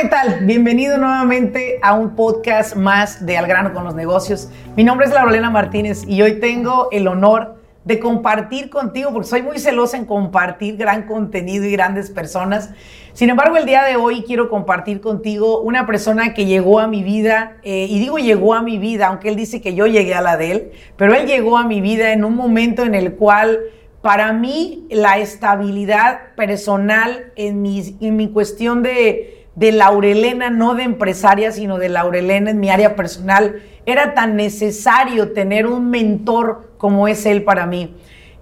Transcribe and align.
¿Qué 0.00 0.04
tal? 0.04 0.44
Bienvenido 0.44 0.96
nuevamente 0.96 1.80
a 1.82 1.94
un 1.94 2.14
podcast 2.14 2.76
más 2.76 3.26
de 3.26 3.36
Al 3.36 3.48
grano 3.48 3.72
con 3.72 3.82
los 3.82 3.96
negocios. 3.96 4.48
Mi 4.76 4.84
nombre 4.84 5.08
es 5.08 5.12
Laurelena 5.12 5.50
Martínez 5.50 6.04
y 6.06 6.22
hoy 6.22 6.38
tengo 6.38 6.86
el 6.92 7.08
honor 7.08 7.56
de 7.84 7.98
compartir 7.98 8.70
contigo, 8.70 9.12
porque 9.12 9.26
soy 9.26 9.42
muy 9.42 9.58
celosa 9.58 9.96
en 9.96 10.04
compartir 10.04 10.76
gran 10.76 11.08
contenido 11.08 11.64
y 11.64 11.72
grandes 11.72 12.12
personas. 12.12 12.70
Sin 13.12 13.28
embargo, 13.28 13.56
el 13.56 13.66
día 13.66 13.82
de 13.82 13.96
hoy 13.96 14.22
quiero 14.22 14.48
compartir 14.48 15.00
contigo 15.00 15.62
una 15.62 15.84
persona 15.84 16.32
que 16.32 16.44
llegó 16.44 16.78
a 16.78 16.86
mi 16.86 17.02
vida, 17.02 17.56
eh, 17.64 17.86
y 17.90 17.98
digo 17.98 18.18
llegó 18.18 18.54
a 18.54 18.62
mi 18.62 18.78
vida, 18.78 19.08
aunque 19.08 19.30
él 19.30 19.34
dice 19.34 19.60
que 19.60 19.74
yo 19.74 19.88
llegué 19.88 20.14
a 20.14 20.22
la 20.22 20.36
de 20.36 20.52
él, 20.52 20.70
pero 20.96 21.12
él 21.12 21.26
llegó 21.26 21.58
a 21.58 21.64
mi 21.64 21.80
vida 21.80 22.12
en 22.12 22.24
un 22.24 22.36
momento 22.36 22.84
en 22.84 22.94
el 22.94 23.14
cual 23.14 23.58
para 24.00 24.32
mí 24.32 24.86
la 24.90 25.18
estabilidad 25.18 26.36
personal 26.36 27.32
en 27.34 27.62
mi, 27.62 27.96
en 28.00 28.14
mi 28.14 28.28
cuestión 28.28 28.84
de 28.84 29.37
de 29.58 29.72
Laurelena, 29.72 30.50
no 30.50 30.76
de 30.76 30.84
empresaria, 30.84 31.50
sino 31.50 31.78
de 31.78 31.88
Laurelena 31.88 32.50
en 32.50 32.60
mi 32.60 32.70
área 32.70 32.94
personal. 32.94 33.60
Era 33.86 34.14
tan 34.14 34.36
necesario 34.36 35.32
tener 35.32 35.66
un 35.66 35.90
mentor 35.90 36.74
como 36.78 37.08
es 37.08 37.26
él 37.26 37.42
para 37.42 37.66
mí. 37.66 37.96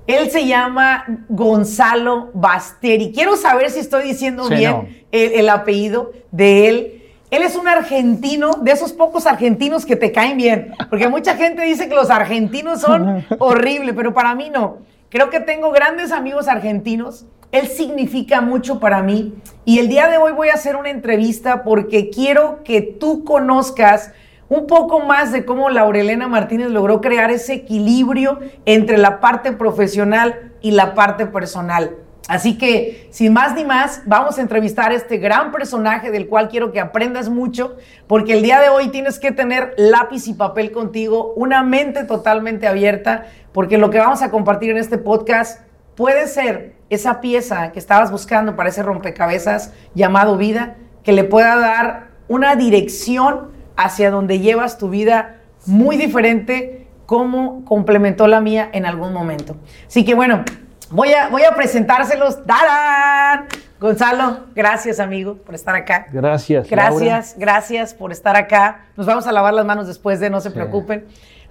Él 0.07 0.31
se 0.31 0.47
llama 0.47 1.25
Gonzalo 1.31 2.31
Basteri. 2.35 3.13
Quiero 3.13 3.37
saber 3.37 3.71
si 3.71 3.81
estoy 3.81 4.03
diciendo 4.03 4.47
bien 4.51 5.05
el, 5.11 5.49
apellido 5.49 6.13
de 6.33 6.69
él. 6.69 7.03
Él 7.31 7.43
es 7.43 7.57
un 7.57 7.67
argentino, 7.67 8.51
de 8.63 8.73
esos 8.73 8.93
pocos 8.93 9.27
argentinos 9.27 9.87
que 9.87 9.97
te 9.97 10.13
caen 10.13 10.37
bien, 10.37 10.73
porque 10.91 11.09
mucha 11.09 11.35
gente 11.35 11.63
dice 11.63 11.89
que 11.89 11.95
los 11.95 12.11
argentinos 12.11 12.83
son 12.83 13.25
horribles, 13.39 13.95
pero 13.97 14.13
para 14.13 14.35
mí 14.35 14.51
no. 14.51 14.79
Creo 15.09 15.31
que 15.31 15.41
tengo 15.41 15.71
grandes 15.71 16.13
amigos 16.13 16.47
argentinos 16.47 17.25
él 17.53 17.69
significa 17.69 18.41
mucho 18.41 18.81
para 18.81 19.03
mí 19.03 19.35
y 19.65 19.79
el 19.79 19.89
día 19.89 20.09
de 20.09 20.19
hoy 20.19 20.33
voy 20.33 20.49
a 20.49 20.55
hacer 20.55 20.77
una 20.77 20.91
entrevista 20.91 21.65
porque 21.65 22.11
quiero 22.11 22.63
que 22.65 22.83
tú 22.83 23.25
conozcas 23.25 24.13
un 24.49 24.67
poco 24.67 25.01
más 25.01 25.33
de 25.33 25.45
cómo 25.45 25.71
Laurelena 25.71 26.29
Martínez 26.29 26.71
logró 26.71 27.01
crear 27.01 27.31
ese 27.31 27.55
equilibrio 27.55 28.39
entre 28.65 28.99
la 28.99 29.21
parte 29.21 29.53
profesional 29.53 30.53
y 30.61 30.73
la 30.73 30.95
parte 30.95 31.27
personal. 31.27 31.97
Así 32.29 32.59
que, 32.59 33.09
sin 33.11 33.33
más 33.33 33.55
ni 33.55 33.65
más, 33.65 34.03
vamos 34.05 34.39
a 34.39 34.43
entrevistar 34.43 34.91
a 34.91 34.95
este 34.95 35.19
gran 35.19 35.53
personaje 35.53 36.11
del 36.11 36.27
cual 36.27 36.49
quiero 36.49 36.73
que 36.73 36.81
aprendas 36.81 37.29
mucho, 37.29 37.77
porque 38.09 38.33
el 38.33 38.43
día 38.43 38.61
de 38.61 38.69
hoy 38.69 38.89
tienes 38.89 39.21
que 39.21 39.31
tener 39.31 39.75
lápiz 39.77 40.27
y 40.27 40.35
papel 40.35 40.73
contigo, 40.73 41.33
una 41.37 41.63
mente 41.63 42.03
totalmente 42.03 42.67
abierta, 42.67 43.27
porque 43.53 43.79
lo 43.79 43.91
que 43.91 43.99
vamos 43.99 44.23
a 44.23 44.33
compartir 44.33 44.71
en 44.71 44.79
este 44.79 44.99
podcast 44.99 45.61
puede 45.97 46.29
ser 46.29 46.77
esa 46.91 47.21
pieza 47.21 47.73
que 47.73 47.79
estabas 47.79 48.11
buscando 48.11 48.55
para 48.55 48.69
ese 48.69 48.83
rompecabezas 48.83 49.73
llamado 49.95 50.37
vida, 50.37 50.77
que 51.03 51.13
le 51.13 51.25
pueda 51.25 51.57
dar 51.57 52.09
una 52.29 52.55
dirección 52.55 53.51
hacia 53.77 54.11
donde 54.11 54.39
llevas 54.39 54.79
tu 54.79 54.89
vida 54.89 55.37
muy 55.67 55.97
diferente 55.97 56.87
como 57.07 57.65
complementó 57.65 58.27
la 58.27 58.41
mía 58.41 58.69
en 58.73 58.87
algún 58.87 59.13
momento. 59.13 59.57
Así 59.87 60.05
que 60.05 60.15
bueno, 60.15 60.45
voy 60.91 61.13
a, 61.13 61.29
voy 61.29 61.43
a 61.43 61.55
presentárselos. 61.55 62.45
¡Darán! 62.47 63.47
Gonzalo, 63.79 64.47
gracias 64.55 65.01
amigo 65.01 65.37
por 65.37 65.55
estar 65.55 65.75
acá. 65.75 66.07
Gracias. 66.11 66.69
Gracias, 66.69 67.35
gracias 67.39 67.95
por 67.95 68.11
estar 68.11 68.35
acá. 68.37 68.87
Nos 68.97 69.07
vamos 69.07 69.27
a 69.27 69.33
lavar 69.33 69.55
las 69.55 69.67
manos 69.67 69.87
después 69.87 70.19
de, 70.19 70.31
no 70.31 70.41
se 70.41 70.51
preocupen. 70.51 71.05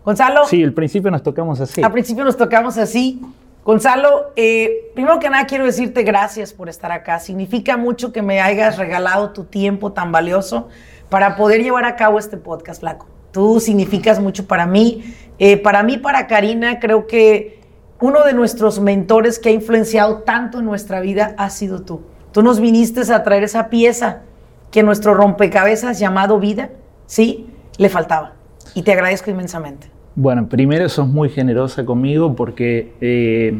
Gonzalo. 0.03 0.45
Sí, 0.45 0.63
al 0.63 0.73
principio 0.73 1.11
nos 1.11 1.23
tocamos 1.23 1.61
así. 1.61 1.84
Al 1.84 1.91
principio 1.91 2.23
nos 2.23 2.35
tocamos 2.35 2.78
así. 2.78 3.22
Gonzalo, 3.66 4.31
eh, 4.36 4.92
primero 4.94 5.18
que 5.18 5.28
nada 5.28 5.48
quiero 5.48 5.66
decirte 5.66 6.03
gracias 6.03 6.53
por 6.53 6.70
estar 6.70 6.92
acá. 6.92 7.20
Significa 7.20 7.78
mucho 7.78 8.14
que 8.14 8.22
me 8.22 8.40
hayas 8.40 8.78
regalado 8.78 9.31
tu 9.31 9.46
tiempo 9.46 9.92
tan 9.92 10.12
valioso 10.12 10.70
para 11.09 11.36
poder 11.36 11.64
llevar 11.64 11.84
a 11.86 11.96
cabo 11.96 12.20
este 12.20 12.38
podcast, 12.38 12.81
Flaco. 12.81 13.08
Tú 13.31 13.59
significas 13.59 14.20
mucho 14.20 14.46
para 14.46 14.68
mí. 14.68 15.16
Eh, 15.40 15.58
para 15.58 15.81
mí, 15.81 15.98
para 15.98 16.28
Karina, 16.28 16.80
creo 16.80 17.08
que 17.08 17.59
uno 18.00 18.24
de 18.24 18.34
nuestros 18.34 18.80
mentores 18.80 19.40
que 19.40 19.50
ha 19.50 19.53
influenciado 19.53 20.20
tanto 20.20 20.59
en 20.59 20.66
nuestra 20.66 21.00
vida 21.00 21.34
ha 21.40 21.50
sido 21.50 21.82
tú. 21.82 22.03
Tú 22.34 22.44
nos 22.44 22.59
viniste 22.59 23.12
a 23.12 23.24
traer 23.24 23.44
esa 23.44 23.70
pieza 23.72 24.22
que 24.70 24.84
nuestro 24.84 25.16
rompecabezas 25.16 25.97
llamado 25.97 26.40
vida, 26.40 26.70
sí, 27.08 27.50
le 27.80 27.90
faltaba. 27.90 28.34
Y 28.76 28.84
te 28.84 28.92
agradezco 28.92 29.32
inmensamente. 29.32 29.94
Bueno, 30.18 30.48
primero 30.48 30.88
sos 30.88 31.09
muy 31.09 31.28
generosa 31.28 31.86
conmigo 31.86 32.38
porque 32.38 32.94
eh, 33.02 33.53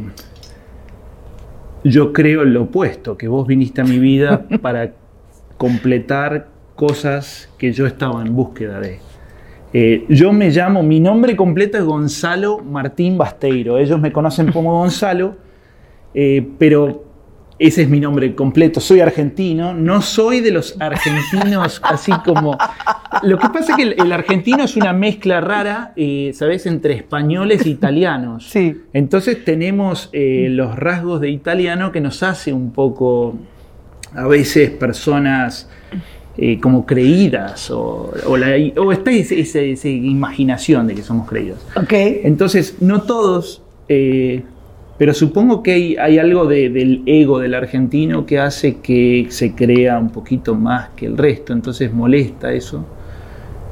yo 1.84 2.14
creo 2.14 2.46
lo 2.46 2.64
opuesto, 2.64 3.18
que 3.18 3.28
vos 3.28 3.46
viniste 3.46 3.82
a 3.82 3.84
mi 3.84 4.00
vida 4.00 4.46
para 4.62 4.94
completar 5.58 6.48
cosas 6.76 7.50
que 7.58 7.74
yo 7.74 7.86
estaba 7.86 8.22
en 8.22 8.34
búsqueda 8.34 8.80
de. 8.80 9.00
Eh, 9.74 10.06
yo 10.08 10.32
me 10.32 10.50
llamo, 10.50 10.82
mi 10.82 11.02
nombre 11.02 11.36
completo 11.36 11.78
es 11.78 11.84
Gonzalo 11.84 12.60
Martín 12.60 13.18
Basteiro. 13.18 13.78
Ellos 13.78 14.00
me 14.00 14.14
conocen 14.14 14.54
como 14.54 14.80
Gonzalo, 14.80 15.36
eh, 16.14 16.48
pero 16.58 17.05
ese 17.58 17.84
es 17.84 17.90
mi 17.90 18.00
nombre 18.00 18.36
completo. 18.36 18.80
Soy 18.80 19.00
argentino, 19.00 19.74
no 19.74 20.02
soy 20.02 20.42
de 20.42 20.52
los 20.52 20.76
argentinos 20.80 21.80
así 21.84 22.12
como... 22.24 22.58
Lo 23.24 23.40
que 23.40 23.48
pasa 23.48 23.72
es 23.72 23.78
que 23.78 24.02
el, 24.02 24.12
argentino 24.12 24.64
es 24.64 24.76
una 24.76 24.92
mezcla 24.92 25.40
rara, 25.40 25.94
eh, 25.96 26.32
¿sabes?, 26.34 26.66
entre 26.66 26.96
españoles 26.96 27.66
e 27.66 27.70
italianos. 27.70 28.50
Sí. 28.50 28.82
Entonces 28.92 29.46
tenemos 29.46 30.10
eh, 30.12 30.48
los 30.52 30.76
rasgos 30.76 31.22
de 31.22 31.30
italiano 31.30 31.94
que 31.94 32.02
nos 32.02 32.24
hace 32.24 32.52
un 32.52 32.72
poco, 32.72 33.36
a 34.14 34.28
veces, 34.28 34.70
personas 34.72 35.70
eh, 36.38 36.60
como 36.60 36.86
creídas 36.86 37.72
o, 37.72 38.14
o, 38.28 38.92
está 38.92 39.12
esa, 39.12 39.88
imaginación 39.88 40.88
de 40.88 40.96
que 40.96 41.04
somos 41.04 41.30
creídos. 41.30 41.66
Ok. 41.78 41.94
Entonces, 41.94 42.82
no 42.82 43.04
todos 43.04 43.62
pero 44.97 45.13
supongo 45.13 45.61
que 45.61 45.97
hay, 46.00 46.17
algo 46.17 46.45
del 46.45 47.03
ego 47.06 47.39
del 47.39 47.53
argentino 47.53 48.25
que 48.25 48.39
hace 48.39 48.78
que 48.79 49.28
se 49.29 49.53
crea 49.53 50.00
un 50.00 50.09
poquito 50.09 50.56
más 50.56 50.89
que 50.95 51.06
el 51.06 51.17
resto, 51.17 51.51
entonces 51.51 51.91
molesta 51.91 52.53
eso. 52.53 52.85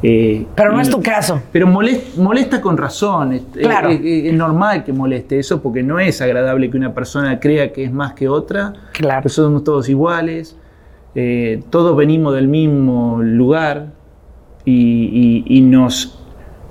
Eh, 0.06 0.46
pero 0.54 0.74
no 0.74 0.82
es 0.82 0.90
tu 0.90 1.02
caso. 1.02 1.42
Pero 1.54 1.66
molesta, 1.66 2.60
con 2.60 2.76
razón. 2.76 3.32
Es, 3.32 3.44
claro. 3.54 3.90
es, 3.90 4.34
normal 4.34 4.84
que 4.84 4.92
moleste 4.92 5.40
eso 5.40 5.62
porque 5.62 5.82
no 5.82 5.98
es 5.98 6.22
agradable 6.22 6.70
que 6.70 6.76
una 6.76 6.94
persona 6.94 7.40
crea 7.40 7.72
que 7.72 7.86
es 7.86 7.94
más 7.94 8.14
que 8.14 8.28
otra. 8.28 8.74
Claro. 8.92 9.30
somos 9.30 9.64
todos 9.64 9.88
iguales. 9.88 10.58
Eh, 11.16 11.64
todos 11.70 11.96
venimos 11.96 12.36
del 12.36 12.50
mismo 12.50 13.22
lugar 13.22 13.94
y 14.66 15.62
nos 15.64 16.23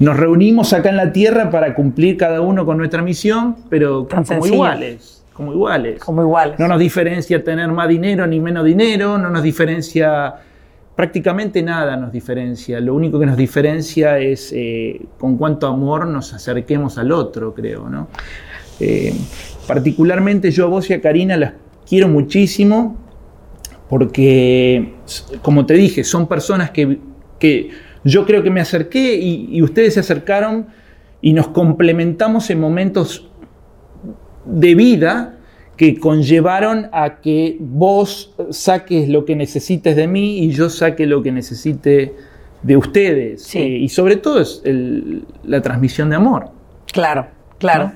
nos 0.02 0.16
reunimos 0.16 0.72
acá 0.72 0.90
en 0.90 0.96
la 0.96 1.12
Tierra 1.12 1.50
para 1.50 1.74
cumplir 1.74 2.16
cada 2.16 2.40
uno 2.40 2.66
con 2.66 2.76
nuestra 2.76 3.02
misión, 3.02 3.56
pero 3.68 4.08
como 4.08 4.46
iguales. 4.46 5.24
Como 5.32 5.52
iguales. 5.52 6.00
Como 6.00 6.22
iguales. 6.22 6.58
No 6.58 6.68
nos 6.68 6.78
diferencia 6.78 7.42
tener 7.42 7.68
más 7.68 7.88
dinero 7.88 8.26
ni 8.26 8.40
menos 8.40 8.64
dinero, 8.64 9.16
no 9.16 9.30
nos 9.30 9.42
diferencia 9.42 10.34
prácticamente 10.94 11.62
nada 11.62 11.96
nos 11.96 12.12
diferencia. 12.12 12.80
Lo 12.80 12.94
único 12.94 13.18
que 13.18 13.26
nos 13.26 13.36
diferencia 13.36 14.18
es 14.18 14.52
eh, 14.54 15.00
con 15.18 15.36
cuánto 15.36 15.66
amor 15.66 16.06
nos 16.06 16.34
acerquemos 16.34 16.98
al 16.98 17.12
otro, 17.12 17.54
creo. 17.54 17.88
¿no? 17.88 18.08
Eh, 18.80 19.14
particularmente 19.66 20.50
yo 20.50 20.64
a 20.64 20.68
vos 20.68 20.90
y 20.90 20.94
a 20.94 21.00
Karina 21.00 21.36
las 21.36 21.52
quiero 21.88 22.08
muchísimo 22.08 22.96
porque, 23.88 24.94
como 25.42 25.66
te 25.66 25.74
dije, 25.74 26.02
son 26.02 26.26
personas 26.26 26.70
que, 26.70 26.98
que 27.38 27.70
yo 28.04 28.26
creo 28.26 28.42
que 28.42 28.50
me 28.50 28.60
acerqué 28.60 29.14
y, 29.14 29.60
ustedes 29.62 29.94
se 29.94 30.00
acercaron 30.00 30.66
y 31.20 31.32
nos 31.32 31.48
complementamos 31.48 32.50
en 32.50 32.60
momentos 32.60 33.28
de 34.44 34.74
vida 34.74 35.38
que 35.76 35.98
conllevaron 35.98 36.88
a 36.92 37.20
que 37.20 37.56
vos 37.60 38.34
saques 38.50 39.08
lo 39.08 39.24
que 39.24 39.36
necesites 39.36 39.96
de 39.96 40.06
mí 40.06 40.40
y 40.40 40.50
yo 40.50 40.68
saque 40.68 41.06
lo 41.06 41.22
que 41.22 41.32
necesite 41.32 42.14
de 42.62 42.76
ustedes. 42.76 43.42
Sí. 43.42 43.58
Eh, 43.58 43.78
y 43.78 43.88
sobre 43.88 44.16
todo 44.16 44.40
es 44.40 44.62
la 45.44 45.62
transmisión 45.62 46.10
de 46.10 46.16
amor. 46.16 46.50
Claro. 46.92 47.26
Claro. 47.62 47.92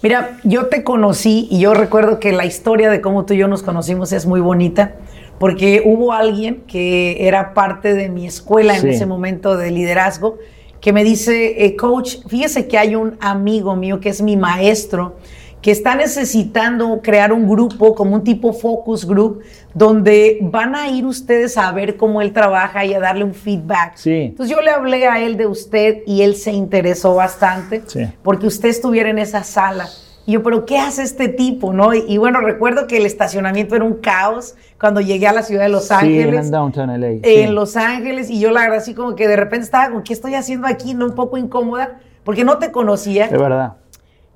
Mira, 0.00 0.38
yo 0.44 0.66
te 0.66 0.84
conocí 0.84 1.48
y 1.50 1.58
yo 1.58 1.74
recuerdo 1.74 2.20
que 2.20 2.30
la 2.30 2.46
historia 2.46 2.88
de 2.88 3.00
cómo 3.00 3.26
tú 3.26 3.34
y 3.34 3.38
yo 3.38 3.48
nos 3.48 3.64
conocimos 3.64 4.12
es 4.12 4.26
muy 4.26 4.40
bonita 4.40 4.94
porque 5.38 5.82
hubo 5.84 6.12
alguien 6.12 6.62
que 6.66 7.26
era 7.26 7.54
parte 7.54 7.94
de 7.94 8.08
mi 8.08 8.26
escuela 8.26 8.76
en 8.76 8.88
ese 8.88 9.06
momento 9.06 9.56
de 9.56 9.70
liderazgo 9.70 10.38
que 10.80 10.92
me 10.92 11.04
dice, 11.04 11.64
eh, 11.64 11.76
coach, 11.76 12.18
fíjese 12.28 12.68
que 12.68 12.78
hay 12.78 12.94
un 12.94 13.16
amigo 13.20 13.74
mío 13.76 14.00
que 14.00 14.08
es 14.08 14.22
mi 14.22 14.36
maestro 14.36 15.16
que 15.60 15.72
está 15.72 15.96
necesitando 15.96 17.00
crear 17.02 17.32
un 17.32 17.48
grupo 17.48 17.94
como 17.94 18.14
un 18.14 18.22
tipo 18.22 18.52
focus 18.52 19.04
group 19.04 19.42
donde 19.74 20.38
van 20.40 20.76
a 20.76 20.88
ir 20.88 21.04
ustedes 21.04 21.58
a 21.58 21.72
ver 21.72 21.96
cómo 21.96 22.22
él 22.22 22.32
trabaja 22.32 22.84
y 22.84 22.94
a 22.94 23.00
darle 23.00 23.24
un 23.24 23.34
feedback. 23.34 23.96
Sí. 23.96 24.10
Entonces 24.10 24.54
yo 24.54 24.62
le 24.62 24.70
hablé 24.70 25.08
a 25.08 25.20
él 25.20 25.36
de 25.36 25.46
usted 25.46 26.02
y 26.06 26.22
él 26.22 26.36
se 26.36 26.52
interesó 26.52 27.14
bastante 27.14 27.82
porque 28.22 28.46
usted 28.46 28.68
estuviera 28.68 29.10
en 29.10 29.18
esa 29.18 29.42
sala. 29.42 29.88
Y 30.28 30.32
yo, 30.32 30.42
pero 30.42 30.66
¿qué 30.66 30.76
hace 30.76 31.04
este 31.04 31.28
tipo? 31.28 31.72
¿no? 31.72 31.94
Y, 31.94 32.18
bueno, 32.18 32.42
recuerdo 32.42 32.86
que 32.86 32.98
el 32.98 33.06
estacionamiento 33.06 33.74
era 33.74 33.86
un 33.86 33.94
caos 33.94 34.56
cuando 34.78 35.00
llegué 35.00 35.26
a 35.26 35.32
la 35.32 35.42
ciudad 35.42 35.62
de 35.62 35.70
Los 35.70 35.90
Ángeles. 35.90 36.44
en 36.44 36.50
Downtown 36.50 37.00
LA. 37.00 37.20
En 37.22 37.54
Los 37.54 37.78
Ángeles. 37.78 38.28
Y 38.28 38.38
yo 38.38 38.50
la 38.50 38.60
verdad 38.60 38.76
así 38.76 38.92
como 38.92 39.14
que 39.14 39.26
de 39.26 39.36
repente 39.36 39.64
estaba 39.64 39.88
como, 39.88 40.04
¿qué 40.04 40.12
estoy 40.12 40.34
haciendo 40.34 40.66
aquí? 40.66 40.92
No, 40.92 41.06
un 41.06 41.14
poco 41.14 41.38
incómoda 41.38 42.00
porque 42.24 42.44
no 42.44 42.58
te 42.58 42.70
conocía. 42.70 43.24
Es 43.24 43.30
verdad. 43.30 43.76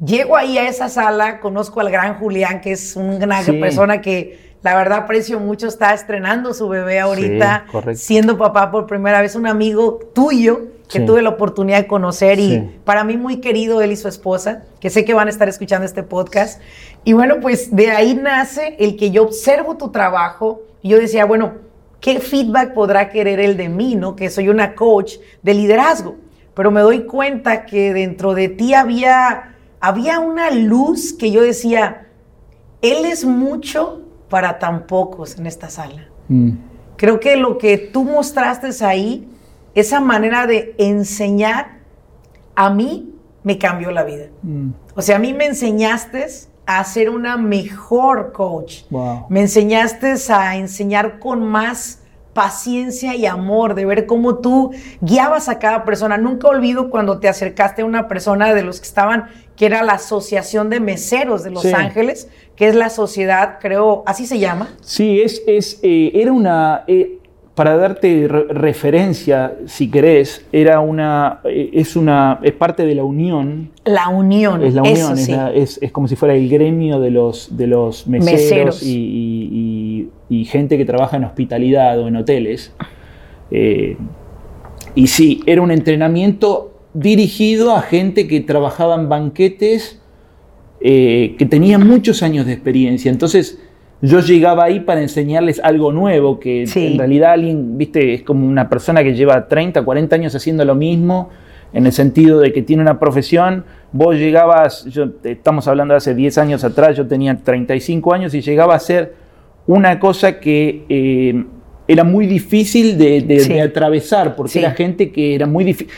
Llego 0.02 0.34
ahí 0.34 0.56
a 0.56 0.66
esa 0.66 0.88
sala, 0.88 1.40
conozco 1.40 1.80
al 1.80 1.90
gran 1.90 2.18
Julián, 2.18 2.62
que 2.62 2.72
es 2.72 2.96
una 2.96 3.42
persona 3.42 4.00
que 4.00 4.54
la 4.62 4.74
verdad 4.74 5.00
aprecio 5.00 5.40
mucho, 5.40 5.68
está 5.68 5.92
estrenando 5.92 6.54
su 6.54 6.70
bebé 6.70 7.00
ahorita, 7.00 7.66
siendo 7.92 8.38
papá 8.38 8.70
por 8.70 8.86
primera 8.86 9.20
vez, 9.20 9.34
un 9.34 9.46
amigo 9.46 9.98
tuyo 10.14 10.68
que 10.92 11.00
tuve 11.00 11.22
la 11.22 11.30
oportunidad 11.30 11.78
de 11.78 11.86
conocer 11.86 12.38
y 12.38 12.80
para 12.84 13.04
mí 13.04 13.16
muy 13.16 13.40
querido 13.40 13.80
él 13.80 13.92
y 13.92 13.96
su 13.96 14.08
esposa, 14.08 14.64
que 14.80 14.90
sé 14.90 15.04
que 15.04 15.14
van 15.14 15.28
a 15.28 15.30
estar 15.30 15.48
escuchando 15.48 15.86
este 15.86 16.02
podcast. 16.02 16.60
Y 17.04 17.14
bueno, 17.14 17.36
pues 17.40 17.74
de 17.74 17.90
ahí 17.90 18.14
nace 18.14 18.76
el 18.78 18.96
que 18.96 19.10
yo 19.10 19.22
observo 19.24 19.76
tu 19.76 19.90
trabajo 19.90 20.62
y 20.82 20.90
yo 20.90 20.98
decía, 20.98 21.24
bueno, 21.24 21.54
¿qué 22.00 22.20
feedback 22.20 22.74
podrá 22.74 23.08
querer 23.08 23.40
él 23.40 23.56
de 23.56 23.68
mí, 23.68 23.94
no? 23.94 24.16
Que 24.16 24.30
soy 24.30 24.48
una 24.48 24.74
coach 24.74 25.14
de 25.42 25.54
liderazgo, 25.54 26.16
pero 26.54 26.70
me 26.70 26.80
doy 26.80 27.04
cuenta 27.04 27.64
que 27.64 27.92
dentro 27.92 28.34
de 28.34 28.48
ti 28.48 28.74
había 28.74 29.52
había 29.82 30.20
una 30.20 30.52
luz 30.52 31.12
que 31.12 31.32
yo 31.32 31.42
decía, 31.42 32.06
Él 32.82 33.04
es 33.04 33.24
mucho 33.24 34.02
para 34.28 34.60
tan 34.60 34.86
pocos 34.86 35.36
en 35.36 35.46
esta 35.48 35.70
sala. 35.70 36.06
Mm. 36.28 36.52
Creo 36.96 37.18
que 37.18 37.34
lo 37.34 37.58
que 37.58 37.78
tú 37.78 38.04
mostraste 38.04 38.68
ahí, 38.84 39.28
esa 39.74 40.00
manera 40.00 40.46
de 40.46 40.74
enseñar, 40.78 41.78
a 42.54 42.70
mí 42.70 43.14
me 43.42 43.58
cambió 43.58 43.90
la 43.90 44.04
vida. 44.04 44.26
Mm. 44.42 44.70
O 44.94 45.02
sea, 45.02 45.16
a 45.16 45.18
mí 45.18 45.32
me 45.32 45.46
enseñaste 45.46 46.26
a 46.66 46.84
ser 46.84 47.10
una 47.10 47.36
mejor 47.36 48.32
coach. 48.32 48.82
Me 49.28 49.40
enseñaste 49.40 50.14
a 50.32 50.56
enseñar 50.56 51.18
con 51.18 51.44
más 51.44 52.02
paciencia 52.32 53.14
y 53.14 53.26
amor, 53.26 53.74
de 53.74 53.84
ver 53.84 54.06
cómo 54.06 54.38
tú 54.38 54.70
guiabas 55.00 55.48
a 55.48 55.58
cada 55.58 55.84
persona. 55.84 56.16
Nunca 56.16 56.48
olvido 56.48 56.88
cuando 56.88 57.18
te 57.18 57.28
acercaste 57.28 57.82
a 57.82 57.84
una 57.84 58.08
persona 58.08 58.54
de 58.54 58.62
los 58.62 58.80
que 58.80 58.86
estaban, 58.86 59.26
que 59.56 59.66
era 59.66 59.82
la 59.82 59.94
Asociación 59.94 60.70
de 60.70 60.80
Meseros 60.80 61.42
de 61.42 61.50
Los 61.50 61.66
Ángeles, 61.66 62.28
que 62.56 62.68
es 62.68 62.74
la 62.74 62.90
sociedad, 62.90 63.58
creo, 63.60 64.02
así 64.06 64.26
se 64.26 64.38
llama. 64.38 64.74
Sí, 64.80 65.20
es, 65.20 65.42
es 65.46 65.78
eh, 65.82 66.12
era 66.14 66.32
una, 66.32 66.84
eh, 66.86 67.18
para 67.54 67.76
darte 67.76 68.28
referencia, 68.28 69.56
si 69.66 69.90
querés, 69.90 70.46
era 70.52 70.80
una, 70.80 71.40
eh, 71.44 71.70
es 71.74 71.96
una, 71.96 72.40
es 72.42 72.52
parte 72.52 72.86
de 72.86 72.94
la 72.94 73.04
unión. 73.04 73.70
La 73.84 74.08
unión. 74.08 74.62
Es 74.62 74.74
la 74.74 74.82
unión, 74.82 75.18
es, 75.54 75.78
como 75.92 76.08
si 76.08 76.16
fuera 76.16 76.34
el 76.34 76.48
gremio 76.48 76.98
de 76.98 77.10
los, 77.10 77.54
de 77.56 77.66
los 77.66 78.06
meseros, 78.06 78.82
Y, 78.82 80.08
gente 80.46 80.78
que 80.78 80.86
trabaja 80.86 81.18
en 81.18 81.24
hospitalidad 81.24 82.00
o 82.00 82.08
en 82.08 82.16
hoteles. 82.16 82.72
Eh, 83.50 83.98
y 84.94 85.06
sí, 85.06 85.42
era 85.44 85.60
un 85.60 85.70
entrenamiento 85.70 86.72
dirigido 86.94 87.76
a 87.76 87.82
gente 87.82 88.26
que 88.26 88.40
trabajaba 88.40 88.94
en 88.94 89.10
banquetes, 89.10 90.00
eh, 90.80 91.34
que 91.38 91.44
tenía 91.44 91.78
muchos 91.78 92.22
años 92.22 92.46
de 92.46 92.54
experiencia. 92.54 93.10
Entonces, 93.10 93.58
yo 94.02 94.18
llegaba 94.18 94.64
ahí 94.64 94.80
para 94.80 95.00
enseñarles 95.00 95.60
algo 95.62 95.92
nuevo, 95.92 96.40
que 96.40 96.64
en 96.64 96.98
realidad 96.98 97.34
alguien, 97.34 97.78
viste, 97.78 98.14
es 98.14 98.24
como 98.24 98.48
una 98.48 98.68
persona 98.68 99.04
que 99.04 99.14
lleva 99.14 99.46
30, 99.46 99.84
40 99.84 100.16
años 100.16 100.34
haciendo 100.34 100.64
lo 100.64 100.74
mismo, 100.74 101.30
en 101.72 101.86
el 101.86 101.92
sentido 101.92 102.40
de 102.40 102.52
que 102.52 102.62
tiene 102.62 102.82
una 102.82 102.98
profesión, 102.98 103.64
vos 103.92 104.16
llegabas, 104.16 104.84
yo, 104.86 105.06
estamos 105.22 105.68
hablando 105.68 105.94
de 105.94 105.98
hace 105.98 106.16
10 106.16 106.36
años 106.38 106.64
atrás, 106.64 106.96
yo 106.96 107.06
tenía 107.06 107.36
35 107.36 108.12
años 108.12 108.34
y 108.34 108.40
llegaba 108.40 108.74
a 108.74 108.76
hacer 108.76 109.14
una 109.68 110.00
cosa 110.00 110.40
que 110.40 110.84
eh, 110.88 111.44
era 111.86 112.02
muy 112.02 112.26
difícil 112.26 112.98
de, 112.98 113.62
atravesar, 113.62 114.34
porque 114.34 114.58
era 114.58 114.72
gente 114.72 115.12
que 115.12 115.36
era 115.36 115.46
muy 115.46 115.62
difícil. 115.62 115.94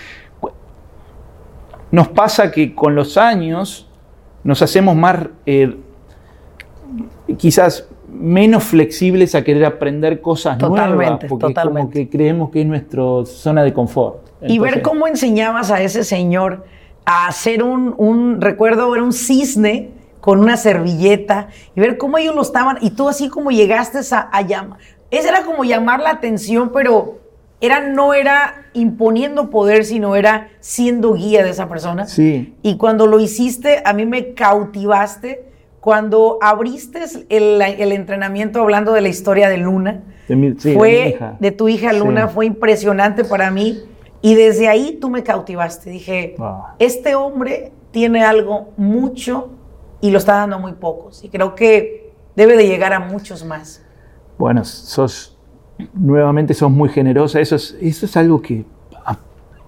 Nos 1.91 2.09
pasa 2.09 2.53
que 2.53 2.75
con 2.75 2.95
los 2.95 3.17
años 3.17 3.89
nos 4.43 4.61
hacemos 4.61 4.95
más... 4.95 5.27
Eh, 5.47 5.75
quizás 7.39 7.89
menos 8.15 8.65
flexibles 8.65 9.35
a 9.35 9.43
querer 9.43 9.65
aprender 9.65 10.21
cosas 10.21 10.59
nuevas, 10.59 11.21
porque 11.29 11.53
Es 11.53 11.59
como 11.59 11.91
que 11.91 12.09
creemos 12.09 12.51
que 12.51 12.61
es 12.61 12.67
nuestra 12.67 13.03
zona 13.25 13.63
de 13.63 13.73
confort. 13.73 14.25
y 14.43 14.59
ver 14.59 14.83
cómo 14.83 15.07
enseñabas 15.07 15.71
a 15.71 15.81
ese 15.83 16.05
señor 16.05 16.65
a 17.05 17.27
hacer 17.27 17.63
un, 17.63 17.95
un, 17.99 18.41
recuerdo 18.41 18.91
ver 18.91 19.03
un 19.03 19.13
cisne 19.13 19.91
con 20.21 20.41
una 20.41 20.57
servilleta 20.57 21.49
y 21.77 21.81
ver 21.81 21.99
cómo 21.99 22.17
ellos 22.17 22.35
lo 22.35 22.41
estaban 22.41 22.79
y 22.81 22.91
tú 22.91 23.09
así 23.11 23.29
como 23.29 23.51
llegaste 23.51 23.99
a, 24.11 24.43
llamar. 24.43 24.79
Ese 25.11 25.29
era 25.29 25.43
como 25.43 25.65
llamar 25.65 26.01
la 26.01 26.11
atención, 26.11 26.71
pero 26.73 27.19
era 27.61 27.81
no 27.89 28.15
era 28.15 28.65
imponiendo 28.73 29.51
poder, 29.51 29.85
sino 29.85 30.17
era 30.17 30.49
siendo 30.61 31.13
guía 31.13 31.45
de 31.45 31.51
esa 31.51 31.69
persona. 31.69 32.07
Sí. 32.07 32.55
Y 32.63 32.79
cuando 32.79 33.07
lo 33.07 33.21
hiciste, 33.21 33.83
a 33.85 33.93
mí 33.93 34.07
me 34.07 34.33
cautivaste 34.33 35.45
cuando 35.85 36.39
abriste 36.41 37.01
el, 37.29 37.93
entrenamiento 37.93 38.63
hablando 38.63 38.95
de 38.95 39.03
la 39.03 39.09
historia 39.09 39.51
de 39.51 39.59
Luna, 39.59 40.01
de 40.27 40.55
fue 40.73 41.19
de, 41.39 41.51
tu 41.51 41.69
hija 41.69 41.93
Luna, 41.93 42.29
fue 42.29 42.47
impresionante 42.47 43.23
para 43.23 43.51
mí. 43.51 43.83
Y 44.23 44.35
desde 44.35 44.69
ahí 44.69 44.97
tú 44.99 45.11
me 45.11 45.23
cautivaste. 45.23 45.91
Dije, 45.91 46.37
este 46.79 47.15
hombre 47.15 47.71
tiene 47.91 48.25
algo 48.25 48.73
mucho 48.79 49.51
y 50.01 50.11
lo 50.11 50.17
está 50.17 50.37
dando 50.37 50.59
muy 50.59 50.73
pocos. 50.73 51.23
Y 51.23 51.29
creo 51.29 51.55
que 51.55 52.15
debe 52.35 52.57
de 52.57 52.67
llegar 52.67 52.95
a 52.95 53.01
muchos 53.01 53.45
más. 53.45 53.85
Bueno, 54.39 54.65
sos, 54.65 55.37
nuevamente 55.93 56.55
sos 56.55 56.71
muy 56.71 56.89
generosa. 56.89 57.41
Eso 57.41 57.57
es, 57.57 57.77
eso 57.83 58.07
es 58.07 58.17
algo 58.17 58.41
que, 58.41 58.65
ah, 59.05 59.19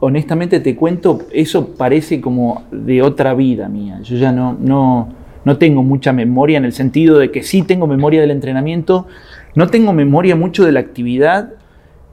honestamente 0.00 0.61
te 0.61 0.75
cuento, 0.76 1.19
eso 1.31 1.75
parece 1.75 2.23
como 2.23 2.62
de 2.71 3.02
otra 3.02 3.35
vida 3.35 3.69
mía. 3.69 4.00
Yo 4.00 4.17
ya 4.17 4.33
no, 4.33 4.57
no, 4.59 5.25
no 5.47 5.59
tengo 5.59 5.85
mucha 5.85 6.12
memoria 6.12 6.59
en 6.59 6.65
el 6.65 6.73
sentido 6.73 7.19
de 7.19 7.31
que 7.31 7.45
sí 7.45 7.62
tengo 7.62 7.87
memoria 7.87 8.21
del 8.21 8.33
entrenamiento, 8.33 9.07
no 9.55 9.69
tengo 9.69 9.93
memoria 9.93 10.35
mucho 10.35 10.65
de 10.65 10.73
la 10.73 10.81
actividad. 10.81 11.53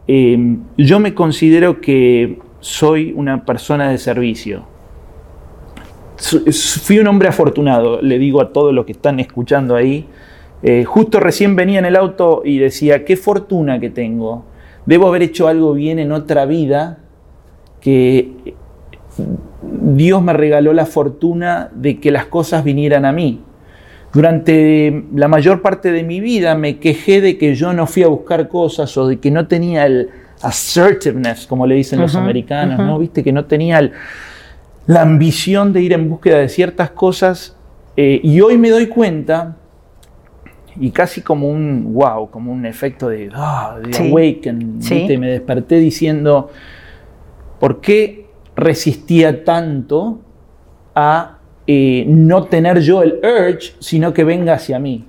Eh, 0.08 0.58
yo 0.78 1.00
me 1.00 1.16
considero 1.16 1.82
que 1.82 2.38
soy 2.60 3.12
una 3.18 3.44
persona 3.44 3.90
de 3.90 3.98
servicio. 3.98 4.68
Fui 6.84 7.00
un 7.00 7.08
hombre 7.08 7.28
afortunado, 7.28 8.04
le 8.04 8.20
digo 8.20 8.40
a 8.40 8.54
todos 8.54 8.72
los 8.72 8.86
que 8.86 8.92
están 8.92 9.20
escuchando 9.20 9.76
ahí. 9.76 10.06
Eh, 10.62 10.84
justo 10.84 11.20
recién 11.20 11.56
venía 11.56 11.80
en 11.80 11.86
el 11.86 11.96
auto 11.96 12.44
y 12.46 12.60
decía, 12.60 13.04
qué 13.04 13.18
fortuna 13.18 13.80
que 13.80 13.90
tengo. 13.90 14.46
Debo 14.86 15.08
haber 15.08 15.24
hecho 15.24 15.48
algo 15.48 15.74
bien 15.74 15.98
en 15.98 16.12
otra 16.12 16.46
vida 16.46 17.00
que 17.82 18.54
Dios 19.62 20.22
me 20.22 20.34
regaló 20.34 20.74
la 20.74 20.86
fortuna 20.86 21.70
de 21.74 22.00
que 22.00 22.12
las 22.12 22.26
cosas 22.26 22.64
vinieran 22.64 23.06
a 23.06 23.12
mí. 23.12 23.42
Durante 24.14 25.06
la 25.16 25.28
mayor 25.28 25.62
parte 25.62 25.92
de 25.92 26.04
mi 26.04 26.20
vida 26.20 26.56
me 26.56 26.78
quejé 26.78 27.20
de 27.20 27.38
que 27.38 27.56
yo 27.56 27.74
no 27.74 27.88
fui 27.88 28.04
a 28.04 28.08
buscar 28.08 28.48
cosas 28.48 28.96
o 28.98 29.08
de 29.08 29.20
que 29.20 29.32
no 29.32 29.48
tenía 29.48 29.86
el 29.86 30.10
assertiveness, 30.42 31.48
como 31.48 31.66
le 31.66 31.76
dicen 31.76 32.00
los 32.00 32.16
americanos, 32.16 32.78
¿no? 32.80 33.00
Viste 33.00 33.24
que 33.24 33.32
no 33.32 33.46
tenía 33.46 33.92
la 34.86 35.02
ambición 35.02 35.74
de 35.74 35.82
ir 35.82 35.94
en 35.94 36.10
búsqueda 36.10 36.40
de 36.40 36.50
ciertas 36.50 36.92
cosas. 36.92 37.56
Eh, 37.96 38.20
y 38.24 38.40
hoy 38.42 38.58
me 38.58 38.70
doy 38.70 38.88
cuenta, 38.88 39.56
y 40.80 40.92
casi 40.92 41.22
como 41.22 41.48
un 41.48 41.94
wow, 41.94 42.30
como 42.30 42.52
un 42.52 42.66
efecto 42.66 43.10
de, 43.10 43.30
ah, 43.34 43.78
awaken, 44.00 44.80
me 45.20 45.28
desperté 45.28 45.78
diciendo, 45.78 46.50
¿por 47.60 47.82
qué 47.82 48.23
resistía 48.56 49.44
tanto 49.44 50.22
a 50.96 51.40
eh, 51.66 52.06
no 52.08 52.46
tener 52.46 52.82
yo 52.82 53.02
el 53.02 53.20
urge, 53.24 53.74
sino 53.80 54.14
que 54.14 54.24
venga 54.24 54.54
hacia 54.54 54.80
mí. 54.80 55.06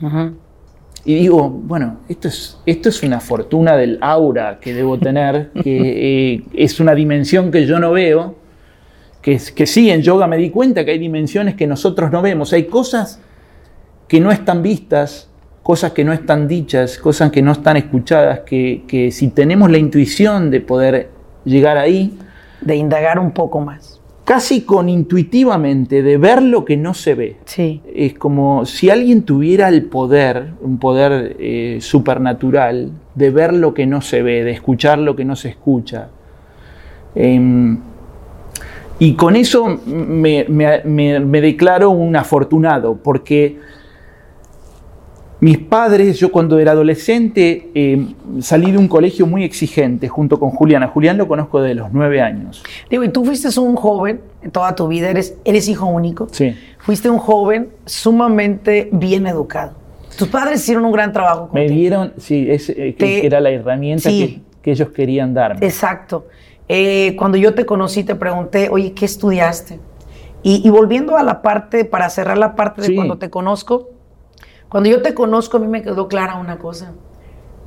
Y 1.04 1.14
digo, 1.16 1.50
bueno, 1.50 1.98
esto 2.08 2.28
es, 2.28 2.58
esto 2.64 2.88
es 2.88 3.02
una 3.02 3.20
fortuna 3.20 3.76
del 3.76 3.98
aura 4.00 4.58
que 4.60 4.72
debo 4.72 4.98
tener, 4.98 5.50
que 5.62 6.32
eh, 6.34 6.44
es 6.54 6.80
una 6.80 6.94
dimensión 6.94 7.50
que 7.50 7.66
yo 7.66 7.78
no 7.78 7.92
veo, 7.92 8.36
que, 9.20 9.38
que 9.54 9.66
sí, 9.66 9.90
en 9.90 10.02
yoga 10.02 10.26
me 10.26 10.36
di 10.36 10.50
cuenta 10.50 10.84
que 10.84 10.92
hay 10.92 10.98
dimensiones 10.98 11.54
que 11.56 11.66
nosotros 11.66 12.10
no 12.10 12.22
vemos, 12.22 12.52
hay 12.52 12.64
cosas 12.64 13.20
que 14.08 14.20
no 14.20 14.30
están 14.30 14.62
vistas, 14.62 15.28
cosas 15.62 15.92
que 15.92 16.04
no 16.04 16.12
están 16.12 16.46
dichas, 16.46 16.98
cosas 16.98 17.30
que 17.30 17.42
no 17.42 17.52
están 17.52 17.76
escuchadas, 17.76 18.40
que, 18.40 18.84
que 18.86 19.10
si 19.10 19.28
tenemos 19.28 19.70
la 19.70 19.78
intuición 19.78 20.50
de 20.50 20.60
poder 20.60 21.10
llegar 21.44 21.78
ahí, 21.78 22.16
De 22.64 22.76
indagar 22.76 23.18
un 23.18 23.32
poco 23.32 23.60
más. 23.60 24.00
casi 24.24 24.62
con 24.62 24.88
intuitivamente 24.88 26.02
de 26.02 26.16
ver 26.16 26.40
lo 26.42 26.64
que 26.64 26.78
no 26.78 26.94
se 26.94 27.14
ve. 27.14 27.36
Sí. 27.44 27.82
Es 27.94 28.14
como 28.14 28.64
si 28.64 28.88
alguien 28.88 29.22
tuviera 29.22 29.68
el 29.68 29.84
poder, 29.84 30.52
un 30.62 30.78
poder 30.78 31.36
eh, 31.38 31.78
supernatural, 31.82 32.90
de 33.14 33.30
ver 33.30 33.52
lo 33.52 33.74
que 33.74 33.84
no 33.86 34.00
se 34.00 34.22
ve, 34.22 34.42
de 34.42 34.52
escuchar 34.52 34.98
lo 34.98 35.14
que 35.14 35.26
no 35.26 35.36
se 35.36 35.50
escucha. 35.50 36.08
Em, 37.14 37.78
y 38.98 39.12
con 39.14 39.36
eso 39.36 39.78
me, 39.86 40.46
me- 40.48 40.82
me- 40.84 41.20
me 41.20 41.40
declaro 41.42 41.90
un 41.90 42.16
afortunado, 42.16 42.96
porque 42.96 43.58
mis 45.44 45.58
padres, 45.58 46.18
yo 46.18 46.32
cuando 46.32 46.58
era 46.58 46.72
adolescente, 46.72 47.68
em, 47.74 48.14
salí 48.40 48.70
de 48.72 48.78
un 48.78 48.88
colegio 48.88 49.26
muy 49.26 49.44
exigente 49.44 50.08
junto 50.08 50.40
con 50.40 50.48
Julián. 50.50 50.82
A 50.82 50.88
Julián 50.88 51.18
lo 51.18 51.28
conozco 51.28 51.60
de 51.60 51.74
los 51.74 51.92
nueve 51.92 52.22
años. 52.22 52.62
Digo, 52.88 53.04
y 53.04 53.10
tú 53.10 53.26
fuiste 53.26 53.60
un 53.60 53.76
joven 53.76 54.22
en 54.42 54.50
toda 54.50 54.74
tu 54.74 54.88
vida, 54.88 55.10
eres, 55.10 55.36
eres 55.44 55.68
hijo 55.68 55.84
único. 55.84 56.28
Sí. 56.32 56.56
Fuiste 56.78 57.10
un 57.10 57.18
joven 57.18 57.68
sumamente 57.84 58.88
bien 58.92 59.26
educado. 59.26 59.72
Tus 60.16 60.28
padres 60.28 60.62
hicieron 60.62 60.84
un 60.86 60.92
gran 60.92 61.12
trabajo 61.12 61.50
Me 61.52 61.60
contigo. 61.62 61.78
dieron, 61.78 62.12
sí, 62.16 62.46
es, 62.48 62.70
eh, 62.70 62.74
que, 62.74 62.92
Te- 62.94 63.20
que 63.20 63.26
era 63.26 63.40
la 63.40 63.50
herramienta 63.50 64.08
Sí. 64.08 64.42
que, 64.54 64.62
que 64.62 64.70
ellos 64.70 64.88
querían 64.90 65.34
darme. 65.34 65.66
Exacto. 65.66 66.26
Eh, 66.68 67.14
cuando 67.18 67.36
yo 67.36 67.52
te 67.52 67.66
conocí, 67.66 68.02
te 68.02 68.14
pregunté, 68.14 68.70
oye, 68.70 68.92
¿qué 68.94 69.04
estudiaste? 69.04 69.78
Y, 70.42 70.66
y 70.66 70.70
volviendo 70.70 71.18
a 71.18 71.22
la 71.22 71.42
parte, 71.42 71.84
para 71.84 72.08
cerrar 72.08 72.38
la 72.38 72.54
parte 72.54 72.80
de 72.80 72.86
Sí. 72.88 72.94
cuando 72.94 73.18
te 73.18 73.28
conozco, 73.28 73.90
cuando 74.68 74.88
yo 74.90 75.02
te 75.02 75.14
conozco, 75.14 75.56
a 75.56 75.60
mí 75.60 75.66
me 75.66 75.82
quedó 75.82 76.08
clara 76.08 76.36
una 76.36 76.58
cosa. 76.58 76.92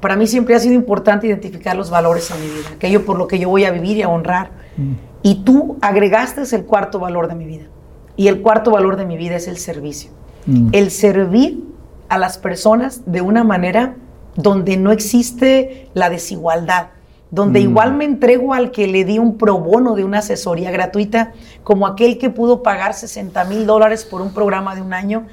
Para 0.01 0.15
mí 0.15 0.27
siempre 0.27 0.55
ha 0.55 0.59
sido 0.59 0.75
importante 0.75 1.27
identificar 1.27 1.75
los 1.75 1.89
valores 1.89 2.29
en 2.31 2.41
mi 2.41 2.47
vida, 2.47 2.69
aquello 2.75 3.05
por 3.05 3.17
lo 3.17 3.27
que 3.27 3.39
yo 3.39 3.49
voy 3.49 3.65
a 3.65 3.71
vivir 3.71 3.97
y 3.97 4.01
a 4.03 4.09
honrar. 4.09 4.51
Y 5.23 5.43
tú 5.43 5.77
agregaste 5.81 6.43
el 6.55 6.65
cuarto 6.65 6.99
valor 6.99 7.27
de 7.27 7.35
mi 7.35 7.45
vida. 7.45 7.65
Y 8.15 8.27
el 8.27 8.41
cuarto 8.41 8.71
valor 8.71 8.95
de 8.97 9.05
mi 9.05 9.17
vida 9.17 9.35
es 9.35 9.47
el 9.47 9.57
servicio. 9.57 10.11
Mm. 10.45 10.69
El 10.71 10.91
servir 10.91 11.63
a 12.09 12.17
las 12.17 12.37
personas 12.37 13.01
de 13.05 13.21
una 13.21 13.43
manera 13.43 13.95
donde 14.35 14.77
no 14.77 14.91
existe 14.91 15.89
la 15.93 16.09
desigualdad, 16.09 16.89
donde 17.31 17.59
Mm. 17.59 17.63
igual 17.63 17.93
me 17.95 18.05
entrego 18.05 18.53
al 18.53 18.71
que 18.71 18.87
le 18.87 19.03
di 19.03 19.19
un 19.19 19.37
pro 19.37 19.57
bono 19.59 19.95
de 19.95 20.03
una 20.03 20.19
asesoría 20.19 20.71
gratuita, 20.71 21.33
como 21.63 21.87
aquel 21.87 22.17
que 22.17 22.29
pudo 22.29 22.63
pagar 22.63 22.93
60 22.93 23.43
mil 23.45 23.65
dólares 23.65 24.05
por 24.05 24.21
un 24.21 24.33
programa 24.33 24.75
de 24.75 24.81
un 24.81 24.93
año. 24.93 25.25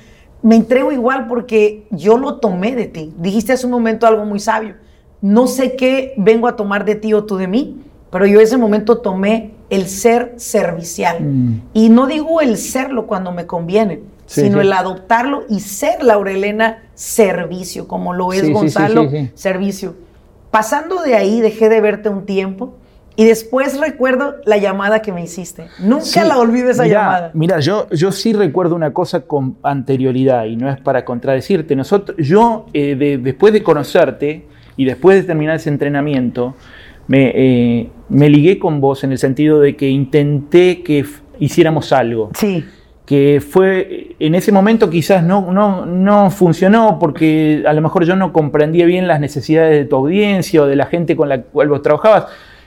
Me 0.44 0.56
entrego 0.56 0.92
igual 0.92 1.26
porque 1.26 1.86
yo 1.90 2.18
lo 2.18 2.34
tomé 2.38 2.76
de 2.76 2.84
ti. 2.84 3.14
Dijiste 3.16 3.54
hace 3.54 3.64
un 3.64 3.72
momento 3.72 4.06
algo 4.06 4.26
muy 4.26 4.38
sabio. 4.38 4.74
No 5.22 5.46
sé 5.46 5.74
qué 5.74 6.12
vengo 6.18 6.46
a 6.48 6.54
tomar 6.54 6.84
de 6.84 6.96
ti 6.96 7.14
o 7.14 7.24
tú 7.24 7.38
de 7.38 7.48
mí, 7.48 7.80
pero 8.10 8.26
yo 8.26 8.40
ese 8.40 8.58
momento 8.58 8.98
tomé 8.98 9.52
el 9.70 9.88
ser 9.88 10.34
servicial. 10.36 11.22
Mm. 11.22 11.62
Y 11.72 11.88
no 11.88 12.06
digo 12.06 12.42
el 12.42 12.58
serlo 12.58 13.06
cuando 13.06 13.32
me 13.32 13.46
conviene, 13.46 14.02
Sí, 14.26 14.42
sino 14.42 14.60
sí. 14.60 14.66
el 14.66 14.72
adoptarlo 14.74 15.44
y 15.48 15.60
ser 15.60 16.02
Laurelena 16.04 16.82
servicio, 16.92 17.88
como 17.88 18.12
lo 18.12 18.34
es 18.34 18.42
Sí, 18.42 18.52
Gonzalo 18.52 19.08
servicio. 19.32 19.94
Pasando 20.50 21.00
de 21.00 21.14
ahí 21.14 21.40
dejé 21.40 21.70
de 21.70 21.80
verte 21.80 22.10
un 22.10 22.26
tiempo 22.26 22.74
y 23.16 23.24
después 23.24 23.78
recuerdo 23.78 24.36
la 24.44 24.56
llamada 24.56 25.00
que 25.02 25.12
me 25.12 25.22
hiciste. 25.22 25.66
Nunca 25.78 26.04
Sí, 26.04 26.20
la 26.26 26.38
olvido 26.38 26.70
esa 26.70 26.82
mirá, 26.84 27.00
llamada. 27.02 27.30
Mira, 27.34 27.60
yo, 27.60 27.88
yo 27.90 28.10
sí 28.12 28.32
recuerdo 28.32 28.74
una 28.74 28.92
cosa 28.92 29.20
con 29.22 29.56
anterioridad 29.62 30.44
y 30.46 30.56
no 30.56 30.68
es 30.70 30.80
para 30.80 31.04
contradecirte. 31.04 31.76
Nosotros, 31.76 32.16
yo, 32.18 32.66
eh, 32.72 32.96
de- 32.96 33.18
después 33.18 33.52
de 33.52 33.62
conocerte 33.62 34.46
y 34.76 34.84
después 34.84 35.16
de 35.18 35.22
terminar 35.24 35.56
ese 35.56 35.68
entrenamiento, 35.70 36.54
me, 37.06 37.32
eh, 37.34 37.90
me 38.08 38.28
ligué 38.30 38.58
con 38.58 38.80
vos 38.80 39.04
en 39.04 39.12
el 39.12 39.18
sentido 39.18 39.60
de 39.60 39.76
que 39.76 39.88
intenté 39.88 40.82
que 40.82 41.04
hiciéramos 41.38 41.92
algo. 41.92 42.30
Sí, 42.38 42.64
que 43.06 43.42
fue 43.46 44.16
en 44.18 44.34
ese 44.34 44.50
momento 44.50 44.88
quizás 44.88 45.22
no, 45.22 45.52
no, 45.52 45.84
no 45.84 46.30
funcionó 46.30 46.98
porque 46.98 47.62
a 47.66 47.74
lo 47.74 47.82
mejor 47.82 48.06
yo 48.06 48.16
no 48.16 48.32
comprendía 48.32 48.86
bien 48.86 49.06
las 49.06 49.20
necesidades 49.20 49.72
de 49.78 49.84
tu 49.84 49.96
audiencia 49.96 50.62
o 50.62 50.66
de 50.66 50.74
la 50.74 50.86
gente 50.86 51.14
con 51.14 51.28
la 51.28 51.42
cual 51.42 51.68
vos 51.68 51.82
trabajabas. 51.82 52.26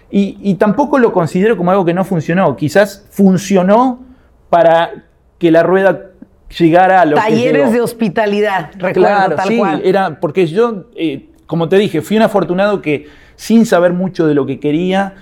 Y, 0.10 0.38
y 0.42 0.56
tampoco 0.56 0.98
lo 1.00 1.12
considero 1.12 1.58
como 1.58 1.72
algo 1.72 1.84
que 1.86 1.94
no 1.94 2.06
funcionó. 2.06 2.56
Quizás 2.56 3.06
funcionó 3.12 4.04
para 4.50 5.06
que 5.38 5.52
la 5.52 5.64
rueda 5.64 6.12
llegara 6.58 7.02
a 7.02 7.06
lo 7.06 7.16
que 7.18 7.22
talleres 7.22 7.72
de 7.74 7.82
hospitalidad, 7.82 8.72
recuerdo 8.74 9.02
Claro, 9.02 9.36
tal 9.36 9.48
sí, 9.50 9.58
cual. 9.58 9.82
era 9.84 10.20
porque 10.20 10.48
yo, 10.48 10.86
eh, 10.96 11.30
como 11.46 11.68
te 11.68 11.78
dije, 11.78 12.02
fui 12.02 12.16
un 12.16 12.24
afortunado 12.24 12.82
que 12.82 13.08
sin 13.36 13.66
saber 13.66 13.92
mucho 13.94 14.26
de 14.26 14.34
lo 14.34 14.46
que 14.46 14.60
quería, 14.60 15.16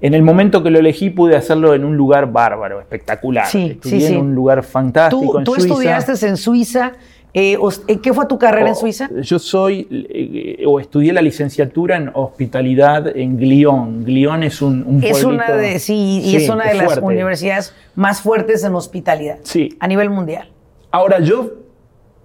en 0.00 0.12
el 0.12 0.22
momento 0.22 0.62
que 0.62 0.70
lo 0.70 0.78
elegí 0.80 1.08
pude 1.10 1.36
hacerlo 1.36 1.72
en 1.74 1.84
un 1.84 1.96
lugar 1.96 2.30
bárbaro, 2.32 2.80
espectacular. 2.80 3.46
Sí, 3.46 3.70
Estudié 3.72 4.00
sí, 4.00 4.06
sí. 4.08 4.14
en 4.14 4.20
un 4.20 4.34
lugar 4.34 4.62
fantástico 4.64 5.32
Tú, 5.32 5.38
en 5.38 5.44
tú 5.44 5.54
Suiza. 5.54 5.68
estudiaste 5.68 6.26
en 6.26 6.36
Suiza. 6.36 6.92
Eh, 7.38 7.58
¿Qué 8.02 8.14
fue 8.14 8.24
tu 8.26 8.38
carrera 8.38 8.68
en 8.68 8.72
Oh, 8.72 8.76
Suiza? 8.76 9.10
Yo 9.20 9.38
soy, 9.38 9.86
eh, 9.90 10.64
o 10.66 10.80
estudié 10.80 11.12
la 11.12 11.20
licenciatura 11.20 11.96
en 11.98 12.10
hospitalidad 12.14 13.14
en 13.14 13.36
Glión. 13.36 14.04
Glión 14.04 14.42
es 14.42 14.62
un, 14.62 14.82
un 14.86 15.04
Es 15.04 15.22
una 15.22 15.52
de, 15.52 15.78
sí, 15.78 16.20
y 16.24 16.36
es 16.36 16.48
una 16.48 16.64
de 16.66 16.74
las 16.74 16.86
fuerte. 16.98 17.04
universidades 17.04 17.74
más 17.94 18.22
fuertes 18.22 18.64
en 18.64 18.74
hospitalidad 18.74 19.36
Sí. 19.42 19.76
a 19.80 19.86
nivel 19.86 20.08
mundial. 20.08 20.50
Ahora 20.90 21.18
yo, 21.20 21.50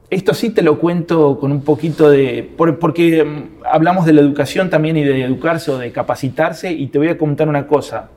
esto 0.10 0.34
sí 0.34 0.50
te 0.51 0.62
lo 0.62 0.80
cuento 0.80 1.38
con 1.39 1.51
un 1.51 1.62
poquito 1.62 2.10
de, 2.10 2.50
por- 2.58 2.80
porque 2.80 3.24
mm, 3.25 3.63
hablamos 3.70 4.06
de 4.06 4.13
la 4.13 4.22
educación 4.22 4.70
también 4.70 4.96
y 4.96 5.03
de 5.03 5.24
educarse 5.25 5.72
o 5.72 5.77
de 5.77 5.91
capacitarse 5.91 6.72
y 6.72 6.88
te 6.88 6.98
voy 6.98 7.10
a 7.10 7.18
contar 7.18 7.50
una 7.50 7.68
cosa. 7.68 8.10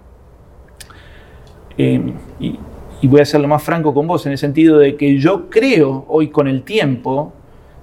Eh, 1.77 2.01
y, 2.39 2.57
y 3.05 3.07
voy 3.07 3.21
a 3.21 3.25
ser 3.27 3.41
lo 3.43 3.49
más 3.49 3.63
franco 3.63 3.93
con 3.93 4.07
vos 4.07 4.25
en 4.25 4.33
el 4.33 4.39
sentido 4.39 4.79
de 4.79 4.97
que 4.97 5.19
yo 5.19 5.51
creo 5.51 6.07
hoy 6.09 6.29
con 6.29 6.49
el 6.49 6.63
tiempo 6.63 7.35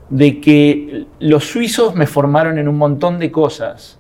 de 0.09 0.41
que 0.41 1.05
los 1.19 1.43
suizos 1.45 1.93
me 1.93 2.07
formaron 2.07 2.57
en 2.57 2.67
un 2.67 2.75
montón 2.75 3.19
de 3.19 3.29
cosas, 3.29 3.99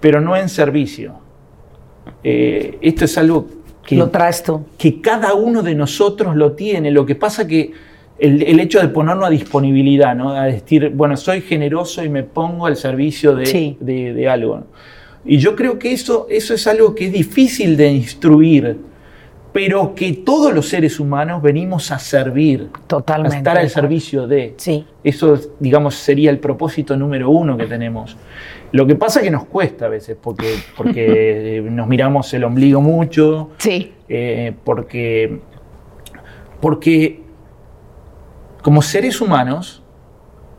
pero 0.00 0.22
no 0.22 0.34
en 0.36 0.48
servicio. 0.48 1.14
Eh, 2.24 2.78
esto 2.80 3.04
es 3.04 3.18
algo 3.18 3.46
que 3.84 3.96
Lo 3.96 4.08
traes 4.08 4.42
tú. 4.42 4.64
que 4.78 5.02
cada 5.02 5.34
uno 5.34 5.62
de 5.62 5.74
nosotros 5.74 6.34
lo 6.34 6.52
tiene. 6.52 6.90
Lo 6.90 7.04
que 7.04 7.14
pasa 7.14 7.46
que 7.46 7.72
el, 8.18 8.42
el 8.42 8.60
hecho 8.60 8.80
de 8.80 8.88
ponerlo 8.88 9.26
a 9.26 9.30
disponibilidad, 9.30 10.14
¿no? 10.16 10.30
A 10.30 10.44
decir, 10.44 10.90
bueno, 10.94 11.14
soy 11.18 11.42
generoso 11.42 12.02
y 12.02 12.08
me 12.08 12.22
pongo 12.22 12.64
al 12.64 12.76
servicio 12.76 13.34
de, 13.34 13.44
Sí. 13.46 13.76
de- 13.80 14.14
de 14.14 14.28
algo. 14.30 14.64
Y 15.26 15.36
yo 15.36 15.54
creo 15.54 15.78
que 15.78 15.92
eso, 15.92 16.26
eso 16.30 16.54
es 16.54 16.66
algo 16.66 16.94
que 16.94 17.06
es 17.08 17.12
difícil 17.12 17.76
de 17.76 17.92
instruir, 17.92 18.78
pero 19.52 19.94
que 19.94 20.12
todos 20.12 20.52
los 20.54 20.68
seres 20.68 21.00
humanos 21.00 21.40
venimos 21.42 21.90
a 21.90 21.98
servir, 21.98 22.68
Totalmente. 22.86 23.36
a 23.36 23.38
estar 23.38 23.58
al 23.58 23.70
servicio 23.70 24.26
de. 24.26 24.54
Sí. 24.58 24.86
Eso, 25.02 25.38
digamos, 25.58 25.94
sería 25.94 26.30
el 26.30 26.38
propósito 26.38 26.96
número 26.96 27.30
uno 27.30 27.56
que 27.56 27.66
tenemos. 27.66 28.16
Lo 28.72 28.86
que 28.86 28.94
pasa 28.94 29.20
es 29.20 29.24
que 29.24 29.30
nos 29.30 29.44
cuesta 29.46 29.86
a 29.86 29.88
veces, 29.88 30.16
porque, 30.20 30.54
porque 30.76 31.66
nos 31.70 31.86
miramos 31.88 32.32
el 32.34 32.44
ombligo 32.44 32.80
mucho, 32.82 33.50
Sí. 33.58 33.92
eh, 34.08 34.52
porque, 34.64 35.40
porque 36.60 37.22
como 38.62 38.82
seres 38.82 39.20
humanos 39.20 39.82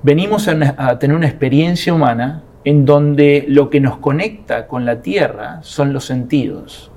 venimos 0.02 0.48
a, 0.48 0.54
una- 0.54 0.76
a 0.78 0.98
tener 1.00 1.16
una 1.16 1.28
experiencia 1.28 1.94
humana 1.94 2.44
en 2.64 2.86
donde 2.86 3.46
lo 3.48 3.70
que 3.70 3.80
nos 3.80 3.98
conecta 3.98 4.68
con 4.68 4.86
la 4.86 5.02
tierra 5.02 5.60
son 5.62 5.94
los 5.94 6.06
sentidos. 6.06 6.89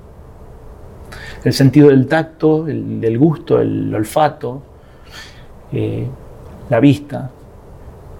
El 1.43 1.53
sentido 1.53 1.89
del 1.89 2.07
tacto, 2.07 2.67
el 2.67 3.01
del 3.01 3.17
gusto, 3.17 3.59
el 3.59 3.93
olfato, 3.93 4.63
eh, 5.71 6.07
la 6.69 6.79
vista. 6.79 7.31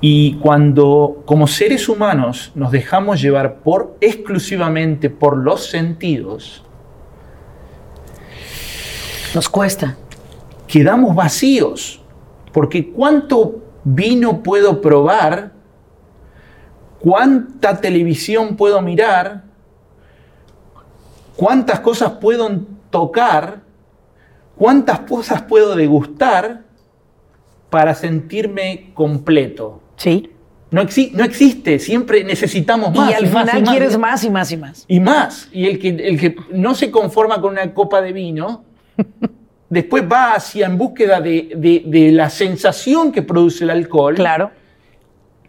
Y 0.01 0.35
cuando 0.35 1.23
como 1.25 1.47
seres 1.47 1.87
humanos 1.87 2.51
nos 2.55 2.71
dejamos 2.71 3.21
llevar 3.21 3.59
por 3.59 3.95
exclusivamente 4.01 5.09
por 5.09 5.37
los 5.37 5.67
sentidos, 5.67 6.63
Nos 9.33 9.49
cuesta. 9.49 9.95
quedamos 10.67 11.15
vacíos. 11.15 12.01
Porque 12.51 12.91
cuánto 12.91 13.63
vino 13.83 14.43
puedo 14.43 14.79
probar, 14.79 15.53
cuánta 16.99 17.81
televisión 17.81 18.55
puedo 18.55 18.79
mirar, 18.81 19.43
cuántas 21.35 21.79
cosas 21.79 22.11
puedo 22.21 22.47
tocar, 22.93 23.61
cuántas 24.55 24.99
cosas 25.01 25.41
puedo 25.41 25.75
degustar 25.75 26.61
para 27.71 27.95
sentirme 27.95 28.91
completo. 28.93 29.81
Sí. 29.97 30.29
No, 30.69 30.81
exi- 30.83 31.11
no 31.13 31.23
existe, 31.23 31.79
siempre 31.79 32.23
necesitamos 32.23 32.95
más. 32.95 33.09
y 33.11 33.13
al 33.15 33.23
más, 33.31 33.43
final 33.49 33.61
más. 33.63 33.69
quieres 33.71 33.97
más 33.97 34.23
y 34.23 34.29
más 34.29 34.51
y 34.51 34.57
más. 34.57 34.85
Y 34.87 34.99
más. 34.99 35.49
Y 35.51 35.65
el 35.65 35.79
que, 35.79 35.89
el 35.89 36.19
que 36.19 36.35
no 36.51 36.75
se 36.75 36.91
conforma 36.91 37.41
con 37.41 37.51
una 37.53 37.73
copa 37.73 37.99
de 38.01 38.13
vino, 38.13 38.63
después 39.69 40.03
va 40.11 40.33
hacia 40.35 40.67
en 40.67 40.77
búsqueda 40.77 41.19
de, 41.19 41.51
de- 41.55 41.83
de 41.85 42.11
la 42.11 42.29
sensación 42.29 43.11
que 43.11 43.23
produce 43.23 43.63
el 43.63 43.71
alcohol 43.71 44.13
Claro. 44.15 44.51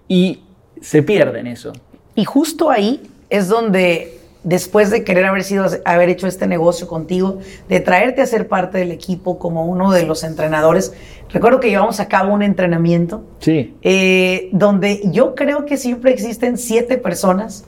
y 0.08 0.40
se 0.80 1.02
pierde 1.02 1.40
en 1.40 1.46
eso. 1.48 1.72
Y 2.14 2.24
justo 2.24 2.70
ahí 2.70 3.02
es 3.28 3.48
donde, 3.48 4.18
después 4.44 4.90
de 4.90 5.02
querer 5.04 5.24
haber, 5.26 5.42
sido, 5.42 5.66
haber 5.84 6.08
hecho 6.10 6.26
este 6.26 6.46
negocio 6.46 6.86
contigo, 6.86 7.38
de 7.68 7.80
traerte 7.80 8.22
a 8.22 8.26
ser 8.26 8.46
parte 8.46 8.78
del 8.78 8.92
equipo 8.92 9.38
como 9.38 9.64
uno 9.66 9.90
de 9.90 10.04
los 10.04 10.22
entrenadores, 10.22 10.92
recuerdo 11.30 11.60
que 11.60 11.70
llevamos 11.70 11.98
a 12.00 12.08
cabo 12.08 12.32
un 12.32 12.42
entrenamiento 12.42 13.24
Sí. 13.40 13.74
eh, 13.82 14.50
donde 14.52 15.00
yo 15.06 15.34
creo 15.34 15.64
que 15.64 15.76
siempre 15.76 16.12
existen 16.12 16.58
siete 16.58 16.98
personas 16.98 17.64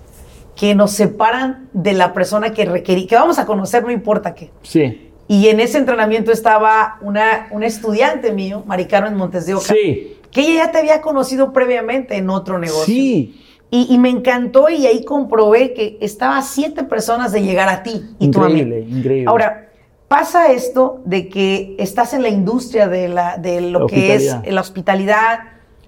que 0.55 0.75
nos 0.75 0.93
separan 0.93 1.69
de 1.73 1.93
la 1.95 2.13
persona 2.13 2.53
que 2.53 2.65
requerí, 2.65 3.07
que 3.07 3.15
vamos 3.17 3.39
a 3.39 3.45
conocer, 3.47 3.83
no 3.83 3.91
importa 3.91 4.35
qué. 4.35 4.51
Sí. 4.63 5.11
Y 5.29 5.49
en 5.49 5.61
ese 5.61 5.79
entrenamiento 5.79 6.31
estaba 6.31 6.99
una, 7.03 7.49
una 7.51 7.67
estudiante 7.67 8.33
mío, 8.33 8.63
Mari 8.67 8.85
Carmen 8.87 9.17
Montes 9.17 9.45
de 9.47 9.55
Oca, 9.55 9.75
Sí. 9.75 10.17
que 10.31 10.41
ella 10.43 10.67
ya 10.67 10.71
te 10.73 10.79
había 10.79 11.01
conocido 11.01 11.53
previamente 11.53 12.17
en 12.17 12.31
otro 12.31 12.59
negocio. 12.59 12.85
Sí. 12.87 13.43
Y, 13.71 13.93
y 13.93 13.99
me 13.99 14.11
encantó 14.11 14.69
y 14.69 14.87
ahí 14.87 15.05
comprobé 15.05 15.75
que 15.75 15.99
estaba 16.01 16.39
a 16.39 16.43
siete 16.43 16.85
personas 16.85 17.33
de 17.33 17.43
llegar 17.43 17.69
a 17.69 17.83
ti 17.83 18.03
y 18.19 18.31
tú 18.31 18.43
a 18.43 18.49
mí. 18.49 18.61
Increíble, 18.61 18.87
increíble. 18.89 19.25
Ahora, 19.27 19.67
pasa 20.09 20.53
esto 20.53 21.01
de 21.05 21.29
que 21.29 21.75
estás 21.79 22.15
en 22.15 22.23
la 22.23 22.29
industria 22.29 22.89
de, 22.89 23.09
la, 23.09 23.39
de 23.39 23.61
lo 23.61 23.87
que 23.87 24.15
es 24.15 24.37
la 24.47 24.61
hospitalidad, 24.61 25.41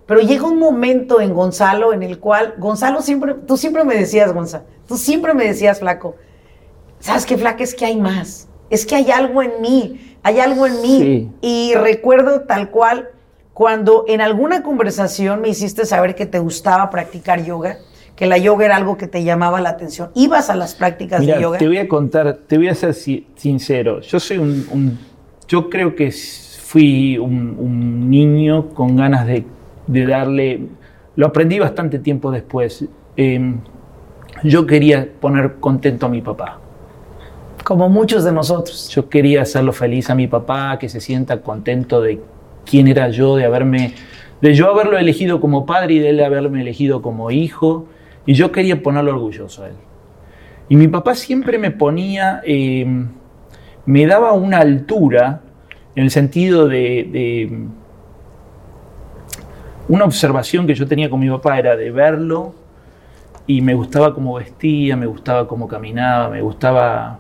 pero 0.06 0.20
llega 0.20 0.46
un 0.46 0.58
momento 0.58 1.20
en 1.20 1.34
Gonzalo 1.34 1.92
en 1.92 2.02
el 2.02 2.18
cual, 2.18 2.54
Gonzalo 2.58 3.02
siempre, 3.02 3.34
tú 3.34 3.56
siempre 3.56 3.84
me 3.84 3.94
decías, 3.94 4.32
Gonzalo, 4.32 4.64
tú 4.86 4.96
siempre 4.96 5.34
me 5.34 5.44
decías, 5.44 5.80
flaco, 5.80 6.16
¿sabes 6.98 7.26
qué, 7.26 7.36
flaca? 7.36 7.62
Es 7.62 7.74
que 7.74 7.84
hay 7.84 7.96
más, 7.96 8.48
es 8.70 8.86
que 8.86 8.96
hay 8.96 9.10
algo 9.10 9.42
en 9.42 9.60
mí, 9.60 10.16
hay 10.22 10.40
algo 10.40 10.66
en 10.66 10.80
mí. 10.82 10.98
Sí. 10.98 11.30
Y 11.42 11.74
recuerdo 11.74 12.40
tal 12.42 12.70
cual 12.70 13.10
cuando 13.58 14.04
en 14.06 14.20
alguna 14.20 14.62
conversación 14.62 15.40
me 15.40 15.48
hiciste 15.48 15.84
saber 15.84 16.14
que 16.14 16.26
te 16.26 16.38
gustaba 16.38 16.90
practicar 16.90 17.44
yoga, 17.44 17.78
que 18.14 18.24
la 18.26 18.38
yoga 18.38 18.66
era 18.66 18.76
algo 18.76 18.96
que 18.96 19.08
te 19.08 19.24
llamaba 19.24 19.60
la 19.60 19.70
atención. 19.70 20.10
¿Ibas 20.14 20.48
a 20.48 20.54
las 20.54 20.76
prácticas 20.76 21.18
Mira, 21.22 21.34
de 21.34 21.42
yoga? 21.42 21.58
te 21.58 21.66
voy 21.66 21.78
a 21.78 21.88
contar, 21.88 22.38
te 22.46 22.56
voy 22.56 22.68
a 22.68 22.74
ser 22.76 22.94
si- 22.94 23.26
sincero. 23.34 24.00
Yo 24.00 24.20
soy 24.20 24.38
un, 24.38 24.64
un- 24.70 24.98
yo 25.48 25.68
creo 25.68 25.96
que 25.96 26.12
fui 26.12 27.18
un, 27.18 27.56
un 27.58 28.08
niño 28.08 28.68
con 28.68 28.94
ganas 28.94 29.26
de, 29.26 29.44
de 29.88 30.06
darle, 30.06 30.60
lo 31.16 31.26
aprendí 31.26 31.58
bastante 31.58 31.98
tiempo 31.98 32.30
después. 32.30 32.84
Eh, 33.16 33.56
yo 34.44 34.66
quería 34.68 35.08
poner 35.20 35.56
contento 35.56 36.06
a 36.06 36.08
mi 36.08 36.22
papá. 36.22 36.60
Como 37.64 37.88
muchos 37.88 38.22
de 38.22 38.30
nosotros. 38.30 38.88
Yo 38.90 39.08
quería 39.08 39.42
hacerlo 39.42 39.72
feliz 39.72 40.10
a 40.10 40.14
mi 40.14 40.28
papá, 40.28 40.78
que 40.78 40.88
se 40.88 41.00
sienta 41.00 41.40
contento 41.42 42.00
de 42.00 42.20
quién 42.68 42.88
era 42.88 43.08
yo, 43.08 43.36
de 43.36 43.44
haberme, 43.44 43.94
de 44.40 44.54
yo 44.54 44.70
haberlo 44.70 44.98
elegido 44.98 45.40
como 45.40 45.64
padre 45.66 45.94
y 45.94 45.98
de 45.98 46.10
él 46.10 46.22
haberme 46.24 46.60
elegido 46.60 47.00
como 47.02 47.30
hijo. 47.30 47.86
Y 48.26 48.34
yo 48.34 48.52
quería 48.52 48.82
ponerlo 48.82 49.12
orgulloso 49.12 49.64
a 49.64 49.68
él. 49.68 49.74
Y 50.68 50.76
mi 50.76 50.86
papá 50.88 51.14
siempre 51.14 51.58
me 51.58 51.70
ponía, 51.70 52.42
eh, 52.44 52.86
me 53.86 54.06
daba 54.06 54.32
una 54.32 54.58
altura 54.58 55.40
en 55.94 56.04
el 56.04 56.10
sentido 56.10 56.68
de, 56.68 57.08
de- 57.10 57.66
una 59.88 60.04
observación 60.04 60.66
que 60.66 60.74
yo 60.74 60.86
tenía 60.86 61.08
con 61.08 61.20
mi 61.20 61.30
papá 61.30 61.58
era 61.58 61.74
de 61.74 61.90
verlo 61.90 62.54
y 63.46 63.62
me 63.62 63.72
gustaba 63.72 64.12
cómo 64.14 64.34
vestía, 64.34 64.94
me 64.96 65.06
gustaba 65.06 65.48
cómo 65.48 65.66
caminaba, 65.66 66.28
me 66.28 66.42
gustaba 66.42 67.18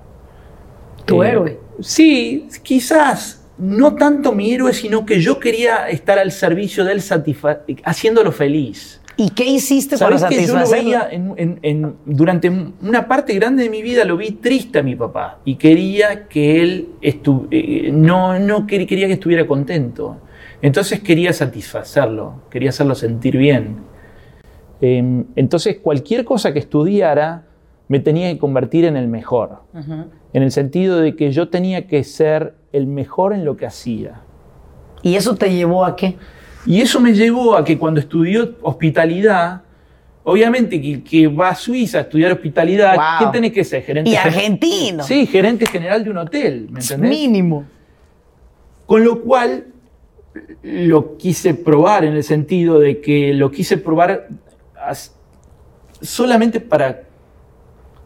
Tu 1.06 1.22
eh, 1.22 1.28
héroe. 1.30 1.60
Sí, 1.80 2.48
quizás 2.62 3.37
no 3.58 3.94
tanto 3.96 4.32
mi 4.32 4.52
héroe, 4.52 4.72
sino 4.72 5.04
que 5.04 5.20
yo 5.20 5.38
quería 5.38 5.88
estar 5.88 6.18
al 6.18 6.30
servicio 6.32 6.84
de 6.84 6.92
él, 6.92 7.02
haciéndolo 7.84 8.32
feliz. 8.32 9.00
¿Y 9.16 9.30
qué 9.30 9.44
hiciste 9.44 9.98
para 9.98 10.16
¿Sabes 10.16 10.36
que 10.38 10.46
yo 10.46 10.54
lo 10.54 10.60
satisfacerlo? 10.64 10.84
veía 10.90 11.08
en- 11.10 11.34
en- 11.36 11.58
en- 11.62 11.94
durante 12.06 12.48
una 12.82 13.08
parte 13.08 13.34
grande 13.34 13.64
de 13.64 13.70
mi 13.70 13.82
vida 13.82 14.04
lo 14.04 14.16
vi 14.16 14.30
triste 14.30 14.78
a 14.78 14.82
mi 14.84 14.94
papá 14.94 15.40
y 15.44 15.56
quería 15.56 16.28
que 16.28 16.62
él 16.62 16.88
estu- 17.02 17.48
eh, 17.50 17.90
no, 17.92 18.38
no 18.38 18.64
quer- 18.68 18.86
quería 18.86 19.08
que 19.08 19.14
estuviera 19.14 19.44
contento. 19.44 20.18
Entonces 20.62 21.00
quería 21.00 21.32
satisfacerlo, 21.32 22.42
quería 22.48 22.68
hacerlo 22.70 22.94
sentir 22.94 23.36
bien. 23.36 23.78
Em, 24.80 25.24
entonces 25.34 25.78
cualquier 25.82 26.24
cosa 26.24 26.52
que 26.52 26.60
estudiara 26.60 27.44
me 27.88 27.98
tenía 27.98 28.32
que 28.32 28.38
convertir 28.38 28.84
en 28.84 28.96
el 28.96 29.08
mejor 29.08 29.62
en 30.32 30.42
el 30.42 30.52
sentido 30.52 31.00
de 31.00 31.16
que 31.16 31.32
yo 31.32 31.48
tenía 31.48 31.86
que 31.88 32.04
ser 32.04 32.54
el 32.72 32.86
mejor 32.86 33.32
en 33.32 33.44
lo 33.44 33.56
que 33.56 33.66
hacía. 33.66 34.20
¿Y 35.02 35.14
eso 35.16 35.34
te 35.36 35.52
llevó 35.52 35.84
a 35.84 35.96
qué? 35.96 36.16
Y 36.66 36.80
eso 36.80 37.00
me 37.00 37.12
llevó 37.14 37.56
a 37.56 37.64
que 37.64 37.78
cuando 37.78 38.00
estudió 38.00 38.56
hospitalidad, 38.62 39.62
obviamente 40.24 40.80
que 40.82 41.02
que 41.02 41.28
va 41.28 41.50
a 41.50 41.54
Suiza 41.54 41.98
a 41.98 42.00
estudiar 42.02 42.32
hospitalidad, 42.32 42.94
Wow. 42.96 43.04
¿qué 43.30 43.32
tenés 43.38 43.52
que 43.52 43.64
ser? 43.64 43.82
Gerente 43.82 44.10
Y 44.10 44.14
gen- 44.16 44.26
argentino. 44.26 45.02
Sí, 45.04 45.26
gerente 45.26 45.66
general 45.66 46.04
de 46.04 46.10
un 46.10 46.18
hotel, 46.18 46.68
¿me 46.70 46.80
entendés? 46.80 47.08
Mínimo. 47.10 47.64
Con 48.86 49.04
lo 49.04 49.20
cual 49.22 49.66
lo 50.62 51.16
quise 51.16 51.54
probar 51.54 52.04
en 52.04 52.14
el 52.14 52.24
sentido 52.24 52.78
de 52.78 53.00
que 53.00 53.32
lo 53.34 53.50
quise 53.50 53.78
probar 53.78 54.28
solamente 56.00 56.60
para, 56.60 57.02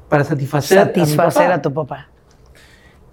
para 0.08 0.24
satisfacer, 0.24 0.78
a 0.78 0.84
mi 0.84 0.88
Satisfacer 0.88 1.42
papá. 1.44 1.54
a 1.54 1.62
tu 1.62 1.72
papá. 1.72 2.08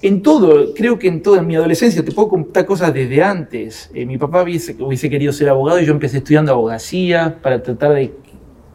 En 0.01 0.21
todo, 0.21 0.73
creo 0.73 0.97
que 0.97 1.09
en 1.09 1.21
toda 1.21 1.41
mi 1.41 1.55
adolescencia, 1.55 2.03
te 2.05 2.11
puedo 2.11 2.29
contar 2.29 2.65
cosas 2.65 2.93
desde 2.93 3.21
antes. 3.21 3.89
Eh, 3.93 4.05
mi 4.05 4.17
papá 4.17 4.43
hubiese, 4.43 4.75
hubiese 4.79 5.09
querido 5.09 5.33
ser 5.33 5.49
abogado 5.49 5.79
y 5.81 5.85
yo 5.85 5.91
empecé 5.91 6.19
estudiando 6.19 6.53
abogacía 6.53 7.37
para 7.41 7.61
tratar 7.61 7.93
de... 7.93 8.13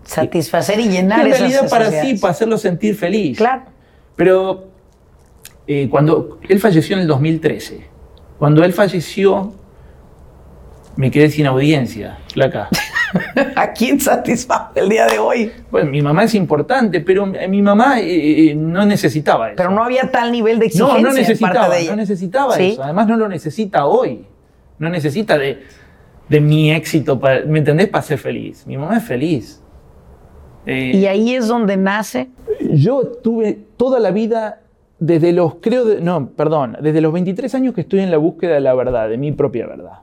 Satisfacer 0.04 0.80
y 0.80 0.88
llenar 0.88 1.20
en 1.20 1.28
esas 1.28 1.40
realidad 1.40 1.70
para 1.70 1.90
sí, 1.90 2.18
para 2.18 2.32
hacerlo 2.32 2.58
sentir 2.58 2.94
feliz. 2.94 3.38
Claro. 3.38 3.62
Pero 4.16 4.68
eh, 5.66 5.88
cuando 5.90 6.38
él 6.46 6.60
falleció 6.60 6.96
en 6.96 7.02
el 7.02 7.08
2013, 7.08 7.86
cuando 8.38 8.62
él 8.62 8.74
falleció, 8.74 9.54
me 10.96 11.10
quedé 11.10 11.30
sin 11.30 11.46
audiencia, 11.46 12.18
flaca. 12.32 12.68
¿A 13.56 13.72
quién 13.72 14.00
satisface 14.00 14.80
el 14.80 14.88
día 14.88 15.06
de 15.06 15.18
hoy? 15.18 15.52
Bueno, 15.70 15.90
mi 15.90 16.02
mamá 16.02 16.24
es 16.24 16.34
importante, 16.34 17.00
pero 17.00 17.26
mi 17.26 17.62
mamá 17.62 18.00
eh, 18.00 18.50
eh, 18.50 18.54
no 18.54 18.84
necesitaba 18.84 19.48
eso. 19.48 19.56
Pero 19.56 19.70
no 19.70 19.82
había 19.84 20.10
tal 20.10 20.32
nivel 20.32 20.58
de 20.58 20.66
exigencia 20.66 20.96
No, 20.96 21.02
no 21.02 21.08
en 21.10 21.14
necesitaba, 21.16 21.54
parte 21.54 21.76
de 21.76 21.82
ella. 21.82 21.90
no 21.90 21.96
necesitaba 21.96 22.54
¿Sí? 22.56 22.70
eso. 22.72 22.82
Además 22.82 23.06
no 23.08 23.16
lo 23.16 23.28
necesita 23.28 23.86
hoy. 23.86 24.26
No 24.78 24.88
necesita 24.90 25.38
de, 25.38 25.62
de 26.28 26.40
mi 26.40 26.72
éxito, 26.72 27.20
para, 27.20 27.44
¿me 27.44 27.60
entendés? 27.60 27.88
Para 27.88 28.02
ser 28.02 28.18
feliz. 28.18 28.66
Mi 28.66 28.76
mamá 28.76 28.96
es 28.96 29.04
feliz. 29.04 29.62
Eh, 30.66 30.92
Y 30.94 31.06
ahí 31.06 31.34
es 31.34 31.46
donde 31.46 31.76
nace. 31.76 32.30
yo 32.72 33.06
tuve 33.22 33.58
toda 33.76 34.00
la 34.00 34.10
vida, 34.10 34.60
desde 34.98 35.32
los, 35.32 35.56
creo, 35.56 35.84
de- 35.84 36.00
no, 36.00 36.30
perdón, 36.30 36.76
desde 36.80 37.00
los 37.00 37.12
23 37.12 37.54
años 37.54 37.74
que 37.74 37.82
estoy 37.82 38.00
en 38.00 38.10
la 38.10 38.16
búsqueda 38.16 38.54
de 38.54 38.60
la 38.60 38.74
verdad, 38.74 39.08
de 39.08 39.18
mi 39.18 39.30
propia 39.32 39.66
verdad. 39.66 39.98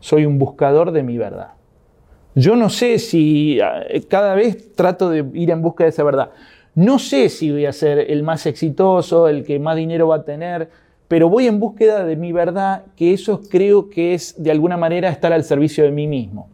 Soy 0.00 0.26
un 0.26 0.38
buscador 0.38 0.92
de 0.92 1.02
mi 1.02 1.16
verdad. 1.18 1.52
Yo 2.34 2.56
no 2.56 2.68
sé 2.70 2.98
si 2.98 3.58
eh, 3.60 4.04
cada 4.08 4.34
vez 4.34 4.74
trato 4.74 5.10
de 5.10 5.24
ir 5.34 5.50
en 5.50 5.62
busca 5.62 5.84
de 5.84 5.90
esa 5.90 6.04
verdad. 6.04 6.30
No 6.74 6.98
sé 6.98 7.28
si 7.28 7.50
voy 7.50 7.66
a 7.66 7.72
ser 7.72 7.98
el 7.98 8.22
más 8.22 8.46
exitoso, 8.46 9.28
el 9.28 9.44
que 9.44 9.58
más 9.58 9.76
dinero 9.76 10.08
va 10.08 10.16
a 10.16 10.24
tener, 10.24 10.70
pero 11.08 11.28
voy 11.28 11.48
en 11.48 11.58
búsqueda 11.58 12.04
de 12.04 12.14
mi 12.14 12.30
verdad, 12.30 12.84
que 12.94 13.12
eso 13.12 13.40
creo 13.50 13.90
que 13.90 14.14
es 14.14 14.40
de 14.40 14.52
alguna 14.52 14.76
manera 14.76 15.08
estar 15.08 15.32
al 15.32 15.42
servicio 15.42 15.82
de 15.82 15.90
mí 15.90 16.06
mismo. 16.06 16.48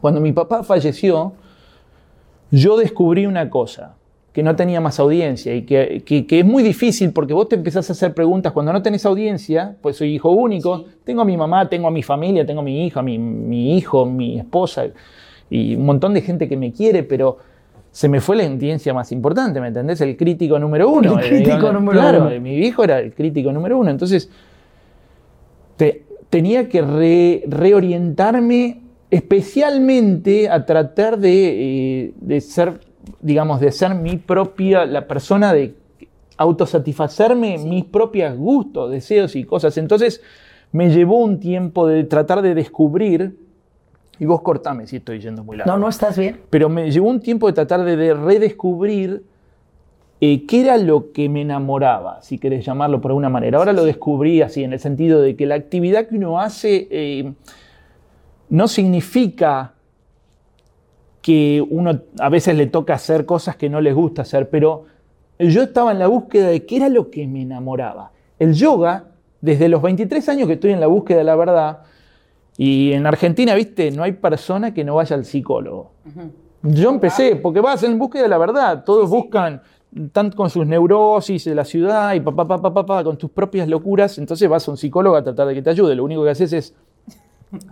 Cuando 0.00 0.20
mi 0.20 0.32
papá 0.32 0.64
falleció, 0.64 1.34
yo 2.50 2.76
descubrí 2.76 3.26
una 3.26 3.50
cosa, 3.50 3.94
que 4.34 4.42
no 4.42 4.54
tenía 4.56 4.80
más 4.80 4.98
audiencia 4.98 5.54
y 5.54 5.62
que, 5.62 6.02
que- 6.04 6.26
que 6.26 6.40
es 6.40 6.44
muy 6.44 6.62
difícil 6.62 7.12
porque 7.12 7.32
vos 7.32 7.48
te 7.48 7.54
empezás 7.54 7.88
a 7.88 7.92
hacer 7.92 8.12
preguntas 8.14 8.52
cuando 8.52 8.72
no 8.72 8.82
tenés 8.82 9.06
audiencia, 9.06 9.76
pues 9.80 9.96
soy 9.96 10.12
hijo 10.16 10.30
único, 10.30 10.84
tengo 11.04 11.22
a 11.22 11.24
mi 11.24 11.36
mamá, 11.36 11.68
tengo 11.68 11.86
a 11.86 11.90
mi 11.92 12.02
familia, 12.02 12.44
tengo 12.44 12.60
a 12.60 12.64
mi 12.64 12.84
hija, 12.84 13.00
mi, 13.00 13.16
mi 13.16 13.76
hijo, 13.78 14.04
mi 14.04 14.38
esposa 14.38 14.86
y 15.48 15.76
un 15.76 15.86
montón 15.86 16.12
de 16.14 16.20
gente 16.20 16.48
que 16.48 16.56
me 16.56 16.72
quiere, 16.72 17.04
pero 17.04 17.38
se 17.92 18.08
me 18.08 18.20
fue 18.20 18.34
la 18.34 18.44
audiencia 18.44 18.92
más 18.92 19.12
importante, 19.12 19.60
¿me 19.60 19.68
entendés? 19.68 20.00
El 20.00 20.16
crítico 20.16 20.58
número 20.58 20.88
uno. 20.90 21.16
El 21.16 21.28
crítico 21.28 21.70
Eh, 21.70 21.72
número 21.72 22.00
claro, 22.00 22.26
uno. 22.26 22.40
mi 22.40 22.56
hijo 22.58 22.82
era 22.82 22.98
el 22.98 23.14
crítico 23.14 23.52
número 23.52 23.78
uno, 23.78 23.88
entonces 23.92 24.28
te- 25.76 26.02
tenía 26.28 26.68
que 26.68 26.82
re- 26.82 27.44
reorientarme 27.46 28.80
especialmente 29.10 30.48
a 30.48 30.66
tratar 30.66 31.18
de, 31.18 32.06
eh, 32.06 32.12
de 32.20 32.40
ser, 32.40 32.80
digamos, 33.20 33.60
de 33.60 33.72
ser 33.72 33.94
mi 33.94 34.16
propia, 34.16 34.86
la 34.86 35.06
persona 35.06 35.52
de 35.52 35.74
autosatisfacerme 36.36 37.58
mis 37.58 37.84
propios 37.84 38.36
gustos, 38.36 38.90
deseos 38.90 39.36
y 39.36 39.44
cosas. 39.44 39.76
Entonces 39.78 40.20
me 40.72 40.90
llevó 40.90 41.18
un 41.18 41.38
tiempo 41.38 41.86
de 41.86 42.04
tratar 42.04 42.42
de 42.42 42.54
descubrir 42.54 43.36
Y 44.18 44.26
vos 44.26 44.42
cortame 44.42 44.86
si 44.86 44.96
estoy 44.96 45.20
yendo 45.20 45.42
muy 45.42 45.56
largo. 45.56 45.72
No, 45.72 45.78
no 45.78 45.88
estás 45.88 46.16
bien. 46.18 46.40
Pero 46.50 46.68
me 46.68 46.90
llevó 46.90 47.08
un 47.08 47.20
tiempo 47.20 47.46
de 47.46 47.52
tratar 47.52 47.84
de, 47.84 47.96
de 47.96 48.14
redescubrir 48.14 49.24
eh, 50.20 50.46
qué 50.46 50.62
era 50.62 50.78
lo 50.78 51.12
que 51.12 51.28
me 51.28 51.42
enamoraba, 51.42 52.22
si 52.22 52.38
querés 52.38 52.64
llamarlo 52.64 53.00
por 53.00 53.10
alguna 53.10 53.28
manera. 53.28 53.58
Ahora 53.58 53.72
lo 53.72 53.84
descubrí 53.84 54.40
así, 54.40 54.64
en 54.64 54.72
el 54.72 54.78
sentido 54.78 55.20
de 55.20 55.36
que 55.36 55.44
la 55.44 55.56
actividad 55.56 56.06
que 56.08 56.16
uno 56.16 56.40
hace 56.40 56.88
eh, 56.90 57.34
no 58.48 58.68
significa 58.68 59.73
que 61.24 61.66
uno 61.70 62.02
a 62.18 62.28
veces 62.28 62.54
le 62.54 62.66
toca 62.66 62.92
hacer 62.92 63.24
cosas 63.24 63.56
que 63.56 63.70
no 63.70 63.80
les 63.80 63.94
gusta 63.94 64.20
hacer, 64.20 64.50
pero 64.50 64.84
yo 65.38 65.62
estaba 65.62 65.90
en 65.90 65.98
la 65.98 66.06
búsqueda 66.06 66.48
de 66.48 66.66
qué 66.66 66.76
era 66.76 66.90
lo 66.90 67.10
que 67.10 67.26
me 67.26 67.40
enamoraba. 67.40 68.10
El 68.38 68.52
yoga, 68.52 69.06
desde 69.40 69.70
los 69.70 69.80
23 69.80 70.28
años 70.28 70.46
que 70.46 70.52
estoy 70.52 70.72
en 70.72 70.80
la 70.80 70.86
búsqueda 70.86 71.16
de 71.16 71.24
la 71.24 71.34
verdad, 71.34 71.78
y 72.58 72.92
en 72.92 73.06
Argentina, 73.06 73.54
viste, 73.54 73.90
no 73.90 74.02
hay 74.02 74.12
persona 74.12 74.74
que 74.74 74.84
no 74.84 74.96
vaya 74.96 75.16
al 75.16 75.24
psicólogo. 75.24 75.92
Yo 76.60 76.90
empecé, 76.90 77.36
porque 77.36 77.60
vas 77.60 77.82
en 77.84 77.98
búsqueda 77.98 78.24
de 78.24 78.28
la 78.28 78.36
verdad, 78.36 78.84
todos 78.84 79.08
buscan, 79.08 79.62
están 79.96 80.30
con 80.30 80.50
sus 80.50 80.66
neurosis 80.66 81.46
de 81.46 81.54
la 81.54 81.64
ciudad 81.64 82.12
y 82.12 82.20
papá, 82.20 82.46
papá, 82.46 82.74
papá, 82.74 83.02
con 83.02 83.16
tus 83.16 83.30
propias 83.30 83.66
locuras, 83.66 84.18
entonces 84.18 84.46
vas 84.46 84.68
a 84.68 84.72
un 84.72 84.76
psicólogo 84.76 85.16
a 85.16 85.24
tratar 85.24 85.46
de 85.46 85.54
que 85.54 85.62
te 85.62 85.70
ayude. 85.70 85.94
Lo 85.94 86.04
único 86.04 86.22
que 86.22 86.28
haces 86.28 86.52
es 86.52 86.74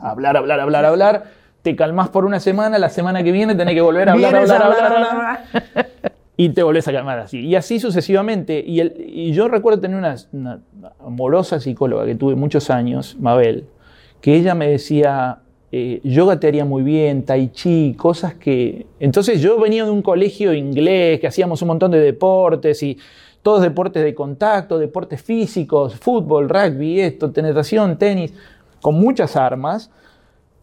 hablar, 0.01 0.39
hablar, 0.39 0.59
hablar, 0.59 0.87
hablar, 0.87 1.42
te 1.63 1.77
calmas 1.77 2.09
por 2.09 2.25
una 2.25 2.41
semana, 2.41 2.79
la 2.79 2.89
semana 2.91 3.23
que 3.23 3.33
viene 3.33 3.55
tenés 3.55 3.75
que 3.75 3.81
volver 3.81 4.09
a 4.09 4.13
hablar, 4.13 4.35
hablar, 4.37 4.63
a 4.63 4.67
hablar, 4.67 4.93
hablar, 4.93 5.11
hablar, 5.17 5.91
y 6.37 6.49
te 6.49 6.63
volvés 6.63 6.89
a 6.89 6.93
calmar 6.93 7.19
así. 7.21 7.41
Y 7.41 7.55
así 7.55 7.79
sucesivamente. 7.79 8.63
Y, 8.67 8.81
el- 8.81 8.95
y 9.07 9.33
yo 9.33 9.49
recuerdo 9.49 9.81
tener 9.81 9.97
una, 9.97 10.17
una 10.33 10.61
amorosa 10.99 11.61
psicóloga 11.61 12.05
que 12.05 12.15
tuve 12.15 12.35
muchos 12.35 12.69
años, 12.71 13.17
Mabel, 13.21 13.67
que 14.21 14.35
ella 14.35 14.55
me 14.55 14.69
decía, 14.69 15.39
eh, 15.71 16.01
yoga 16.03 16.41
te 16.41 16.49
haría 16.49 16.65
muy 16.65 16.83
bien, 16.83 17.25
tai 17.25 17.49
chi, 17.51 17.95
cosas 17.97 18.35
que... 18.35 18.87
Entonces 18.99 19.41
yo 19.41 19.59
venía 19.61 19.85
de 19.85 19.91
un 19.91 20.03
colegio 20.03 20.53
inglés, 20.53 21.21
que 21.21 21.27
hacíamos 21.29 21.63
un 21.63 21.69
montón 21.69 21.91
de 21.93 22.01
deportes 22.01 22.83
y 22.83 22.99
todos 23.43 23.63
deportes 23.63 24.03
de 24.03 24.15
contacto, 24.15 24.79
deportes 24.79 25.23
físicos, 25.23 25.95
fútbol, 25.97 26.49
rugby, 26.49 27.01
esto, 27.01 27.33
natación, 27.37 27.99
tenis, 27.99 28.33
con 28.81 28.95
muchas 28.97 29.37
armas, 29.37 29.91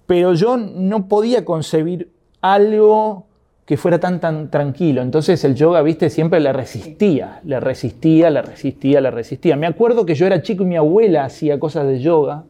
pero 0.10 0.34
yo 0.34 0.58
no 0.58 1.08
podía 1.08 1.46
concebir 1.46 2.10
algo 2.42 3.28
que 3.68 3.78
fuera 3.78 4.00
tan, 4.00 4.20
tan 4.20 4.50
tranquilo. 4.50 5.04
Entonces 5.04 5.44
el 5.44 5.54
yoga, 5.54 5.84
viste, 5.84 6.10
siempre 6.10 6.40
le 6.40 6.52
resistía, 6.52 7.42
le 7.44 7.60
resistía, 7.60 8.32
le 8.32 8.42
resistía, 8.42 9.02
le 9.02 9.12
resistía. 9.12 9.56
Me 9.56 9.68
acuerdo 9.68 10.08
que 10.08 10.16
yo 10.16 10.26
era 10.26 10.42
chico 10.42 10.64
y 10.64 10.66
mi 10.66 10.78
abuela 10.78 11.26
hacía 11.26 11.60
cosas 11.60 11.86
de 11.86 12.00
yoga, 12.00 12.46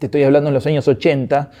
te 0.00 0.06
estoy 0.06 0.24
hablando 0.24 0.48
en 0.48 0.54
los 0.54 0.66
años 0.66 0.88
80. 0.88 1.52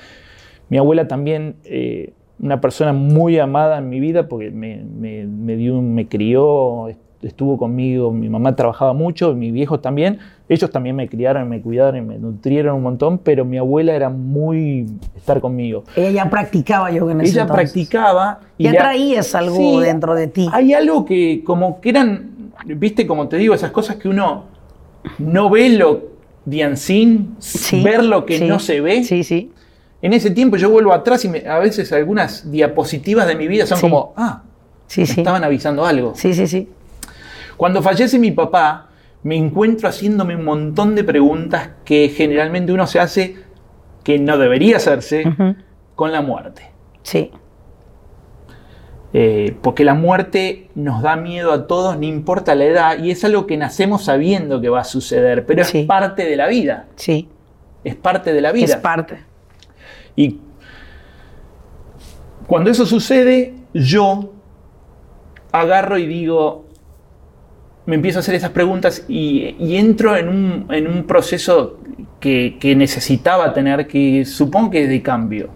Mi 0.70 0.78
abuela 0.78 1.06
también, 1.06 1.54
eh, 1.62 2.12
una 2.40 2.60
persona 2.60 2.92
muy 2.92 3.38
amada 3.38 3.78
en 3.78 3.88
mi 3.88 4.00
vida 4.00 4.26
porque 4.26 4.50
me, 4.50 4.78
me- 4.82 5.24
me 5.24 6.08
crió, 6.08 6.88
estuvo 7.22 7.56
conmigo, 7.58 8.12
mi 8.12 8.28
mamá 8.28 8.54
trabajaba 8.56 8.92
mucho, 8.92 9.34
mis 9.34 9.52
viejos 9.52 9.80
también, 9.82 10.18
ellos 10.48 10.70
también 10.70 10.94
me 10.96 11.08
criaron, 11.08 11.48
me 11.48 11.60
cuidaron 11.60 11.96
y 11.96 12.00
me 12.06 12.18
nutrieron 12.18 12.76
un 12.76 12.82
montón, 12.82 13.18
pero 13.18 13.44
mi 13.44 13.58
abuela 13.58 13.94
era 13.94 14.08
muy 14.10 14.86
estar 15.16 15.40
conmigo. 15.40 15.84
Ella 15.96 16.10
ya 16.24 16.30
practicaba 16.30 16.90
yoga 16.90 17.12
en 17.12 17.20
ese 17.22 17.32
Ella 17.32 17.42
entonces. 17.42 17.70
practicaba 17.72 18.40
y 18.58 18.64
Ya 18.64 18.72
la- 18.72 18.78
traías 18.80 19.34
algo 19.34 19.56
Sí, 19.56 19.78
dentro 19.80 20.14
de 20.14 20.26
ti. 20.28 20.48
Hay 20.52 20.72
algo 20.74 21.04
que 21.04 21.42
como 21.44 21.80
que 21.80 21.88
eran, 21.90 22.52
viste, 22.64 23.06
como 23.06 23.28
te 23.28 23.36
digo, 23.38 23.54
esas 23.54 23.70
cosas 23.70 23.96
que 23.96 24.08
uno 24.08 24.44
no 25.18 25.50
ve 25.50 25.70
lo 25.70 26.02
de 26.44 26.66
unseen, 26.66 27.34
Sí, 27.38 27.82
ver 27.82 28.04
lo 28.04 28.24
que 28.24 28.38
sí, 28.38 28.44
no 28.46 28.58
se 28.60 28.80
ve. 28.80 29.02
Sí, 29.04 29.24
sí. 29.24 29.50
En 30.02 30.12
ese 30.12 30.30
tiempo 30.30 30.56
yo 30.58 30.70
vuelvo 30.70 30.92
atrás 30.92 31.24
y 31.24 31.28
me- 31.28 31.48
a 31.48 31.58
veces 31.58 31.92
algunas 31.92 32.50
diapositivas 32.52 33.26
de 33.26 33.34
mi 33.34 33.48
vida 33.48 33.66
son 33.66 33.80
como, 33.80 34.12
ah, 34.16 34.42
Sí, 34.86 35.00
me 35.00 35.06
sí. 35.08 35.20
estaban 35.22 35.42
avisando 35.42 35.84
algo. 35.84 36.12
Sí, 36.14 36.32
sí, 36.34 36.46
sí. 36.46 36.68
Cuando 37.56 37.82
fallece 37.82 38.18
mi 38.18 38.30
papá, 38.32 38.88
me 39.22 39.36
encuentro 39.36 39.88
haciéndome 39.88 40.36
un 40.36 40.44
montón 40.44 40.94
de 40.94 41.04
preguntas 41.04 41.70
que 41.84 42.08
generalmente 42.10 42.72
uno 42.72 42.86
se 42.86 43.00
hace 43.00 43.36
que 44.04 44.18
no 44.18 44.38
debería 44.38 44.76
hacerse 44.76 45.24
con 45.94 46.12
la 46.12 46.22
muerte. 46.22 46.70
Sí. 47.02 47.30
Eh, 49.12 49.56
porque 49.62 49.84
la 49.84 49.94
muerte 49.94 50.68
nos 50.74 51.00
da 51.02 51.16
miedo 51.16 51.52
a 51.52 51.66
todos, 51.66 51.96
no 51.98 52.04
importa 52.04 52.54
la 52.54 52.66
edad, 52.66 52.98
y 52.98 53.10
es 53.10 53.24
algo 53.24 53.46
que 53.46 53.56
nacemos 53.56 54.04
sabiendo 54.04 54.60
que 54.60 54.68
va 54.68 54.80
a 54.80 54.84
suceder, 54.84 55.46
pero 55.46 55.64
Sí. 55.64 55.80
es 55.80 55.86
parte 55.86 56.24
de 56.26 56.36
la 56.36 56.46
vida. 56.48 56.86
Sí. 56.96 57.28
Es 57.82 57.94
parte 57.94 58.32
de 58.32 58.40
la 58.42 58.52
vida. 58.52 58.66
Es 58.66 58.76
parte. 58.76 59.24
Y 60.16 60.40
cuando 62.46 62.70
eso 62.70 62.84
sucede, 62.84 63.54
yo 63.72 64.32
agarro 65.50 65.96
y 65.98 66.06
digo, 66.06 66.65
me 67.86 67.94
empiezo 67.94 68.18
a 68.18 68.20
hacer 68.20 68.34
esas 68.34 68.50
preguntas 68.50 69.04
y, 69.08 69.56
y 69.58 69.76
entro 69.76 70.16
en 70.16 70.28
un, 70.28 70.66
en 70.70 70.88
un 70.88 71.04
proceso 71.04 71.78
que, 72.20 72.56
que 72.60 72.74
necesitaba 72.74 73.52
tener, 73.52 73.86
que 73.86 74.24
supongo 74.24 74.70
que 74.70 74.82
es 74.84 74.88
de 74.88 75.02
cambio. 75.02 75.50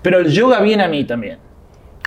Pero 0.00 0.18
el 0.18 0.30
yoga 0.30 0.60
viene 0.60 0.84
a 0.84 0.88
mí 0.88 1.04
también. 1.04 1.38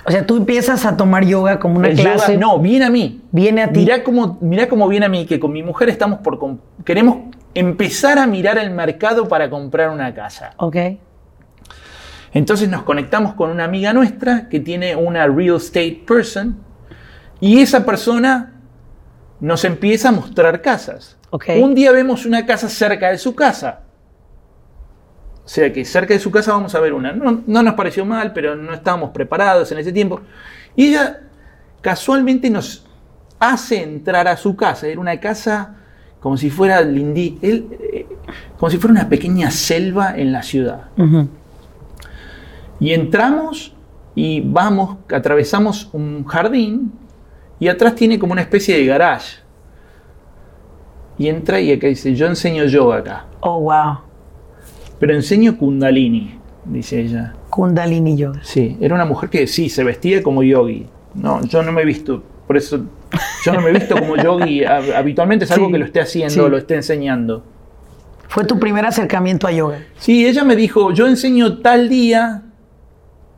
O 0.06 0.10
sea, 0.10 0.24
tú 0.24 0.36
empiezas 0.36 0.84
a 0.86 0.96
tomar 0.96 1.24
yoga 1.24 1.58
como 1.58 1.78
una 1.78 1.88
el 1.88 1.96
clase. 1.96 2.34
yoga, 2.34 2.46
no, 2.46 2.58
viene 2.60 2.84
a 2.84 2.90
mí. 2.90 3.22
Viene 3.32 3.62
a 3.62 3.72
ti. 3.72 3.80
Mirá 3.80 4.04
cómo, 4.04 4.38
mirá 4.40 4.68
cómo 4.68 4.88
viene 4.88 5.06
a 5.06 5.08
mí, 5.08 5.26
que 5.26 5.40
con 5.40 5.52
mi 5.52 5.62
mujer 5.62 5.88
estamos 5.88 6.20
por... 6.20 6.38
Queremos 6.84 7.34
empezar 7.54 8.18
a 8.18 8.26
mirar 8.26 8.56
el 8.58 8.70
mercado 8.70 9.26
para 9.26 9.50
comprar 9.50 9.90
una 9.90 10.14
casa. 10.14 10.52
Ok. 10.58 10.76
Entonces 12.32 12.68
nos 12.68 12.82
conectamos 12.82 13.34
con 13.34 13.50
una 13.50 13.64
amiga 13.64 13.92
nuestra 13.92 14.48
que 14.48 14.60
tiene 14.60 14.94
una 14.94 15.26
real 15.26 15.56
estate 15.56 16.02
person 16.06 16.56
y 17.40 17.60
esa 17.60 17.84
persona 17.84 18.55
nos 19.40 19.64
empieza 19.64 20.08
a 20.08 20.12
mostrar 20.12 20.60
casas. 20.62 21.16
Un 21.62 21.74
día 21.74 21.92
vemos 21.92 22.24
una 22.26 22.46
casa 22.46 22.68
cerca 22.68 23.10
de 23.10 23.18
su 23.18 23.34
casa. 23.34 23.80
O 25.44 25.48
sea 25.48 25.72
que 25.72 25.84
cerca 25.84 26.14
de 26.14 26.20
su 26.20 26.30
casa 26.30 26.52
vamos 26.52 26.74
a 26.74 26.80
ver 26.80 26.92
una. 26.92 27.12
No, 27.12 27.42
no 27.46 27.62
nos 27.62 27.74
pareció 27.74 28.04
mal, 28.04 28.32
pero 28.32 28.56
no 28.56 28.72
estábamos 28.74 29.10
preparados 29.10 29.70
en 29.72 29.78
ese 29.78 29.92
tiempo. 29.92 30.20
Y 30.74 30.88
ella 30.88 31.20
casualmente 31.80 32.50
nos 32.50 32.84
hace 33.38 33.82
entrar 33.82 34.26
a 34.26 34.36
su 34.36 34.56
casa. 34.56 34.86
Era 34.88 35.00
una 35.00 35.20
casa 35.20 35.76
como 36.20 36.36
si 36.36 36.50
fuera 36.50 36.82
lindi- 36.82 37.38
él, 37.42 37.68
eh, 37.92 38.06
como 38.58 38.70
si 38.70 38.78
fuera 38.78 38.92
una 38.92 39.08
pequeña 39.08 39.50
selva 39.50 40.16
en 40.16 40.32
la 40.32 40.42
ciudad. 40.42 40.86
Y 42.80 42.92
entramos 42.92 43.72
y 44.14 44.40
vamos, 44.40 44.96
atravesamos 45.14 45.88
un 45.92 46.24
jardín 46.24 46.92
y 47.58 47.68
atrás 47.68 47.94
tiene 47.94 48.18
como 48.18 48.32
una 48.32 48.42
especie 48.42 48.76
de 48.78 48.86
garage. 48.86 49.38
Y 51.18 51.28
entra 51.28 51.60
y 51.60 51.72
acá 51.72 51.86
dice, 51.86 52.14
yo 52.14 52.26
enseño 52.26 52.64
yoga 52.66 52.96
acá, 52.98 53.24
Oh, 53.40 53.60
wow. 53.60 53.98
pero 54.98 55.14
enseño 55.14 55.56
kundalini, 55.56 56.38
dice 56.66 57.00
ella. 57.00 57.34
Kundalini 57.48 58.16
yoga. 58.16 58.40
Sí, 58.42 58.76
era 58.80 58.94
una 58.94 59.06
mujer 59.06 59.30
que 59.30 59.46
sí, 59.46 59.68
se 59.70 59.82
vestía 59.82 60.22
como 60.22 60.42
yogi. 60.42 60.86
No, 61.14 61.42
yo 61.46 61.62
no 61.62 61.72
me 61.72 61.82
he 61.82 61.84
visto, 61.86 62.22
por 62.46 62.58
eso, 62.58 62.84
yo 63.46 63.52
no 63.54 63.62
me 63.62 63.70
he 63.70 63.72
visto 63.72 63.96
como 63.98 64.16
yogi 64.16 64.60
hab- 64.64 64.94
habitualmente, 64.94 65.46
es 65.46 65.50
algo 65.52 65.66
Sí, 65.66 65.72
que 65.72 65.78
lo 65.78 65.84
esté 65.86 66.00
haciendo, 66.00 66.44
sí. 66.44 66.50
lo 66.50 66.58
esté 66.58 66.74
enseñando. 66.74 67.42
Fue 68.28 68.44
tu 68.44 68.58
primer 68.58 68.84
acercamiento 68.84 69.46
a 69.46 69.52
yoga. 69.52 69.78
Sí, 69.98 70.26
ella 70.26 70.44
me 70.44 70.54
dijo, 70.56 70.92
yo 70.92 71.06
enseño 71.06 71.58
tal 71.60 71.88
día, 71.88 72.42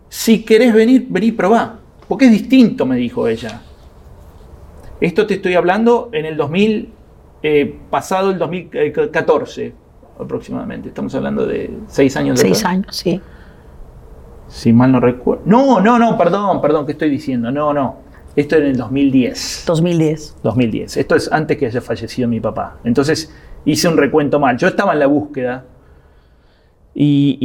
si 0.08 0.42
querés 0.42 0.72
venir, 0.74 1.06
vení, 1.08 1.30
probá. 1.30 1.78
Porque 2.08 2.24
es 2.24 2.32
distinto, 2.32 2.86
me 2.86 2.96
dijo 2.96 3.28
ella. 3.28 3.60
Esto 5.00 5.26
te 5.26 5.34
estoy 5.34 5.54
hablando 5.54 6.08
en 6.12 6.24
el 6.24 6.36
2000, 6.36 6.92
eh, 7.42 7.78
pasado 7.90 8.30
el 8.30 8.38
2014 8.38 9.74
aproximadamente. 10.18 10.88
Estamos 10.88 11.14
hablando 11.14 11.46
de 11.46 11.70
seis 11.86 12.16
años 12.16 12.40
Seis 12.40 12.64
años, 12.64 12.96
sí. 12.96 13.20
Si 14.48 14.72
mal 14.72 14.90
no 14.90 15.00
recuerdo. 15.00 15.42
No, 15.44 15.80
no, 15.80 15.98
no, 15.98 16.16
perdón, 16.16 16.60
perdón, 16.60 16.86
¿qué 16.86 16.92
estoy 16.92 17.10
diciendo? 17.10 17.50
No, 17.50 17.72
no. 17.72 18.08
Esto 18.34 18.56
en 18.56 18.64
el 18.64 18.76
2010. 18.76 19.64
2010. 19.66 20.36
2010. 20.42 20.96
Esto 20.96 21.14
es 21.14 21.30
antes 21.30 21.56
que 21.56 21.66
haya 21.66 21.80
fallecido 21.80 22.28
mi 22.28 22.40
papá. 22.40 22.78
Entonces 22.84 23.32
hice 23.64 23.88
un 23.88 23.96
recuento 23.96 24.40
mal. 24.40 24.56
Yo 24.56 24.68
estaba 24.68 24.92
en 24.94 25.00
la 25.00 25.06
búsqueda 25.06 25.64
y, 26.94 27.38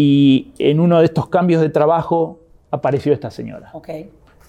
y 0.58 0.64
en 0.70 0.80
uno 0.80 1.00
de 1.00 1.06
estos 1.06 1.28
cambios 1.28 1.62
de 1.62 1.70
trabajo 1.70 2.40
apareció 2.72 3.14
esta 3.14 3.30
señora. 3.30 3.70
Ok. 3.74 3.90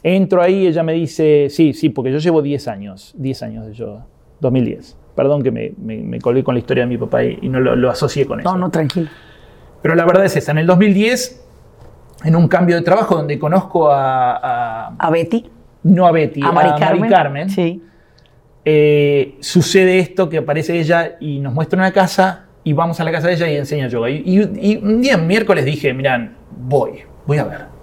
Entro 0.07 0.43
ahí, 0.43 0.67
ella 0.67 0.83
me 0.83 0.93
dice, 0.93 1.47
sí, 1.49 1.73
sí, 1.73 1.89
porque 1.89 2.13
yo 2.13 2.19
llevo 2.19 2.43
10 2.43 2.69
años, 2.69 3.15
10 3.17 3.43
años 3.43 3.67
de 3.67 3.73
yoga, 3.73 4.05
2010. 4.41 4.97
Perdón 5.17 5.43
que 5.43 5.51
me, 5.51 5.73
me, 5.79 5.97
me 6.03 6.21
colgué 6.21 6.45
con 6.45 6.55
la 6.55 6.59
historia 6.59 6.83
de 6.85 6.89
mi 6.91 6.99
papá 6.99 7.25
y, 7.25 7.39
y 7.41 7.49
no 7.49 7.59
lo, 7.59 7.75
lo 7.75 7.89
asocié 7.91 8.27
con 8.27 8.41
eso. 8.41 8.53
No, 8.53 8.59
no, 8.59 8.71
tranquilo. 8.71 9.09
Pero 9.81 9.95
la 9.95 10.05
verdad 10.05 10.27
es 10.27 10.37
esa, 10.37 10.53
en 10.53 10.59
el 10.59 10.67
2010, 10.67 11.43
en 12.25 12.37
un 12.37 12.49
cambio 12.49 12.77
de 12.77 12.83
trabajo 12.83 13.17
donde 13.17 13.39
conozco 13.39 13.91
a, 13.91 14.37
a- 14.37 14.95
A 14.99 15.11
Betty. 15.11 15.47
no 15.85 16.07
a 16.07 16.13
Betty, 16.13 16.43
A 16.43 16.53
Mari 16.53 16.71
Carmen. 16.79 17.11
Carmen, 17.11 17.49
Sí. 17.51 17.83
eh, 18.65 19.37
sucede 19.41 19.99
esto 20.01 20.29
que 20.29 20.39
aparece 20.39 20.79
ella 20.79 21.17
y 21.21 21.39
nos 21.41 21.55
muestra 21.55 21.79
una 21.79 21.93
casa 21.93 22.47
y 22.63 22.73
vamos 22.73 22.99
a 23.01 23.05
la 23.05 23.13
casa 23.13 23.29
de 23.29 23.35
ella 23.35 23.49
y 23.51 23.57
enseña 23.57 23.89
yoga. 23.89 24.11
Y, 24.11 24.23
y- 24.27 24.73
y 24.73 24.77
un 24.77 25.01
día 25.01 25.17
miércoles 25.17 25.65
dije, 25.65 25.93
miran, 25.95 26.37
voy, 26.51 27.01
voy 27.27 27.39
a 27.39 27.45
ver. 27.45 27.74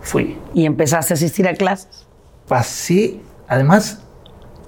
Fui. 0.00 0.38
Y 0.54 0.64
empezaste 0.66 1.12
a 1.12 1.16
asistir 1.16 1.46
a 1.48 1.54
clases. 1.54 2.06
Pasé, 2.46 3.20
además, 3.46 4.02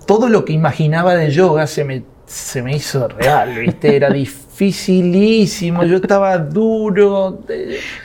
todo 0.07 0.29
lo 0.29 0.45
que 0.45 0.53
imaginaba 0.53 1.15
de 1.15 1.31
yoga 1.31 1.67
se 1.67 1.85
me, 1.85 2.05
se 2.27 2.63
me 2.63 2.77
hizo 2.77 3.09
real, 3.09 3.59
¿viste? 3.59 3.97
Era 3.97 4.11
dificilísimo, 4.13 5.85
yo 5.85 5.97
estaba 5.97 6.37
duro. 6.39 7.41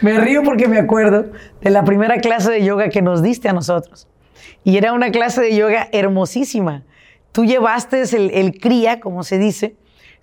Me 0.02 0.20
río 0.20 0.44
porque 0.44 0.68
me 0.68 0.80
acuerdo 0.80 1.26
de 1.62 1.70
la 1.70 1.84
primera 1.84 2.18
clase 2.20 2.52
de 2.52 2.64
yoga 2.64 2.90
que 2.90 3.02
nos 3.02 3.22
diste 3.22 3.50
a 3.50 3.54
nosotros. 3.54 4.08
Y 4.64 4.78
era 4.78 4.94
una 4.94 5.12
clase 5.12 5.42
de 5.42 5.56
yoga 5.56 5.90
hermosísima. 5.92 6.84
Tú 7.32 7.46
llevaste 7.46 8.02
el, 8.02 8.32
el 8.32 8.60
cría, 8.60 9.00
como 9.00 9.24
se 9.24 9.38
dice, 9.38 9.76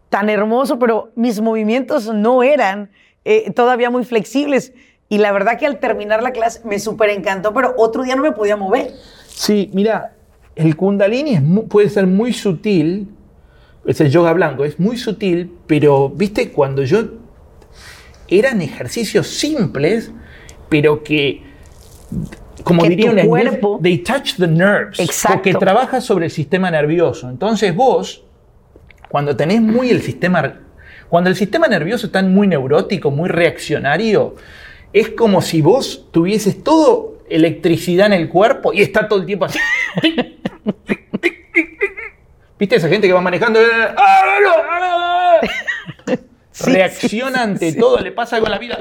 tan 0.09 0.29
hermoso, 0.29 0.79
pero 0.79 1.11
mis 1.15 1.41
movimientos 1.41 2.13
no 2.15 2.43
eran 2.43 2.91
eh, 3.25 3.51
todavía 3.53 3.89
muy 3.89 4.05
flexibles. 4.05 4.73
Y 5.13 5.19
la 5.19 5.31
verdad 5.31 5.59
que 5.59 5.67
al 5.67 5.79
terminar 5.79 6.23
la 6.23 6.31
clase 6.33 6.63
me 6.65 6.79
súper 6.79 7.11
encantó, 7.11 7.53
pero 7.53 7.75
otro 7.77 8.03
día 8.03 8.17
no 8.17 8.23
me 8.23 8.33
podía 8.33 8.57
mover. 8.57 8.93
Sí, 9.29 9.69
mira, 9.75 10.15
el 10.57 10.75
kundalini 10.75 11.35
es 11.35 11.43
mu- 11.43 11.69
puede 11.69 11.91
ser 11.91 12.07
muy 12.07 12.33
sutil, 12.33 13.09
es 13.85 14.01
el 14.01 14.09
yoga 14.11 14.33
blanco, 14.33 14.65
es 14.65 14.81
muy 14.81 14.97
sutil, 14.97 15.53
pero 15.67 16.09
viste, 16.09 16.51
cuando 16.51 16.83
yo 16.83 17.05
eran 18.27 18.63
ejercicios 18.63 19.27
simples, 19.27 20.11
pero 20.71 21.03
que, 21.05 21.43
como 22.65 22.81
Que 22.85 22.89
diría 22.89 23.11
un 23.11 23.27
cuerpo- 23.29 23.81
they 23.83 23.99
touch 23.99 24.37
the 24.39 24.49
nerves, 24.49 24.99
Exacto. 24.99 25.35
porque 25.37 25.53
trabaja 25.53 26.01
sobre 26.01 26.25
el 26.25 26.31
sistema 26.31 26.71
nervioso. 26.71 27.29
Entonces 27.29 27.77
vos, 27.77 28.25
cuando 29.11 29.37
tenés 29.37 29.61
muy 29.61 29.91
el 29.91 30.01
sistema, 30.01 30.61
cuando 31.11 31.29
el 31.29 31.37
sistema 31.37 31.69
nervioso 31.69 32.07
está 32.07 32.23
muy 32.23 32.47
neurótico, 32.49 33.11
muy 33.11 33.29
reaccionario, 33.29 34.37
es 34.93 35.11
como 35.11 35.43
si 35.43 35.63
vos 35.63 36.09
tuvieses 36.11 36.63
todo 36.63 37.19
electricidad 37.29 38.07
en 38.07 38.13
el 38.15 38.29
cuerpo 38.29 38.73
y 38.73 38.83
está 38.83 39.09
todo 39.09 39.21
el 39.21 39.27
tiempo 39.27 39.47
así. 39.47 39.59
¿Viste 42.59 42.77
esa 42.77 42.89
gente 42.89 43.07
que 43.07 43.13
va 43.13 43.21
manejando? 43.21 43.61
Sí, 46.53 46.71
Reacciona 46.71 47.39
sí, 47.39 47.43
ante 47.43 47.73
sí. 47.73 47.79
todo, 47.79 47.99
le 47.99 48.13
pasa 48.13 48.37
algo 48.37 48.47
en 48.47 48.53
la 48.53 48.59
vida. 48.59 48.79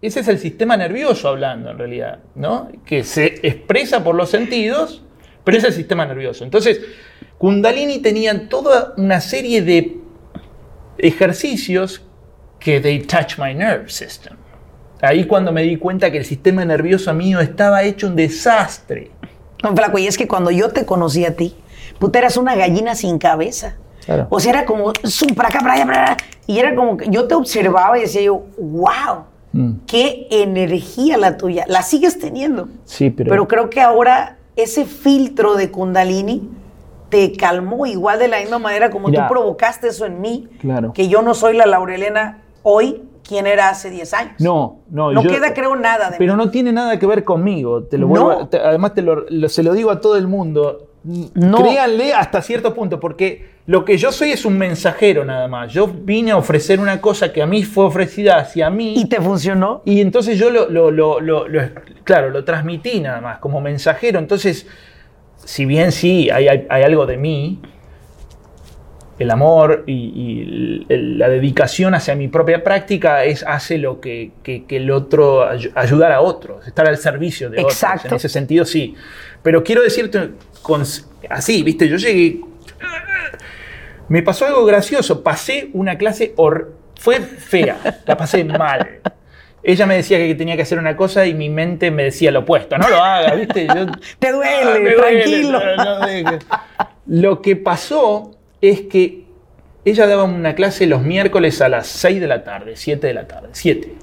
Ese 0.00 0.20
es 0.20 0.28
el 0.28 0.38
sistema 0.38 0.76
nervioso 0.76 1.28
hablando 1.28 1.70
en 1.70 1.78
realidad, 1.78 2.20
¿no? 2.36 2.70
Que 2.86 3.04
se 3.04 3.46
expresa 3.46 4.02
por 4.02 4.14
los 4.14 4.30
sentidos, 4.30 5.02
pero 5.44 5.58
es 5.58 5.64
el 5.64 5.72
sistema 5.72 6.06
nervioso. 6.06 6.44
Entonces, 6.44 6.80
Kundalini 7.38 7.98
tenían 7.98 8.48
toda 8.48 8.94
una 8.96 9.20
serie 9.20 9.62
de 9.62 9.98
ejercicios 10.96 12.02
que 12.58 12.80
they 12.80 13.00
touch 13.00 13.38
my 13.38 13.52
nerve 13.52 13.90
system. 13.90 14.36
Ahí 15.02 15.24
cuando 15.26 15.52
me 15.52 15.62
di 15.62 15.76
cuenta 15.76 16.10
que 16.10 16.18
el 16.18 16.24
sistema 16.24 16.64
nervioso 16.64 17.12
mío 17.14 17.40
estaba 17.40 17.82
hecho 17.82 18.06
un 18.06 18.16
desastre. 18.16 19.10
No, 19.62 19.74
flaco, 19.76 19.98
y 19.98 20.06
es 20.06 20.16
que 20.18 20.26
cuando 20.28 20.50
yo 20.50 20.70
te 20.70 20.84
conocí 20.86 21.24
a 21.24 21.36
ti, 21.36 21.54
puta, 21.98 22.18
eras 22.18 22.36
una 22.36 22.54
gallina 22.56 22.94
sin 22.94 23.18
cabeza. 23.18 23.76
Claro. 24.04 24.26
O 24.30 24.40
sea, 24.40 24.50
era 24.52 24.64
como, 24.64 24.92
para 25.36 25.48
acá, 25.48 25.60
para 25.60 25.74
allá, 25.74 25.86
para 25.86 26.02
allá. 26.04 26.16
Y 26.46 26.58
era 26.58 26.74
como 26.74 26.96
que 26.96 27.08
yo 27.10 27.28
te 27.28 27.34
observaba 27.34 27.98
y 27.98 28.02
decía 28.02 28.22
yo, 28.22 28.44
wow, 28.58 29.24
Mm. 29.52 29.80
qué 29.86 30.28
energía 30.30 31.16
la 31.18 31.36
tuya. 31.36 31.64
La 31.66 31.82
sigues 31.82 32.20
teniendo. 32.20 32.68
Sí, 32.84 33.10
pero, 33.10 33.30
Pero 33.30 33.48
creo 33.48 33.68
que 33.68 33.80
ahora 33.80 34.36
ese 34.54 34.84
filtro 34.86 35.54
de 35.56 35.72
Kundalini 35.72 36.48
te 37.08 37.32
calmó 37.32 37.84
igual 37.86 38.20
de 38.20 38.28
la 38.28 38.38
misma 38.38 38.60
manera 38.60 38.90
como 38.90 39.08
Mira. 39.08 39.26
tú 39.26 39.32
provocaste 39.34 39.88
eso 39.88 40.06
en 40.06 40.20
mí. 40.20 40.48
Claro. 40.60 40.92
Que 40.92 41.08
yo 41.08 41.22
no 41.22 41.34
soy 41.34 41.56
la 41.56 41.66
Laurelena 41.66 42.38
hoy, 42.62 43.02
quien 43.30 43.46
era 43.46 43.68
hace 43.70 43.88
10 43.90 44.12
años. 44.12 44.32
No, 44.40 44.80
no. 44.90 45.12
No 45.12 45.22
yo- 45.22 45.30
queda, 45.30 45.54
creo, 45.54 45.76
nada 45.76 46.10
de 46.10 46.18
Pero 46.18 46.34
mí. 46.36 46.44
no 46.44 46.50
tiene 46.50 46.72
nada 46.72 46.98
que 46.98 47.06
ver 47.06 47.22
conmigo. 47.22 47.84
Te 47.84 47.96
lo 47.96 48.08
No. 48.08 48.08
vuelvo 48.08 48.30
a- 48.32 48.50
te- 48.50 48.58
además, 48.58 48.92
te 48.92 49.02
lo, 49.02 49.24
lo- 49.30 49.48
se 49.48 49.62
lo 49.62 49.72
digo 49.72 49.92
a 49.92 50.00
todo 50.00 50.16
el 50.16 50.26
mundo. 50.26 50.88
No. 51.04 51.58
Créanle 51.62 52.12
hasta 52.12 52.42
cierto 52.42 52.74
punto, 52.74 52.98
porque 53.00 53.46
lo 53.66 53.84
que 53.84 53.96
yo 53.96 54.10
soy 54.12 54.32
es 54.32 54.44
un 54.44 54.58
mensajero 54.58 55.24
nada 55.24 55.46
más. 55.48 55.72
Yo 55.72 55.86
vine 55.86 56.32
a 56.32 56.36
ofrecer 56.36 56.80
una 56.80 57.00
cosa 57.00 57.32
que 57.32 57.40
a 57.40 57.46
mí 57.46 57.62
fue 57.62 57.84
ofrecida 57.84 58.36
hacia 58.36 58.68
mí. 58.68 58.94
¿Y 58.96 59.06
te 59.06 59.20
funcionó? 59.20 59.80
Y 59.84 60.00
entonces 60.00 60.36
yo 60.38 60.50
lo, 60.50 60.68
lo- 60.68 60.90
lo- 60.90 61.20
lo- 61.20 61.46
lo- 61.48 61.62
claro, 62.04 62.30
lo 62.30 62.44
transmití 62.44 63.00
nada 63.00 63.20
más 63.20 63.38
como 63.38 63.60
mensajero. 63.60 64.18
Entonces, 64.18 64.66
si 65.36 65.64
bien 65.64 65.92
sí 65.92 66.28
hay, 66.30 66.48
hay- 66.48 66.66
hay 66.68 66.82
algo 66.82 67.06
de 67.06 67.16
mí, 67.16 67.62
el 69.20 69.30
amor 69.30 69.84
y, 69.86 70.84
la 70.88 71.28
dedicación 71.28 71.94
hacia 71.94 72.14
mi 72.16 72.26
propia 72.28 72.64
práctica 72.64 73.22
es, 73.24 73.44
hace 73.46 73.78
lo 73.78 74.00
que, 74.00 74.32
que- 74.42 74.64
que 74.64 74.78
el 74.78 74.90
otro, 74.90 75.48
ay- 75.48 75.70
ayudar 75.74 76.10
a 76.10 76.20
otros, 76.22 76.66
estar 76.66 76.88
al 76.88 76.96
servicio 76.96 77.48
de 77.50 77.58
otros. 77.58 77.72
Exacto. 77.74 78.08
En 78.08 78.14
ese 78.14 78.28
sentido, 78.28 78.64
sí. 78.64 78.94
Pero 79.42 79.62
quiero 79.62 79.82
decirte, 79.82 80.30
con- 80.62 80.82
así, 81.28 81.62
viste, 81.62 81.88
yo 81.88 81.96
llegué, 81.96 82.40
me 84.08 84.22
pasó 84.22 84.46
algo 84.46 84.64
gracioso. 84.64 85.22
Pasé 85.22 85.70
una 85.72 85.96
clase, 85.96 86.34
hor- 86.36 86.70
fue 86.98 87.20
fea, 87.20 87.78
la 88.06 88.16
pasé 88.16 88.42
mal. 88.44 89.00
Ella 89.62 89.84
me 89.86 89.96
decía 89.96 90.16
que 90.18 90.34
tenía 90.34 90.56
que 90.56 90.62
hacer 90.62 90.78
una 90.78 90.96
cosa 90.96 91.26
y 91.26 91.34
mi 91.34 91.50
mente 91.50 91.90
me 91.90 92.04
decía 92.04 92.30
lo 92.30 92.40
opuesto. 92.40 92.78
No 92.78 92.88
lo 92.88 92.96
hagas, 92.96 93.36
¿viste? 93.36 93.66
Yo- 93.66 93.86
Te 94.18 94.32
duele, 94.32 94.94
Ah, 94.98 95.02
tranquilo. 95.02 95.60
no, 95.76 95.84
no 95.84 96.06
dejes. 96.06 96.46
Lo 97.06 97.42
que 97.42 97.56
pasó 97.56 98.32
es 98.60 98.82
que 98.82 99.24
ella 99.84 100.06
daba 100.06 100.24
una 100.24 100.54
clase 100.54 100.86
los 100.86 101.02
miércoles 101.02 101.60
a 101.62 101.68
las 101.68 101.86
6 101.86 102.20
de 102.20 102.26
la 102.26 102.44
tarde, 102.44 102.72
7 102.76 103.06
de 103.06 103.14
la 103.14 103.26
tarde, 103.26 103.48
7. 103.52 103.94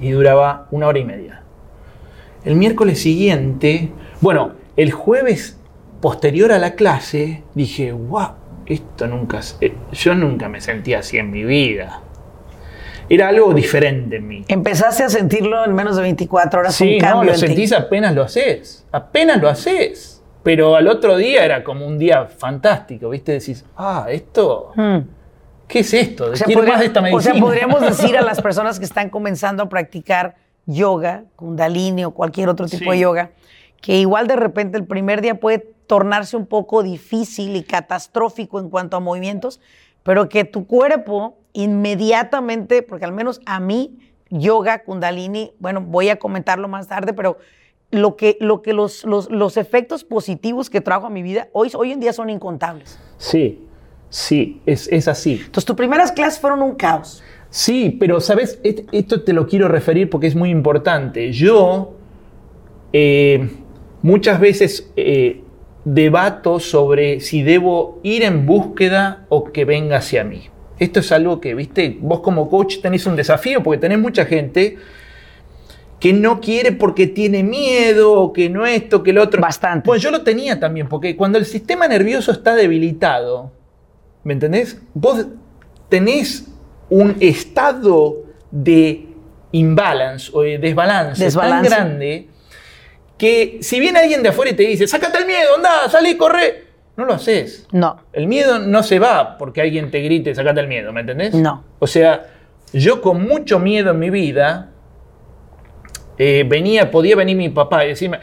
Y 0.00 0.10
duraba 0.10 0.66
una 0.70 0.86
hora 0.86 0.98
y 0.98 1.04
media. 1.04 1.42
El 2.44 2.54
miércoles 2.56 3.00
siguiente, 3.02 3.90
bueno, 4.22 4.52
el 4.76 4.92
jueves 4.92 5.58
posterior 6.00 6.52
a 6.52 6.58
la 6.58 6.74
clase, 6.74 7.42
dije, 7.54 7.92
wow, 7.92 8.28
esto 8.64 9.06
nunca, 9.06 9.42
se- 9.42 9.74
yo 9.92 10.14
nunca 10.14 10.48
me 10.48 10.62
sentía 10.62 11.00
así 11.00 11.18
en 11.18 11.30
mi 11.30 11.44
vida. 11.44 12.00
Era 13.10 13.28
algo 13.28 13.52
diferente 13.52 14.16
en 14.16 14.28
mí. 14.28 14.44
Empezaste 14.48 15.02
a 15.02 15.08
sentirlo 15.10 15.64
en 15.64 15.74
menos 15.74 15.96
de 15.96 16.02
24 16.02 16.60
horas. 16.60 16.74
Sí, 16.76 16.92
un 16.94 16.98
no, 16.98 17.04
cambio 17.04 17.24
lo 17.24 17.34
en 17.34 17.40
ti. 17.40 17.46
sentís 17.48 17.72
apenas 17.72 18.14
lo 18.14 18.22
haces. 18.22 18.86
Apenas 18.92 19.42
lo 19.42 19.48
haces. 19.48 20.19
Pero 20.42 20.74
al 20.76 20.88
otro 20.88 21.16
día 21.16 21.44
era 21.44 21.62
como 21.64 21.86
un 21.86 21.98
día 21.98 22.26
fantástico, 22.26 23.10
¿viste? 23.10 23.32
Decís, 23.32 23.64
ah, 23.76 24.06
esto, 24.08 24.72
Hmm. 24.74 24.98
¿qué 25.68 25.80
es 25.80 25.92
esto? 25.94 26.30
O 26.32 26.36
sea, 26.36 26.46
podría- 26.46 26.72
más 26.72 26.80
de 26.80 26.86
esta 26.86 27.00
o 27.00 27.02
medicina. 27.02 27.34
sea, 27.34 27.40
podríamos 27.42 27.80
decir 28.12 28.16
a 28.16 28.22
las 28.22 28.40
personas 28.40 28.78
que 28.78 28.84
están 28.86 29.10
comenzando 29.10 29.62
a 29.62 29.68
practicar 29.68 30.36
yoga, 30.66 31.24
kundalini 31.36 32.04
o 32.04 32.12
cualquier 32.12 32.48
otro 32.48 32.66
tipo 32.66 32.84
Sí. 32.84 32.90
de 32.90 32.98
yoga, 33.00 33.30
que 33.82 33.96
igual 33.98 34.26
de 34.26 34.36
repente 34.36 34.78
el 34.78 34.84
primer 34.84 35.20
día 35.20 35.38
puede 35.40 35.58
tornarse 35.86 36.36
un 36.36 36.46
poco 36.46 36.82
difícil 36.82 37.56
y 37.56 37.62
catastrófico 37.64 38.60
en 38.60 38.70
cuanto 38.70 38.96
a 38.96 39.00
movimientos, 39.00 39.60
pero 40.02 40.28
que 40.28 40.44
tu 40.44 40.66
cuerpo 40.66 41.36
inmediatamente, 41.52 42.82
porque 42.82 43.04
al 43.04 43.12
menos 43.12 43.40
a 43.46 43.60
mí, 43.60 43.98
yoga, 44.30 44.84
kundalini, 44.84 45.52
bueno, 45.58 45.80
voy 45.80 46.08
a 46.08 46.16
comentarlo 46.18 46.68
más 46.68 46.86
tarde, 46.88 47.12
pero 47.12 47.38
lo 47.90 48.16
que, 48.16 48.36
lo 48.40 48.62
que 48.62 48.72
los, 48.72 49.04
los, 49.04 49.30
los 49.30 49.56
efectos 49.56 50.04
positivos 50.04 50.70
que 50.70 50.80
trajo 50.80 51.06
a 51.06 51.10
mi 51.10 51.22
vida 51.22 51.48
hoy, 51.52 51.70
hoy 51.74 51.92
en 51.92 52.00
día 52.00 52.12
son 52.12 52.30
incontables. 52.30 52.98
Sí, 53.18 53.60
sí, 54.08 54.60
es, 54.66 54.88
es 54.92 55.08
así. 55.08 55.34
Entonces, 55.34 55.64
tus 55.64 55.76
primeras 55.76 56.12
clases 56.12 56.40
fueron 56.40 56.62
un 56.62 56.74
caos. 56.74 57.22
Sí, 57.50 57.96
pero 57.98 58.20
sabes, 58.20 58.60
esto 58.62 59.22
te 59.22 59.32
lo 59.32 59.46
quiero 59.48 59.66
referir 59.66 60.08
porque 60.08 60.28
es 60.28 60.36
muy 60.36 60.50
importante. 60.50 61.32
Yo 61.32 61.94
eh, 62.92 63.50
muchas 64.02 64.40
veces 64.40 64.90
eh, 64.96 65.42
debato 65.84 66.60
sobre 66.60 67.18
si 67.18 67.42
debo 67.42 67.98
ir 68.04 68.22
en 68.22 68.46
búsqueda 68.46 69.26
o 69.28 69.44
que 69.44 69.64
venga 69.64 69.96
hacia 69.96 70.22
mí. 70.22 70.42
Esto 70.78 71.00
es 71.00 71.10
algo 71.10 71.40
que, 71.40 71.54
viste, 71.54 71.98
vos 72.00 72.20
como 72.20 72.48
coach 72.48 72.80
tenés 72.80 73.04
un 73.06 73.16
desafío 73.16 73.62
porque 73.62 73.80
tenés 73.80 73.98
mucha 73.98 74.24
gente 74.24 74.78
que 76.00 76.12
no 76.14 76.40
quiere 76.40 76.72
porque 76.72 77.06
tiene 77.06 77.42
miedo, 77.42 78.14
o 78.14 78.32
que 78.32 78.48
no 78.48 78.66
esto, 78.66 79.02
que 79.02 79.12
lo 79.12 79.22
otro. 79.22 79.40
Bastante. 79.40 79.84
Pues 79.84 80.00
yo 80.00 80.10
lo 80.10 80.22
tenía 80.22 80.58
también, 80.58 80.88
porque 80.88 81.14
cuando 81.14 81.38
el 81.38 81.44
sistema 81.44 81.86
nervioso 81.86 82.32
está 82.32 82.54
debilitado, 82.54 83.52
¿me 84.24 84.32
entendés? 84.32 84.80
Vos 84.94 85.26
tenés 85.90 86.48
un 86.88 87.16
estado 87.20 88.24
de 88.50 89.06
imbalance 89.52 90.30
o 90.32 90.42
de 90.42 90.58
desbalance, 90.58 91.22
Desbalance. 91.24 91.68
tan 91.68 91.78
grande 91.88 92.28
que 93.18 93.58
si 93.60 93.78
viene 93.78 93.98
alguien 93.98 94.22
de 94.22 94.30
afuera 94.30 94.50
y 94.50 94.54
te 94.54 94.62
dice, 94.62 94.86
sácate 94.86 95.18
el 95.18 95.26
miedo, 95.26 95.56
anda, 95.56 95.88
salí, 95.90 96.16
corre, 96.16 96.64
no 96.96 97.04
lo 97.04 97.12
haces. 97.14 97.66
No. 97.72 98.00
El 98.14 98.26
miedo 98.26 98.58
no 98.58 98.82
se 98.82 98.98
va 98.98 99.36
porque 99.36 99.60
alguien 99.60 99.90
te 99.90 100.00
grite, 100.00 100.34
sacate 100.34 100.60
el 100.60 100.68
miedo, 100.68 100.92
¿me 100.92 101.02
entendés? 101.02 101.34
No. 101.34 101.62
O 101.78 101.86
sea, 101.86 102.26
yo 102.72 103.02
con 103.02 103.22
mucho 103.22 103.58
miedo 103.58 103.90
en 103.90 103.98
mi 103.98 104.08
vida, 104.08 104.69
eh, 106.22 106.44
venía, 106.46 106.90
podía 106.90 107.16
venir 107.16 107.34
mi 107.34 107.48
papá 107.48 107.86
y 107.86 107.88
decirme, 107.88 108.20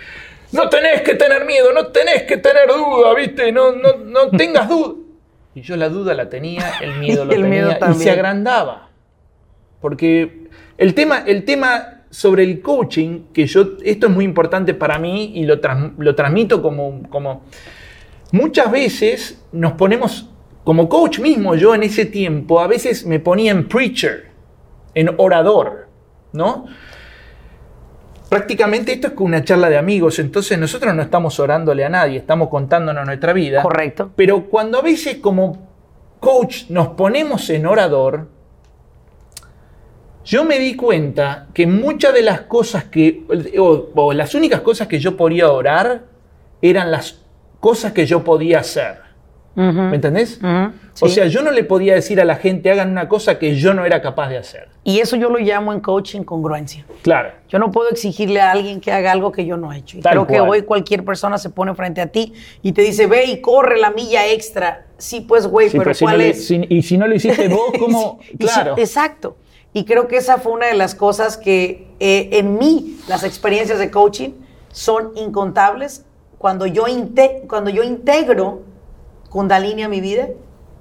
no 0.52 0.70
tenés 0.70 1.02
que 1.02 1.16
tener 1.16 1.46
miedo, 1.46 1.74
no 1.74 1.88
tenés 1.88 2.24
que 2.24 2.38
tener 2.38 2.68
duda, 2.68 3.16
¿viste? 3.16 3.52
No, 3.52 3.72
no, 3.72 3.98
no 4.06 4.30
tengas 4.30 4.70
duda. 4.70 4.94
Y 5.56 5.62
yo 5.62 5.76
la 5.76 5.90
duda 5.90 6.14
la 6.14 6.30
tenía, 6.30 6.74
el 6.80 7.00
miedo 7.00 7.26
lo 7.26 7.32
El 7.34 7.42
tenía 7.42 7.62
miedo 7.64 7.92
y 7.92 7.94
se 7.96 8.12
agrandaba. 8.12 8.90
Porque 9.82 10.48
el 10.78 10.94
tema, 10.94 11.24
el 11.26 11.44
tema 11.44 12.04
sobre 12.12 12.44
el 12.44 12.62
coaching, 12.62 13.24
que 13.34 13.48
yo, 13.48 13.78
esto 13.84 14.08
es 14.08 14.14
muy 14.14 14.26
importante 14.26 14.76
para 14.76 15.00
mí 15.00 15.32
y 15.36 15.46
lo, 15.46 15.60
tras- 15.60 15.94
lo 15.98 16.14
transmito 16.14 16.62
como, 16.62 17.02
como... 17.10 17.44
Muchas 18.32 18.70
veces 18.72 19.42
nos 19.52 19.72
ponemos, 19.74 20.30
como 20.64 20.88
coach 20.88 21.20
mismo, 21.20 21.56
yo 21.56 21.74
en 21.74 21.82
ese 21.84 22.06
tiempo, 22.06 22.60
a 22.60 22.68
veces 22.68 23.06
me 23.06 23.20
ponía 23.20 23.52
en 23.52 23.68
preacher, 23.68 24.28
en 24.94 25.10
orador, 25.18 25.88
¿no? 26.34 26.66
Prácticamente 28.30 28.92
esto 28.92 29.08
es 29.08 29.14
como 29.14 29.28
una 29.28 29.44
charla 29.44 29.70
de 29.70 29.78
amigos, 29.78 30.20
entonces 30.20 30.58
nosotros 30.58 30.94
no 30.94 31.02
estamos 31.02 31.40
orándole 31.40 31.86
a 31.86 31.90
nadie, 31.90 32.18
estamos 32.18 32.50
contándonos 32.50 33.06
nuestra 33.06 33.32
vida. 33.32 33.62
Correcto. 33.62 34.12
Pero 34.16 34.46
cuando 34.50 34.80
a 34.80 34.82
veces 34.82 35.18
como 35.18 35.70
coach 36.20 36.70
nos 36.70 36.90
ponemos 36.90 37.50
en 37.50 37.66
orador, 37.66 38.28
yo 40.26 40.44
me 40.44 40.60
di 40.60 40.76
cuenta 40.76 41.48
que 41.54 41.66
muchas 41.66 42.14
de 42.14 42.22
las 42.22 42.42
cosas 42.42 42.86
que, 42.86 43.24
o, 43.58 43.90
o 43.96 44.14
las 44.14 44.36
únicas 44.36 44.60
cosas 44.60 44.88
que 44.88 45.00
yo 45.00 45.16
podía 45.16 45.50
orar, 45.50 46.04
eran 46.62 46.92
las 46.92 47.22
cosas 47.62 47.94
que 47.94 48.06
yo 48.06 48.24
podía 48.26 48.60
hacer. 48.60 49.07
¿Me 49.62 49.96
entendés? 49.96 50.40
O 51.02 51.08
sí. 51.08 51.16
sea, 51.16 51.26
yo 51.26 51.42
no 51.42 51.50
le 51.50 51.64
podía 51.64 51.96
decir 51.96 52.22
a 52.22 52.26
la 52.26 52.36
gente, 52.36 52.70
hagan 52.72 52.92
una 52.92 53.10
cosa 53.10 53.40
que 53.40 53.56
yo 53.56 53.74
no 53.74 53.86
era 53.86 54.02
capaz 54.04 54.30
de 54.30 54.38
hacer. 54.38 54.70
y 54.84 55.00
eso 55.00 55.16
yo 55.16 55.30
lo 55.32 55.40
llamo 55.40 55.74
en 55.74 55.80
coaching 55.80 56.22
congruencia. 56.22 56.86
Claro. 57.02 57.32
Yo 57.50 57.58
no 57.58 57.72
puedo 57.72 57.90
exigirle 57.90 58.40
a 58.40 58.52
alguien 58.52 58.80
que 58.80 58.92
haga 58.92 59.12
algo 59.12 59.32
que 59.32 59.46
yo 59.48 59.58
no 59.58 59.74
he 59.74 59.78
hecho. 59.80 59.98
Y 59.98 60.02
Tal 60.02 60.12
creo 60.14 60.28
que 60.28 60.40
hoy 60.40 60.62
cualquier 60.62 61.04
persona 61.04 61.38
se 61.40 61.50
pone 61.50 61.74
frente 61.74 62.02
a 62.02 62.08
ti 62.08 62.34
y 62.62 62.72
te 62.72 62.84
dice, 62.84 63.08
ve 63.08 63.26
y 63.26 63.42
corre 63.42 63.80
la 63.80 63.90
milla 63.92 64.28
extra. 64.28 64.86
Sí, 65.00 65.22
pues, 65.22 65.48
güey, 65.48 65.70
Sí, 65.70 65.78
pero, 65.80 65.86
pero 65.86 65.94
si 65.96 66.06
no 66.06 66.10
¿cuál 66.12 66.18
le- 66.20 66.30
es? 66.30 66.48
si- 66.48 66.66
y 66.70 66.84
si 66.84 66.98
no 67.00 67.08
lo 67.08 67.16
hiciste 67.16 67.48
vos, 67.48 67.72
¿cómo? 67.80 68.20
Claro. 68.40 68.76
exacto. 68.78 69.38
Y 69.74 69.86
creo 69.86 70.08
que 70.08 70.18
esa 70.18 70.38
fue 70.38 70.52
una 70.54 70.68
de 70.68 70.74
las 70.76 70.94
cosas 70.96 71.36
que 71.38 71.88
eh, 72.00 72.30
en 72.34 72.58
mí 72.60 72.98
las 73.08 73.24
experiencias 73.24 73.80
de 73.80 73.90
coaching 73.92 74.30
son 74.72 75.12
incontables. 75.16 76.06
Cuando 76.38 76.68
yo, 76.68 76.86
inte- 76.88 77.42
cuando 77.50 77.70
yo 77.72 77.82
integro 77.84 78.62
Kundalini 79.30 79.84
a 79.84 79.90
mi 79.90 80.02
vida, 80.02 80.28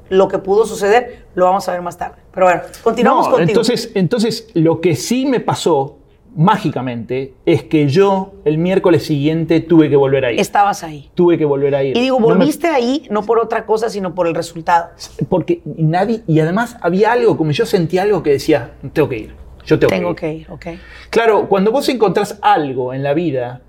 lo 0.09 0.28
que 0.28 0.38
pudo 0.38 0.66
suceder, 0.66 1.26
lo 1.35 1.44
vamos 1.46 1.68
a 1.68 1.72
ver 1.72 1.82
más 1.82 1.98
tarde. 1.98 2.16
Pero 2.32 2.46
bueno, 2.46 2.62
continuamos 2.82 3.26
No, 3.26 3.32
contigo. 3.32 3.48
Entonces, 3.50 3.90
entonces, 3.94 4.48
lo 4.54 4.80
que 4.80 4.94
sí 4.94 5.26
me 5.26 5.40
pasó 5.40 5.98
mágicamente 6.37 7.35
es 7.46 7.62
que 7.64 7.88
yo 7.88 8.35
el 8.44 8.59
miércoles 8.59 9.04
siguiente 9.04 9.61
tuve 9.61 9.88
que 9.88 9.96
volver 9.96 10.24
a 10.26 10.32
ir. 10.32 10.38
Estabas 10.40 10.82
ahí. 10.85 11.11
Tuve 11.14 11.38
que 11.38 11.44
volver 11.44 11.74
a 11.74 11.82
ir. 11.82 11.96
Y 11.96 12.00
digo, 12.00 12.20
No 12.20 12.28
me- 12.28 12.35
volviste 12.35 12.68
ahí 12.68 13.06
no 13.11 13.22
por 13.22 13.38
otra 13.38 13.64
cosa, 13.66 13.88
sino 13.90 14.14
por 14.14 14.26
el 14.26 14.35
resultado. 14.35 14.90
porque 15.28 15.62
nadie, 15.64 16.22
y 16.26 16.38
además 16.40 16.76
había 16.82 17.12
algo, 17.12 17.37
como 17.37 17.50
yo 17.52 17.64
sentía 17.66 18.02
algo 18.02 18.22
que 18.22 18.30
decía, 18.30 18.72
tengo 18.92 19.09
que 19.09 19.18
ir. 19.18 19.35
Yo 19.64 19.78
tengo, 19.80 19.90
Tengo 19.90 20.14
que 20.14 20.32
ir. 20.32 20.46
que 20.46 20.52
ir, 20.68 20.74
ok. 20.76 20.80
Claro, 21.11 21.48
cuando 21.48 21.72
vos 21.72 21.88
encontrás 21.88 22.38
algo 22.42 22.94
en 22.94 23.02
la 23.02 23.14
vida 23.14 23.62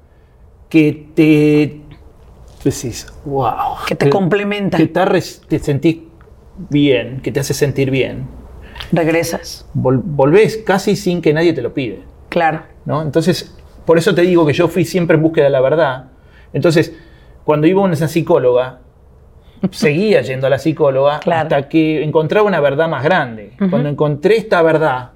que 0.70 1.08
te 1.16 1.82
decís, 2.70 3.08
wow. 3.26 3.78
Que 3.88 3.96
te 3.96 4.10
complementa. 4.10 4.78
Que 4.78 4.88
te, 4.88 5.02
te 5.48 5.60
sentís 5.60 6.00
bien, 6.70 7.22
que 7.22 7.32
te 7.32 7.40
hace 7.40 7.54
sentir 7.54 7.92
bien. 7.92 8.28
Regresas. 8.92 9.68
Vol- 9.76 10.02
volvés 10.04 10.58
casi 10.58 10.96
sin 10.96 11.22
que 11.22 11.34
nadie 11.34 11.54
te 11.54 11.62
lo 11.62 11.74
pide. 11.74 12.04
Claro. 12.30 12.62
¿no? 12.86 13.02
Entonces, 13.02 13.56
por 13.86 13.98
eso 13.98 14.14
te 14.16 14.22
digo 14.22 14.46
que 14.46 14.54
yo 14.54 14.68
fui 14.68 14.86
siempre 14.86 15.16
en 15.18 15.24
búsqueda 15.24 15.46
de 15.46 15.52
la 15.52 15.62
verdad. 15.62 16.06
Entonces, 16.54 16.96
cuando 17.44 17.68
iba 17.68 17.82
a 17.82 17.86
una 17.86 17.96
psicóloga, 17.96 18.80
seguía 19.72 20.22
yendo 20.22 20.48
a 20.48 20.50
la 20.50 20.60
psicóloga 20.60 21.20
Claro. 21.20 21.42
hasta 21.44 21.70
que 21.70 22.04
encontraba 22.04 22.48
una 22.48 22.60
verdad 22.60 22.88
más 22.88 23.04
grande. 23.04 23.54
Cuando 23.70 23.90
encontré 23.90 24.38
esta 24.38 24.62
verdad, 24.62 25.12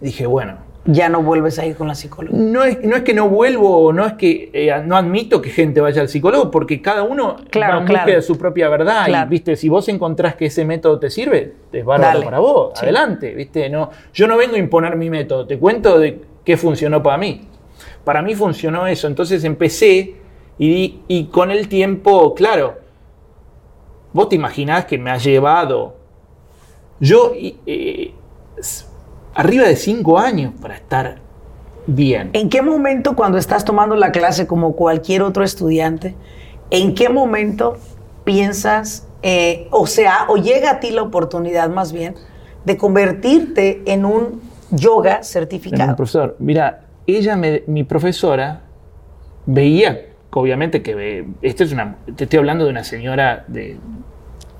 dije, 0.00 0.26
bueno, 0.26 0.58
Ya 0.90 1.10
no 1.10 1.22
vuelves 1.22 1.58
a 1.58 1.66
ir 1.66 1.76
con 1.76 1.86
la 1.86 1.94
psicóloga. 1.94 2.34
no 2.36 2.64
es, 2.64 2.82
no 2.82 2.96
es 2.96 3.02
que 3.02 3.12
no 3.12 3.28
vuelvo 3.28 3.92
no 3.92 4.06
es 4.06 4.14
que 4.14 4.50
eh, 4.54 4.82
no 4.86 4.96
admito 4.96 5.42
que 5.42 5.50
gente 5.50 5.82
vaya 5.82 6.00
al 6.00 6.08
psicólogo, 6.08 6.50
porque 6.50 6.80
cada 6.80 7.02
uno 7.02 7.36
Claro, 7.50 7.74
va 7.74 7.80
en 7.80 7.86
claro. 7.86 8.00
búsqueda 8.04 8.16
de 8.16 8.22
su 8.22 8.38
propia 8.38 8.70
verdad. 8.70 9.04
Claro. 9.04 9.26
Y 9.26 9.30
viste, 9.30 9.56
si 9.56 9.68
vos 9.68 9.86
encontrás 9.88 10.34
que 10.34 10.46
ese 10.46 10.64
método 10.64 10.98
te 10.98 11.10
sirve, 11.10 11.52
es 11.70 11.84
bárbaro 11.84 12.22
para 12.22 12.38
vos. 12.38 12.70
Sí. 12.74 12.86
Adelante, 12.86 13.34
viste. 13.34 13.68
No, 13.68 13.90
yo 14.14 14.26
no 14.26 14.38
vengo 14.38 14.54
a 14.56 14.58
imponer 14.58 14.96
mi 14.96 15.10
método, 15.10 15.46
te 15.46 15.58
cuento 15.58 15.98
de 15.98 16.22
qué 16.42 16.56
funcionó 16.56 17.02
para 17.02 17.18
mí. 17.18 17.42
Para 18.04 18.22
mí 18.22 18.34
funcionó 18.34 18.86
eso. 18.86 19.06
Entonces 19.08 19.44
empecé 19.44 20.16
y, 20.58 21.28
con 21.30 21.50
el 21.50 21.68
tiempo, 21.68 22.34
claro, 22.34 22.78
vos 24.12 24.28
te 24.28 24.36
imaginás 24.36 24.86
que 24.86 24.96
me 24.96 25.10
ha 25.10 25.18
llevado 25.18 25.96
yo 27.00 27.32
eh, 27.36 28.12
arriba 29.38 29.66
de 29.68 29.76
cinco 29.76 30.18
años 30.18 30.52
para 30.60 30.74
estar 30.74 31.18
bien. 31.86 32.30
¿En 32.32 32.48
qué 32.50 32.60
momento 32.60 33.14
cuando 33.14 33.38
estás 33.38 33.64
tomando 33.64 33.94
la 33.94 34.10
clase 34.10 34.48
como 34.48 34.74
cualquier 34.74 35.22
otro 35.22 35.44
estudiante, 35.44 36.16
en 36.70 36.92
qué 36.96 37.08
momento 37.08 37.76
piensas, 38.24 39.06
eh, 39.22 39.68
o 39.70 39.86
sea, 39.86 40.26
o 40.28 40.36
llega 40.38 40.72
a 40.72 40.80
ti 40.80 40.90
la 40.90 41.02
oportunidad 41.02 41.70
más 41.70 41.92
bien 41.92 42.14
de 42.64 42.76
convertirte 42.76 43.80
en 43.86 44.04
un 44.04 44.42
yoga 44.72 45.22
certificado? 45.22 45.90
un 45.90 45.96
profesor. 45.96 46.34
Mira, 46.40 46.80
ella, 47.06 47.36
me- 47.36 47.62
mi 47.68 47.84
profesora, 47.84 48.62
veía, 49.46 50.00
obviamente 50.32 50.82
que 50.82 50.96
ve, 50.96 51.26
esto 51.42 51.62
es 51.62 51.72
una, 51.72 51.96
te 52.16 52.24
estoy 52.24 52.40
hablando 52.40 52.64
de 52.64 52.70
una 52.70 52.82
señora 52.82 53.44
de, 53.46 53.78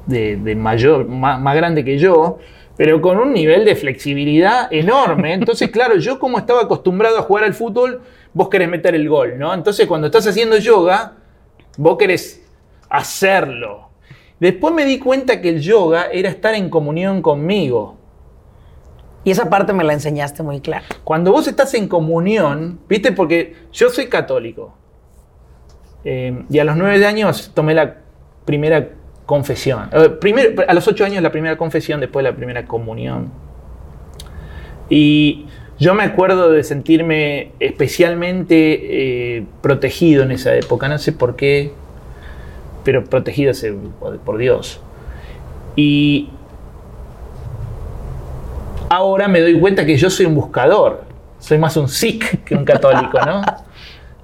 de- 0.06 0.36
de 0.36 0.54
mayor, 0.54 1.08
más, 1.08 1.40
más 1.40 1.56
grande 1.56 1.84
que 1.84 1.98
yo, 1.98 2.38
pero 2.78 3.02
con 3.02 3.18
un 3.18 3.32
nivel 3.32 3.64
de 3.64 3.74
flexibilidad 3.74 4.72
enorme. 4.72 5.34
Entonces, 5.34 5.68
claro, 5.70 5.96
yo 5.96 6.20
como 6.20 6.38
estaba 6.38 6.62
acostumbrado 6.62 7.18
a 7.18 7.22
jugar 7.22 7.42
al 7.42 7.52
fútbol, 7.52 8.02
vos 8.32 8.48
querés 8.48 8.68
meter 8.68 8.94
el 8.94 9.08
gol, 9.08 9.36
¿no? 9.36 9.52
Entonces, 9.52 9.88
cuando 9.88 10.06
estás 10.06 10.28
haciendo 10.28 10.56
yoga, 10.58 11.16
vos 11.76 11.98
querés 11.98 12.48
hacerlo. 12.88 13.90
Después 14.38 14.72
me 14.72 14.84
di 14.84 15.00
cuenta 15.00 15.40
que 15.40 15.48
el 15.48 15.60
yoga 15.60 16.06
era 16.12 16.28
estar 16.30 16.54
en 16.54 16.70
comunión 16.70 17.20
conmigo. 17.20 17.98
Y 19.24 19.32
esa 19.32 19.50
parte 19.50 19.72
me 19.72 19.82
la 19.82 19.94
enseñaste 19.94 20.44
muy 20.44 20.60
clara. 20.60 20.86
Cuando 21.02 21.32
vos 21.32 21.48
estás 21.48 21.74
en 21.74 21.88
comunión, 21.88 22.78
¿viste? 22.88 23.10
Porque 23.10 23.56
yo 23.72 23.90
soy 23.90 24.06
católico. 24.06 24.76
Eh, 26.04 26.44
y 26.48 26.60
a 26.60 26.64
los 26.64 26.76
nueve 26.76 27.04
años 27.04 27.50
tomé 27.52 27.74
la 27.74 27.96
primera 28.44 28.88
confesión. 29.28 29.90
Eh, 29.92 30.08
primer- 30.08 30.54
a 30.66 30.72
los 30.72 30.88
ocho 30.88 31.04
años 31.04 31.22
la 31.22 31.30
primera 31.30 31.58
confesión, 31.58 32.00
después 32.00 32.24
la 32.24 32.32
primera 32.32 32.64
comunión. 32.64 33.30
Y 34.88 35.44
yo 35.78 35.92
me 35.92 36.02
acuerdo 36.02 36.50
de 36.50 36.64
sentirme 36.64 37.52
especialmente 37.60 39.36
eh, 39.36 39.44
protegido 39.60 40.22
en 40.22 40.30
esa 40.30 40.54
época. 40.56 40.88
No 40.88 40.96
sé 40.96 41.12
por 41.12 41.36
qué, 41.36 41.72
pero 42.84 43.04
protegido 43.04 43.52
por 44.24 44.38
Dios. 44.38 44.80
Y 45.76 46.30
ahora 48.88 49.28
me 49.28 49.42
doy 49.42 49.60
cuenta 49.60 49.84
que 49.84 49.98
yo 49.98 50.08
soy 50.08 50.24
un 50.24 50.34
buscador. 50.34 51.02
Soy 51.38 51.58
más 51.58 51.76
un 51.76 51.88
Sikh 51.88 52.44
que 52.44 52.54
un 52.54 52.64
católico, 52.64 53.20
¿no? 53.26 53.42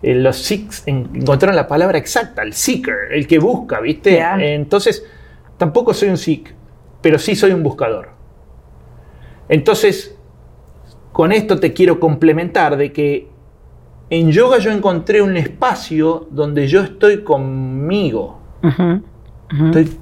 Eh, 0.07 0.15
Los 0.15 0.37
Sikhs 0.37 0.83
en- 0.87 1.09
encontraron 1.15 1.57
la 1.57 1.67
palabra 1.67 1.97
exacta, 1.99 2.43
el 2.43 2.53
seeker, 2.53 3.13
el 3.13 3.27
que 3.27 3.39
busca, 3.39 3.81
¿viste? 3.81 4.17
Entonces, 4.55 5.05
tampoco 5.57 5.95
soy 5.95 6.11
un 6.11 6.19
Sikh, 6.19 6.55
pero 7.01 7.19
sí 7.19 7.35
soy 7.35 7.53
un 7.53 7.63
buscador. 7.63 8.11
Entonces, 9.49 10.17
con 11.13 11.33
esto 11.33 11.59
te 11.61 11.73
quiero 11.73 12.01
complementar 12.01 12.77
de 12.77 12.93
que 12.93 13.29
en 14.11 14.31
yoga 14.31 14.59
yo 14.59 14.71
encontré 14.71 15.23
un 15.23 15.37
espacio 15.37 16.27
donde 16.31 16.67
yo 16.69 16.83
estoy 16.83 17.23
conmigo. 17.25 18.41
Estoy- 19.67 19.99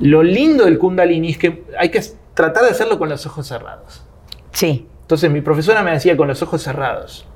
Lo 0.00 0.22
lindo 0.22 0.64
del 0.64 0.78
Kundalini 0.78 1.30
es 1.30 1.38
que 1.38 1.64
hay 1.78 1.90
que 1.90 2.00
tratar 2.34 2.64
de 2.64 2.70
hacerlo 2.70 2.98
con 2.98 3.08
los 3.08 3.24
ojos 3.26 3.46
cerrados. 3.46 4.04
Sí. 4.52 4.86
Entonces 5.02 5.30
mi 5.30 5.40
profesora 5.40 5.82
me 5.82 5.92
decía 5.92 6.16
con 6.16 6.28
los 6.28 6.42
ojos 6.42 6.62
cerrados. 6.62 7.26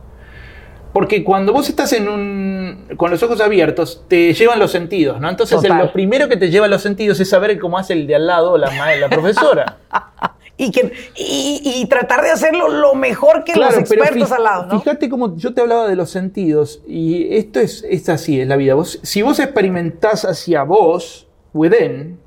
Porque 0.96 1.22
cuando 1.22 1.52
vos 1.52 1.68
estás 1.68 1.92
en 1.92 2.08
un, 2.08 2.86
con 2.96 3.10
los 3.10 3.22
ojos 3.22 3.42
abiertos, 3.42 4.04
te 4.08 4.32
llevan 4.32 4.58
los 4.58 4.70
sentidos, 4.70 5.20
¿no? 5.20 5.28
Entonces 5.28 5.62
lo 5.68 5.92
primero 5.92 6.26
que 6.26 6.38
te 6.38 6.48
lleva 6.48 6.68
los 6.68 6.80
sentidos 6.80 7.20
es 7.20 7.28
saber 7.28 7.58
cómo 7.58 7.76
hace 7.76 7.92
el 7.92 8.06
de 8.06 8.14
al 8.14 8.26
lado 8.26 8.56
la, 8.56 8.96
la 8.96 9.08
profesora. 9.10 9.76
Y, 10.56 10.70
que, 10.70 10.90
y, 11.14 11.60
y 11.62 11.86
tratar 11.86 12.22
de 12.22 12.30
hacerlo 12.30 12.70
lo 12.70 12.94
mejor 12.94 13.44
que 13.44 13.54
los 13.56 13.76
expertos 13.76 14.32
al 14.32 14.44
lado, 14.44 14.66
¿no? 14.72 14.80
Fíjate 14.80 15.10
cómo 15.10 15.36
yo 15.36 15.52
te 15.52 15.60
hablaba 15.60 15.86
de 15.86 15.96
los 15.96 16.08
sentidos 16.08 16.80
y 16.88 17.36
esto 17.36 17.60
es, 17.60 17.84
es 17.86 18.08
así, 18.08 18.40
es 18.40 18.48
la 18.48 18.56
vida. 18.56 18.72
Vos, 18.72 18.98
si 19.02 19.20
vos 19.20 19.38
experimentás 19.38 20.24
hacia 20.24 20.62
vos, 20.62 21.28
within, 21.52 22.18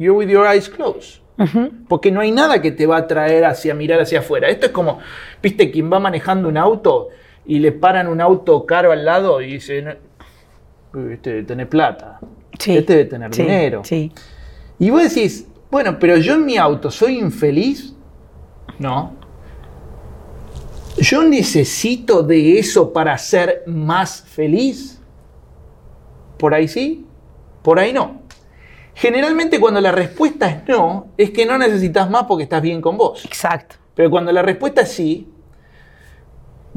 you're 0.00 0.18
with 0.18 0.28
your 0.28 0.48
eyes 0.48 0.68
closed. 0.68 1.20
Porque 1.86 2.10
no 2.10 2.22
hay 2.22 2.32
nada 2.32 2.60
que 2.60 2.72
te 2.72 2.86
va 2.86 2.96
a 2.96 3.06
traer 3.06 3.44
hacia 3.44 3.72
mirar 3.72 4.00
hacia 4.00 4.18
afuera. 4.18 4.48
Esto 4.48 4.66
es 4.66 4.72
como, 4.72 4.98
viste, 5.40 5.70
quien 5.70 5.92
va 5.92 6.00
manejando 6.00 6.48
un 6.48 6.56
auto 6.56 7.10
y 7.46 7.58
le 7.58 7.72
paran 7.72 8.08
un 8.08 8.20
auto 8.20 8.64
caro 8.66 8.92
al 8.92 9.04
lado 9.04 9.40
y 9.40 9.52
dice, 9.54 9.82
"No, 9.82 9.92
uy, 11.00 11.14
este, 11.14 11.42
tenés 11.42 11.66
plata. 11.66 12.18
Sí. 12.58 12.76
este 12.76 12.94
debe 12.94 13.04
tener 13.04 13.34
Sí, 13.34 13.42
dinero. 13.42 13.82
Sí. 13.84 14.12
Y 14.78 14.90
vos 14.90 15.02
decís, 15.02 15.46
bueno, 15.70 15.98
pero 15.98 16.16
yo 16.16 16.34
en 16.34 16.46
mi 16.46 16.56
auto 16.56 16.90
soy 16.90 17.18
infeliz. 17.18 17.94
No. 18.78 19.12
Yo 20.98 21.22
necesito 21.22 22.22
de 22.22 22.58
eso 22.58 22.92
para 22.92 23.16
ser 23.18 23.62
más 23.66 24.22
feliz. 24.22 25.00
Por 26.38 26.54
ahí 26.54 26.68
sí, 26.68 27.04
por 27.62 27.78
ahí 27.78 27.92
no. 27.92 28.22
Generalmente 28.94 29.60
cuando 29.60 29.80
la 29.82 29.92
respuesta 29.92 30.48
es 30.48 30.66
no, 30.68 31.08
es 31.18 31.30
que 31.30 31.44
no 31.44 31.58
necesitas 31.58 32.08
más 32.08 32.24
porque 32.24 32.44
estás 32.44 32.62
bien 32.62 32.80
con 32.80 32.96
vos. 32.96 33.22
Exacto. 33.26 33.76
Pero 33.94 34.10
cuando 34.10 34.32
la 34.32 34.40
respuesta 34.40 34.82
es 34.82 34.92
sí, 34.92 35.28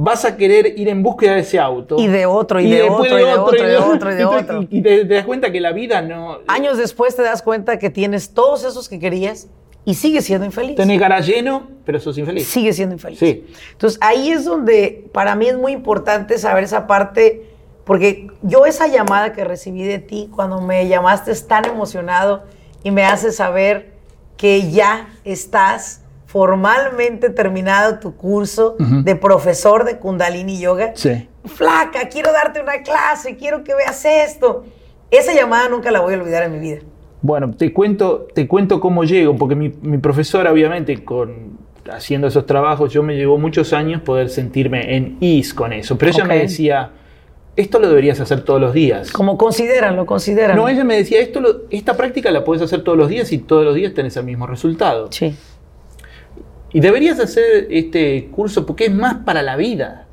vas 0.01 0.23
a 0.23 0.37
querer 0.37 0.79
ir 0.79 0.87
en 0.87 1.03
búsqueda 1.03 1.33
de 1.33 1.41
ese 1.41 1.59
auto. 1.59 1.97
Y 1.99 2.07
de 2.07 2.25
otro, 2.25 2.61
y 2.61 2.69
de 2.71 2.83
después 2.83 3.11
otro, 3.11 3.19
y 3.19 3.23
de 3.25 3.33
otro, 3.35 3.57
y 3.57 3.67
de 3.67 3.77
otro, 3.77 4.11
y 4.11 4.13
de 4.13 4.19
te- 4.19 4.25
otro. 4.25 4.61
Y 4.69 4.81
te, 4.81 5.05
te 5.05 5.13
das 5.13 5.25
cuenta 5.25 5.51
que 5.51 5.59
la 5.59 5.73
vida 5.73 6.01
no... 6.01 6.39
Años 6.47 6.77
después 6.77 7.17
te 7.17 7.21
das 7.21 7.41
cuenta 7.41 7.77
que 7.79 7.89
tienes 7.89 8.33
todos 8.33 8.63
esos 8.63 8.87
que 8.87 8.97
querías 8.97 9.49
y 9.83 9.95
sigues 9.95 10.23
siendo 10.23 10.45
infeliz. 10.45 10.77
Tenés 10.77 10.99
cara 11.01 11.19
lleno, 11.19 11.67
pero 11.85 11.99
sos 11.99 12.17
infeliz. 12.17 12.47
Sigue 12.47 12.71
siendo 12.71 12.95
infeliz. 12.95 13.19
Sí. 13.19 13.45
Entonces 13.73 13.99
ahí 14.01 14.31
es 14.31 14.45
donde 14.45 15.09
para 15.11 15.35
mí 15.35 15.47
es 15.47 15.57
muy 15.57 15.73
importante 15.73 16.37
saber 16.37 16.63
esa 16.63 16.87
parte, 16.87 17.49
porque 17.83 18.27
yo 18.41 18.65
esa 18.65 18.87
llamada 18.87 19.33
que 19.33 19.43
recibí 19.43 19.83
de 19.83 19.99
ti 19.99 20.29
cuando 20.33 20.61
me 20.61 20.87
llamaste 20.87 21.31
es 21.31 21.45
tan 21.45 21.65
emocionado 21.65 22.43
y 22.83 22.91
me 22.91 23.03
hace 23.03 23.33
saber 23.33 23.91
que 24.37 24.71
ya 24.71 25.09
estás 25.25 26.03
formalmente 26.29 27.31
terminado 27.31 27.97
tu 27.99 28.15
curso 28.15 28.75
de 28.79 29.15
profesor 29.15 29.83
de 29.83 29.97
Kundalini 29.97 30.59
Yoga. 30.59 30.91
Sí. 30.93 31.27
Flaca, 31.45 32.07
quiero 32.07 32.31
darte 32.31 32.61
una 32.61 32.83
clase, 32.83 33.35
quiero 33.35 33.63
que 33.63 33.73
veas 33.73 34.05
esto. 34.05 34.63
Esa 35.09 35.33
llamada 35.33 35.67
nunca 35.69 35.89
la 35.89 36.01
voy 36.01 36.13
a 36.13 36.17
olvidar 36.17 36.43
en 36.43 36.51
mi 36.51 36.59
vida. 36.59 36.81
Bueno, 37.23 37.51
te 37.57 37.73
cuento, 37.73 38.27
te 38.33 38.47
cuento 38.47 38.79
cómo 38.79 39.03
llego, 39.03 39.35
porque 39.35 39.55
mi, 39.55 39.73
mi 39.81 39.97
profesora, 39.97 40.51
obviamente, 40.51 41.03
con, 41.03 41.57
haciendo 41.91 42.27
esos 42.27 42.45
trabajos, 42.45 42.93
yo 42.93 43.01
me 43.01 43.15
llevó 43.17 43.39
muchos 43.39 43.73
años 43.73 44.01
poder 44.03 44.29
sentirme 44.29 44.95
en 44.95 45.17
ease 45.19 45.55
con 45.55 45.73
eso. 45.73 45.97
Pero 45.97 46.11
ella 46.11 46.25
me 46.25 46.37
decía, 46.37 46.91
esto 47.55 47.79
lo 47.79 47.89
deberías 47.89 48.19
hacer 48.19 48.41
todos 48.41 48.61
los 48.61 48.71
días. 48.73 49.11
Como 49.11 49.35
considéralo, 49.35 50.05
considéralo. 50.05 50.61
No, 50.61 50.69
ella 50.69 50.83
me 50.83 50.95
decía, 50.95 51.19
esto 51.21 51.41
lo- 51.41 51.61
esta 51.71 51.97
práctica 51.97 52.29
la 52.29 52.43
puedes 52.43 52.61
hacer 52.61 52.83
todos 52.83 52.97
los 52.99 53.09
días 53.09 53.31
y 53.31 53.39
todos 53.39 53.65
los 53.65 53.73
días 53.73 53.95
tenés 53.95 54.15
el 54.15 54.25
mismo 54.25 54.45
resultado. 54.45 55.07
Sí. 55.11 55.35
Y 56.71 56.79
deberías 56.81 57.19
hacer 57.19 57.67
este 57.69 58.29
curso 58.31 58.65
porque 58.65 58.85
es 58.85 58.93
más 58.93 59.15
para 59.25 59.41
la 59.41 59.55
vida. 59.55 60.05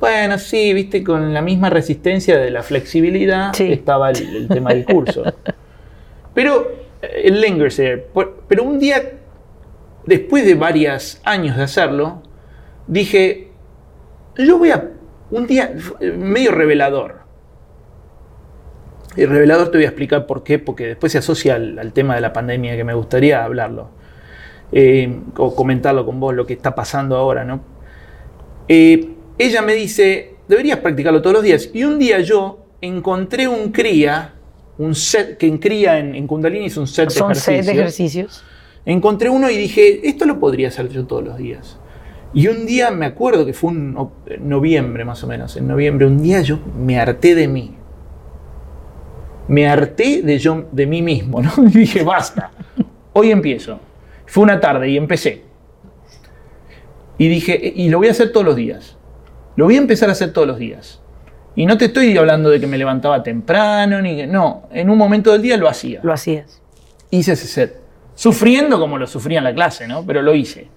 Bueno, 0.00 0.38
sí, 0.38 0.72
viste, 0.74 1.02
con 1.02 1.32
la 1.32 1.40
misma 1.42 1.70
resistencia 1.70 2.36
de 2.38 2.50
la 2.50 2.62
flexibilidad 2.62 3.52
Sí. 3.54 3.72
estaba 3.72 4.10
el, 4.10 4.36
el 4.36 4.48
tema 4.48 4.70
del 4.70 4.84
curso. 4.84 5.22
Pero 6.34 6.70
eh, 7.02 7.22
el. 7.24 8.00
Por- 8.12 8.42
Pero 8.48 8.62
un 8.64 8.78
día, 8.78 9.02
después 10.06 10.44
de 10.44 10.54
varios 10.54 11.20
años 11.24 11.56
de 11.56 11.62
hacerlo, 11.62 12.22
dije, 12.86 13.48
yo 14.36 14.58
voy 14.58 14.70
a, 14.70 14.90
un 15.30 15.46
día 15.46 15.72
eh, 16.00 16.10
medio 16.12 16.52
revelador. 16.52 17.20
Y 19.16 19.24
revelador 19.24 19.70
te 19.70 19.78
voy 19.78 19.84
a 19.86 19.88
explicar 19.88 20.26
por 20.26 20.42
qué, 20.42 20.58
porque 20.58 20.86
después 20.88 21.12
se 21.12 21.18
asocia 21.18 21.54
al, 21.54 21.78
al 21.78 21.94
tema 21.94 22.14
de 22.14 22.20
la 22.20 22.34
pandemia 22.34 22.76
que 22.76 22.84
me 22.84 22.92
gustaría 22.92 23.44
hablarlo 23.44 23.88
eh, 24.72 25.20
o 25.36 25.54
comentarlo 25.54 26.04
con 26.04 26.18
vos, 26.20 26.34
lo 26.34 26.46
que 26.46 26.54
está 26.54 26.74
pasando 26.74 27.16
ahora, 27.16 27.44
¿no? 27.44 27.60
Eh, 28.68 29.08
ella 29.38 29.62
me 29.62 29.74
dice, 29.74 30.34
deberías 30.48 30.78
practicarlo 30.80 31.20
todos 31.22 31.34
los 31.34 31.42
días. 31.42 31.70
Y 31.72 31.84
un 31.84 31.98
día 31.98 32.20
yo 32.20 32.58
encontré 32.80 33.46
un 33.48 33.70
cría, 33.72 34.34
un 34.78 34.94
set, 34.94 35.36
que 35.38 35.46
en 35.46 35.58
cría 35.58 35.98
en, 35.98 36.14
en 36.14 36.26
Kundalini 36.26 36.66
es 36.66 36.76
un 36.76 36.86
set 36.86 37.08
de 37.08 37.14
Son 37.14 37.30
ejercicios. 37.30 37.44
seis 37.64 37.66
de 37.66 37.72
ejercicios. 37.72 38.44
Encontré 38.84 39.28
uno 39.30 39.50
y 39.50 39.56
dije, 39.56 40.08
esto 40.08 40.24
lo 40.26 40.38
podría 40.38 40.68
hacer 40.68 40.88
yo 40.88 41.06
todos 41.06 41.24
los 41.24 41.36
días. 41.36 41.78
Y 42.34 42.48
un 42.48 42.66
día 42.66 42.90
me 42.90 43.06
acuerdo 43.06 43.46
que 43.46 43.52
fue 43.52 43.70
un 43.70 43.94
no- 43.94 44.12
noviembre 44.40 45.04
más 45.04 45.22
o 45.24 45.26
menos, 45.26 45.56
en 45.56 45.66
noviembre, 45.68 46.06
un 46.06 46.22
día 46.22 46.40
yo 46.42 46.58
me 46.78 46.98
harté 46.98 47.34
de 47.34 47.48
mí. 47.48 47.74
Me 49.48 49.68
harté 49.68 50.22
de, 50.22 50.38
yo, 50.38 50.64
de 50.72 50.86
mí 50.86 51.02
mismo, 51.02 51.40
¿no? 51.40 51.50
Y 51.68 51.78
dije, 51.78 52.02
basta, 52.02 52.50
hoy 53.12 53.30
empiezo. 53.30 53.78
Fue 54.26 54.42
una 54.44 54.60
tarde 54.60 54.88
y 54.90 54.96
empecé. 54.96 55.44
Y 57.18 57.28
dije, 57.28 57.72
y 57.74 57.88
lo 57.88 57.98
voy 57.98 58.08
a 58.08 58.10
hacer 58.10 58.32
todos 58.32 58.44
los 58.44 58.56
días. 58.56 58.96
Lo 59.56 59.64
voy 59.64 59.76
a 59.76 59.78
empezar 59.78 60.08
a 60.08 60.12
hacer 60.12 60.32
todos 60.32 60.46
los 60.46 60.58
días. 60.58 61.00
Y 61.54 61.64
no 61.64 61.78
te 61.78 61.86
estoy 61.86 62.16
hablando 62.18 62.50
de 62.50 62.60
que 62.60 62.66
me 62.66 62.76
levantaba 62.76 63.22
temprano, 63.22 64.02
ni 64.02 64.16
que, 64.16 64.26
no, 64.26 64.64
en 64.70 64.90
un 64.90 64.98
momento 64.98 65.32
del 65.32 65.40
día 65.40 65.56
lo 65.56 65.68
hacía 65.68 66.00
Lo 66.02 66.12
hacías. 66.12 66.60
hice 67.10 67.32
ese 67.32 67.46
set. 67.46 67.80
Sufriendo 68.14 68.78
como 68.78 68.98
lo 68.98 69.06
sufría 69.06 69.38
en 69.38 69.44
la 69.44 69.54
clase, 69.54 69.88
¿no? 69.88 70.04
Pero 70.04 70.20
lo 70.20 70.34
hice. 70.34 70.68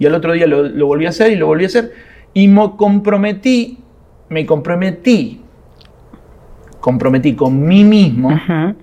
Y 0.00 0.06
al 0.06 0.14
otro 0.14 0.32
día 0.32 0.46
lo, 0.48 0.64
lo 0.64 0.86
volví 0.86 1.06
a 1.06 1.10
hacer 1.10 1.30
y 1.30 1.36
lo 1.36 1.46
volví 1.46 1.64
a 1.64 1.66
hacer. 1.68 1.92
Y 2.34 2.48
me 2.48 2.72
comprometí, 2.76 3.78
me 4.28 4.44
comprometí, 4.46 5.40
comprometí 6.80 7.34
con 7.34 7.62
mí 7.64 7.84
mismo 7.84 8.30
a 8.30 8.74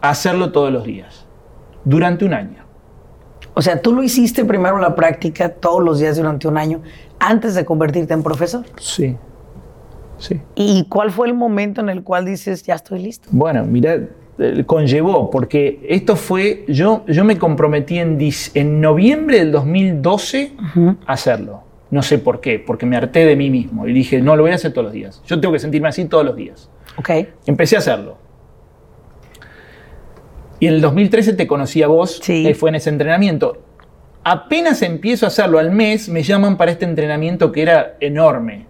hacerlo 0.00 0.52
todos 0.52 0.72
los 0.72 0.84
días. 0.84 1.23
Durante 1.84 2.24
un 2.24 2.34
año. 2.34 2.64
O 3.54 3.62
sea, 3.62 3.80
tú 3.80 3.94
lo 3.94 4.02
hiciste 4.02 4.44
primero 4.44 4.78
la 4.78 4.94
práctica 4.94 5.48
todos 5.48 5.82
los 5.82 6.00
días 6.00 6.16
durante 6.16 6.48
un 6.48 6.58
año 6.58 6.82
antes 7.20 7.54
de 7.54 7.64
convertirte 7.64 8.12
en 8.12 8.22
profesor. 8.22 8.64
Sí. 8.78 9.16
Sí. 10.18 10.40
¿Y 10.54 10.86
cuál 10.88 11.10
fue 11.10 11.28
el 11.28 11.34
momento 11.34 11.80
en 11.80 11.88
el 11.88 12.02
cual 12.02 12.24
dices, 12.24 12.62
ya 12.62 12.74
estoy 12.74 13.00
listo? 13.00 13.28
Bueno, 13.30 13.64
mira, 13.64 13.98
eh, 14.38 14.64
conllevó, 14.66 15.30
porque 15.30 15.84
esto 15.88 16.16
fue, 16.16 16.64
yo, 16.66 17.04
yo 17.06 17.24
me 17.24 17.38
comprometí 17.38 17.98
en, 17.98 18.18
en 18.54 18.80
noviembre 18.80 19.38
del 19.38 19.52
2012 19.52 20.52
a 21.06 21.12
hacerlo. 21.12 21.62
No 21.90 22.02
sé 22.02 22.18
por 22.18 22.40
qué, 22.40 22.58
porque 22.58 22.86
me 22.86 22.96
harté 22.96 23.24
de 23.24 23.36
mí 23.36 23.50
mismo 23.50 23.86
y 23.86 23.92
dije, 23.92 24.20
no, 24.20 24.34
lo 24.34 24.42
voy 24.42 24.52
a 24.52 24.56
hacer 24.56 24.72
todos 24.72 24.86
los 24.86 24.92
días. 24.92 25.22
Yo 25.26 25.40
tengo 25.40 25.52
que 25.52 25.60
sentirme 25.60 25.88
así 25.88 26.04
todos 26.06 26.24
los 26.24 26.34
días. 26.34 26.68
Ok. 26.96 27.10
Empecé 27.46 27.76
a 27.76 27.78
hacerlo. 27.78 28.16
Y 30.60 30.66
en 30.68 30.74
el 30.74 30.80
2013 30.80 31.34
te 31.34 31.46
conocí 31.46 31.82
a 31.82 31.88
vos, 31.88 32.20
Sí. 32.22 32.46
eh, 32.46 32.54
fue 32.54 32.70
en 32.70 32.76
ese 32.76 32.90
entrenamiento. 32.90 33.58
Apenas 34.22 34.80
empiezo 34.82 35.26
a 35.26 35.28
hacerlo 35.28 35.58
al 35.58 35.70
mes, 35.70 36.08
me 36.08 36.22
llaman 36.22 36.56
para 36.56 36.70
este 36.70 36.84
entrenamiento 36.84 37.52
que 37.52 37.62
era 37.62 37.96
enorme. 38.00 38.66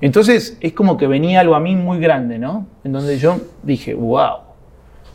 Entonces 0.00 0.56
es 0.60 0.72
como 0.72 0.96
que 0.96 1.06
venía 1.06 1.40
algo 1.40 1.54
a 1.54 1.60
mí 1.60 1.74
muy 1.74 1.98
grande, 1.98 2.38
¿no? 2.38 2.66
En 2.84 2.92
donde 2.92 3.18
yo 3.18 3.38
dije, 3.62 3.94
wow. 3.94 4.38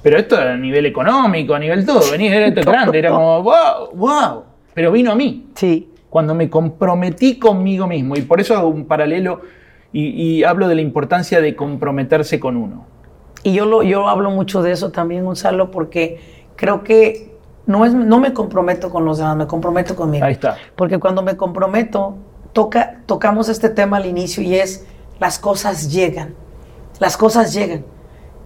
Pero 0.01 0.17
esto 0.17 0.37
a 0.37 0.57
nivel 0.57 0.85
económico, 0.85 1.55
a 1.55 1.59
nivel 1.59 1.85
todo, 1.85 2.01
venía, 2.11 2.35
era 2.35 2.47
esto 2.47 2.61
grande, 2.69 2.99
era 2.99 3.11
como, 3.11 3.41
wow, 3.41 3.91
wow. 3.93 4.43
Pero 4.73 4.91
vino 4.91 5.11
a 5.11 5.15
mí 5.15 5.47
Sí. 5.55 5.89
cuando 6.09 6.35
me 6.35 6.49
comprometí 6.49 7.39
conmigo 7.39 7.87
mismo. 7.87 8.15
Y 8.17 8.21
por 8.23 8.41
eso 8.41 8.55
hago 8.57 8.67
un 8.67 8.85
paralelo 8.85 9.41
y, 9.93 10.07
y 10.09 10.43
hablo 10.43 10.67
de 10.67 10.75
la 10.75 10.81
importancia 10.81 11.39
de 11.39 11.55
comprometerse 11.55 12.39
con 12.39 12.57
uno. 12.57 12.85
Y 13.43 13.53
yo, 13.53 13.65
lo, 13.65 13.83
yo 13.83 14.07
hablo 14.07 14.31
mucho 14.31 14.61
de 14.61 14.71
eso 14.71 14.91
también, 14.91 15.25
Gonzalo, 15.25 15.69
porque 15.71 16.19
creo 16.55 16.83
que 16.83 17.33
no, 17.65 17.85
es, 17.85 17.93
no 17.93 18.19
me 18.19 18.33
comprometo 18.33 18.89
con 18.89 19.05
los 19.05 19.17
demás, 19.17 19.35
me 19.35 19.47
comprometo 19.47 19.95
conmigo. 19.95 20.25
Ahí 20.25 20.33
está. 20.33 20.57
Porque 20.75 20.99
cuando 20.99 21.21
me 21.21 21.35
comprometo, 21.35 22.15
toca, 22.53 23.01
tocamos 23.05 23.49
este 23.49 23.69
tema 23.69 23.97
al 23.97 24.05
inicio 24.05 24.41
y 24.43 24.55
es 24.55 24.85
las 25.19 25.39
cosas 25.39 25.91
llegan. 25.91 26.35
Las 26.99 27.17
cosas 27.17 27.53
llegan. 27.53 27.83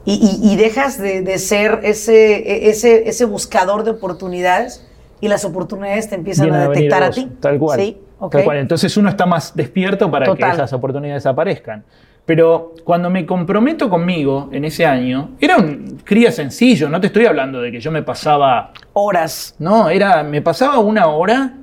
Y, 0.06 0.14
y- 0.14 0.54
y 0.54 0.56
dejas 0.56 0.98
de, 1.00 1.22
de 1.22 1.38
ser 1.38 1.82
ese, 1.84 2.70
ese, 2.70 3.10
ese 3.10 3.26
buscador 3.26 3.84
de 3.84 3.91
oportunidades 3.91 4.88
y 5.20 5.28
las 5.28 5.43
oportunidades 5.45 6.10
te 6.10 6.16
empiezan 6.16 6.45
Vienen 6.45 6.62
a 6.62 6.70
detectar 6.70 7.04
a 7.04 7.08
vos, 7.08 7.16
ti. 7.16 7.32
Tal 7.41 7.60
cual. 7.60 7.80
Sí, 7.80 7.98
ok. 8.20 8.32
Tal 8.32 8.43
cual. 8.45 8.58
Entonces 8.58 8.95
uno 8.98 9.10
está 9.10 9.26
más 9.26 9.54
despierto 9.56 10.10
para 10.10 10.26
Total. 10.26 10.50
que 10.52 10.56
esas 10.56 10.74
oportunidades 10.74 11.26
aparezcan. 11.26 11.84
Pero 12.28 12.76
cuando 12.84 13.10
me 13.10 13.26
comprometo 13.26 13.90
conmigo 13.90 14.50
en 14.52 14.66
ese 14.66 14.86
año, 14.86 15.32
era 15.40 15.56
un 15.58 16.00
cría 16.04 16.30
sencillo, 16.32 16.90
no 16.90 17.00
te 17.02 17.08
estoy 17.08 17.26
hablando 17.26 17.62
de 17.62 17.72
que 17.72 17.80
yo 17.80 17.90
me 17.90 18.04
pasaba, 18.04 18.74
Horas. 18.94 19.56
no, 19.60 19.90
era, 19.90 20.24
me 20.24 20.42
pasaba 20.42 20.78
una 20.80 21.08
hora 21.08 21.54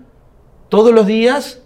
todos 0.70 0.92
los 0.94 1.06
días 1.06 1.60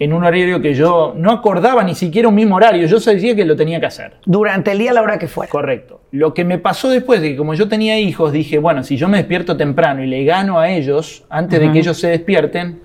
en 0.00 0.12
un 0.12 0.24
horario 0.24 0.60
que 0.60 0.74
yo 0.74 1.14
no 1.16 1.30
acordaba 1.30 1.84
ni 1.84 1.94
siquiera 1.94 2.26
un 2.28 2.34
mismo 2.34 2.56
horario, 2.56 2.84
yo 2.88 2.98
sabía 2.98 3.36
que 3.36 3.44
lo 3.44 3.54
tenía 3.54 3.78
que 3.78 3.86
hacer. 3.86 4.16
Durante 4.26 4.72
el 4.72 4.78
día, 4.78 4.90
a 4.90 4.94
la 4.94 5.02
hora 5.02 5.16
que 5.18 5.28
fuera. 5.28 5.50
Correcto. 5.52 6.00
Lo 6.10 6.34
que 6.34 6.44
me 6.44 6.58
pasó 6.58 6.88
después 6.90 7.20
de 7.20 7.30
que 7.30 7.36
como 7.36 7.54
yo 7.54 7.68
tenía 7.68 7.96
hijos, 8.00 8.32
dije, 8.32 8.58
bueno, 8.58 8.82
si 8.82 8.96
yo 8.96 9.08
me 9.08 9.18
despierto 9.18 9.56
temprano 9.56 10.02
y 10.02 10.08
le 10.08 10.24
gano 10.24 10.58
a 10.58 10.68
ellos 10.68 11.24
antes 11.30 11.60
de 11.60 11.70
que 11.70 11.78
ellos 11.78 11.96
se 11.96 12.08
despierten, 12.08 12.80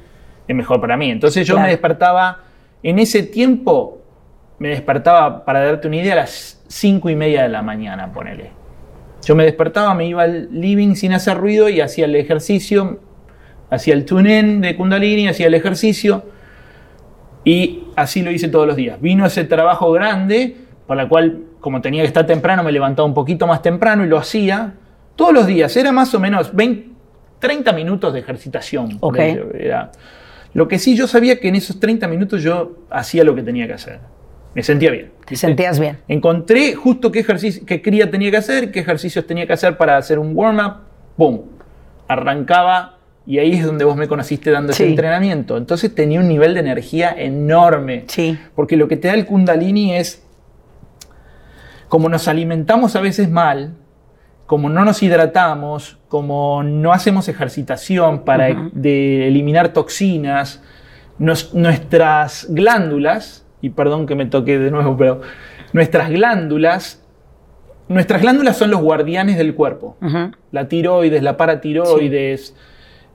es 0.47 0.55
mejor 0.55 0.79
para 0.79 0.95
mí. 0.97 1.09
Entonces 1.09 1.47
yo 1.47 1.55
Claro. 1.55 1.65
me 1.65 1.71
despertaba, 1.71 2.39
en 2.83 2.99
ese 2.99 3.23
tiempo, 3.23 3.98
me 4.59 4.69
despertaba, 4.69 5.45
para 5.45 5.63
darte 5.63 5.87
una 5.87 5.97
idea, 5.97 6.13
a 6.13 6.17
las 6.17 6.61
cinco 6.67 7.09
y 7.09 7.15
media 7.15 7.43
de 7.43 7.49
la 7.49 7.61
mañana, 7.61 8.11
ponele. 8.11 8.51
Yo 9.25 9.35
me 9.35 9.43
despertaba, 9.43 9.93
me 9.95 10.05
iba 10.07 10.23
al 10.23 10.49
living 10.51 10.95
sin 10.95 11.13
hacer 11.13 11.37
ruido 11.37 11.67
y 11.69 11.81
hacía 11.81 12.05
el 12.05 12.15
ejercicio, 12.15 12.99
hacía 13.69 13.93
el 13.93 14.05
tune-in 14.05 14.61
de 14.61 14.75
Kundalini, 14.75 15.27
hacía 15.27 15.47
el 15.47 15.53
ejercicio 15.53 16.23
y 17.43 17.83
así 17.95 18.21
lo 18.21 18.31
hice 18.31 18.47
todos 18.47 18.67
los 18.67 18.75
días. 18.75 18.99
Vino 19.01 19.25
ese 19.25 19.43
trabajo 19.45 19.91
grande, 19.91 20.55
por 20.87 20.97
la 20.97 21.07
cual 21.07 21.43
como 21.59 21.81
tenía 21.81 22.01
que 22.03 22.07
estar 22.07 22.25
temprano, 22.25 22.63
me 22.63 22.71
levantaba 22.71 23.05
un 23.07 23.13
poquito 23.13 23.45
más 23.47 23.61
temprano 23.61 24.05
y 24.05 24.07
lo 24.07 24.17
hacía 24.17 24.73
todos 25.15 25.33
los 25.33 25.45
días. 25.47 25.75
Era 25.75 25.91
más 25.91 26.13
o 26.13 26.19
menos 26.19 26.55
20, 26.55 26.89
30 27.39 27.71
minutos 27.73 28.13
de 28.13 28.19
ejercitación. 28.19 28.97
Ok. 29.01 29.17
Era- 29.53 29.91
lo 30.53 30.67
que 30.67 30.79
sí 30.79 30.95
yo 30.95 31.05
sabía 31.07 31.39
que 31.39 31.47
en 31.49 31.55
esos 31.55 31.79
30 31.79 32.07
minutos 32.07 32.41
yo 32.41 32.77
hacía 32.89 33.23
lo 33.23 33.35
que 33.35 33.43
tenía 33.43 33.67
que 33.67 33.73
hacer. 33.73 33.99
Me 34.55 34.63
sentía 34.63 34.91
bien. 34.91 35.11
Te 35.25 35.35
sentías 35.35 35.79
bien. 35.79 35.99
Encontré 36.07 36.73
justo 36.73 37.11
qué 37.11 37.19
ejercicio, 37.19 37.63
qué 37.65 37.81
cría 37.81 38.09
tenía 38.09 38.31
que 38.31 38.37
hacer, 38.37 38.71
qué 38.71 38.79
ejercicios 38.79 39.25
tenía 39.27 39.45
que 39.45 39.53
hacer 39.53 39.77
para 39.77 39.95
hacer 39.97 40.17
un 40.19 40.31
warm-up. 40.35 40.77
¡Boom! 41.17 41.41
Arrancaba 42.07 42.97
y 43.27 43.37
ahí 43.37 43.53
es 43.53 43.65
donde 43.65 43.85
vos 43.85 43.95
me 43.95 44.07
conociste 44.07 44.49
dando 44.49 44.71
ese 44.71 44.87
entrenamiento. 44.87 45.55
Entonces 45.55 45.93
tenía 45.93 46.19
un 46.19 46.27
nivel 46.27 46.55
de 46.55 46.61
energía 46.61 47.13
enorme. 47.15 48.05
Sí. 48.07 48.39
Porque 48.55 48.75
lo 48.75 48.87
que 48.87 48.97
te 48.97 49.07
da 49.09 49.13
el 49.13 49.27
kundalini 49.27 49.95
es, 49.95 50.23
como 51.87 52.09
nos 52.09 52.27
alimentamos 52.27 52.95
a 52.95 53.01
veces 53.01 53.29
mal, 53.29 53.75
como 54.47 54.67
no 54.69 54.83
nos 54.83 55.03
hidratamos, 55.03 55.99
como 56.07 56.63
no 56.63 56.91
hacemos 56.91 57.27
ejercitación 57.27 58.23
para 58.25 58.49
Ujú. 58.51 58.69
de 58.73 59.27
eliminar 59.27 59.73
toxinas, 59.73 60.63
nos- 61.19 61.53
nuestras 61.53 62.47
glándulas, 62.49 63.45
y 63.61 63.69
perdón 63.69 64.05
que 64.05 64.15
me 64.15 64.25
toque 64.25 64.57
de 64.57 64.71
nuevo, 64.71 64.95
pero 64.97 65.21
nuestras 65.73 66.09
glándulas, 66.09 67.03
nuestras 67.87 68.21
glándulas 68.21 68.57
son 68.57 68.71
los 68.71 68.81
guardianes 68.81 69.37
del 69.37 69.55
cuerpo 69.55 69.97
la 70.51 70.67
tiroides, 70.67 71.23
la 71.23 71.37
paratiroides, 71.37 72.55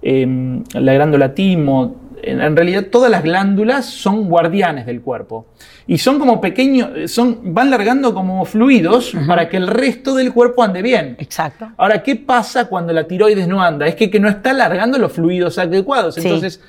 em, 0.02 0.62
la 0.74 0.94
glándula 0.94 1.34
timo. 1.34 2.00
En, 2.22 2.40
en 2.40 2.56
realidad 2.56 2.86
todas 2.90 3.10
las 3.10 3.22
glándulas 3.22 3.84
son 3.86 4.28
guardianes 4.28 4.86
del 4.86 5.02
cuerpo. 5.02 5.46
Y 5.86 5.98
son 5.98 6.18
como 6.18 6.40
pequeños, 6.40 7.10
son, 7.10 7.52
van 7.52 7.70
largando 7.70 8.14
como 8.14 8.44
fluidos 8.46 9.14
para 9.26 9.48
que 9.48 9.58
el 9.58 9.66
resto 9.66 10.14
del 10.14 10.32
cuerpo 10.32 10.62
ande 10.62 10.80
bien. 10.80 11.16
Exacto. 11.18 11.70
Ahora, 11.76 12.02
¿qué 12.02 12.16
pasa 12.16 12.68
cuando 12.68 12.92
la 12.92 13.06
tiroides 13.06 13.46
no 13.46 13.62
anda? 13.62 13.86
Es 13.86 13.94
que, 13.94 14.10
que 14.10 14.20
no 14.20 14.28
está 14.28 14.54
largando 14.54 14.96
los 14.98 15.12
fluidos 15.12 15.58
adecuados. 15.58 16.14
Sí. 16.14 16.22
Entonces, 16.22 16.62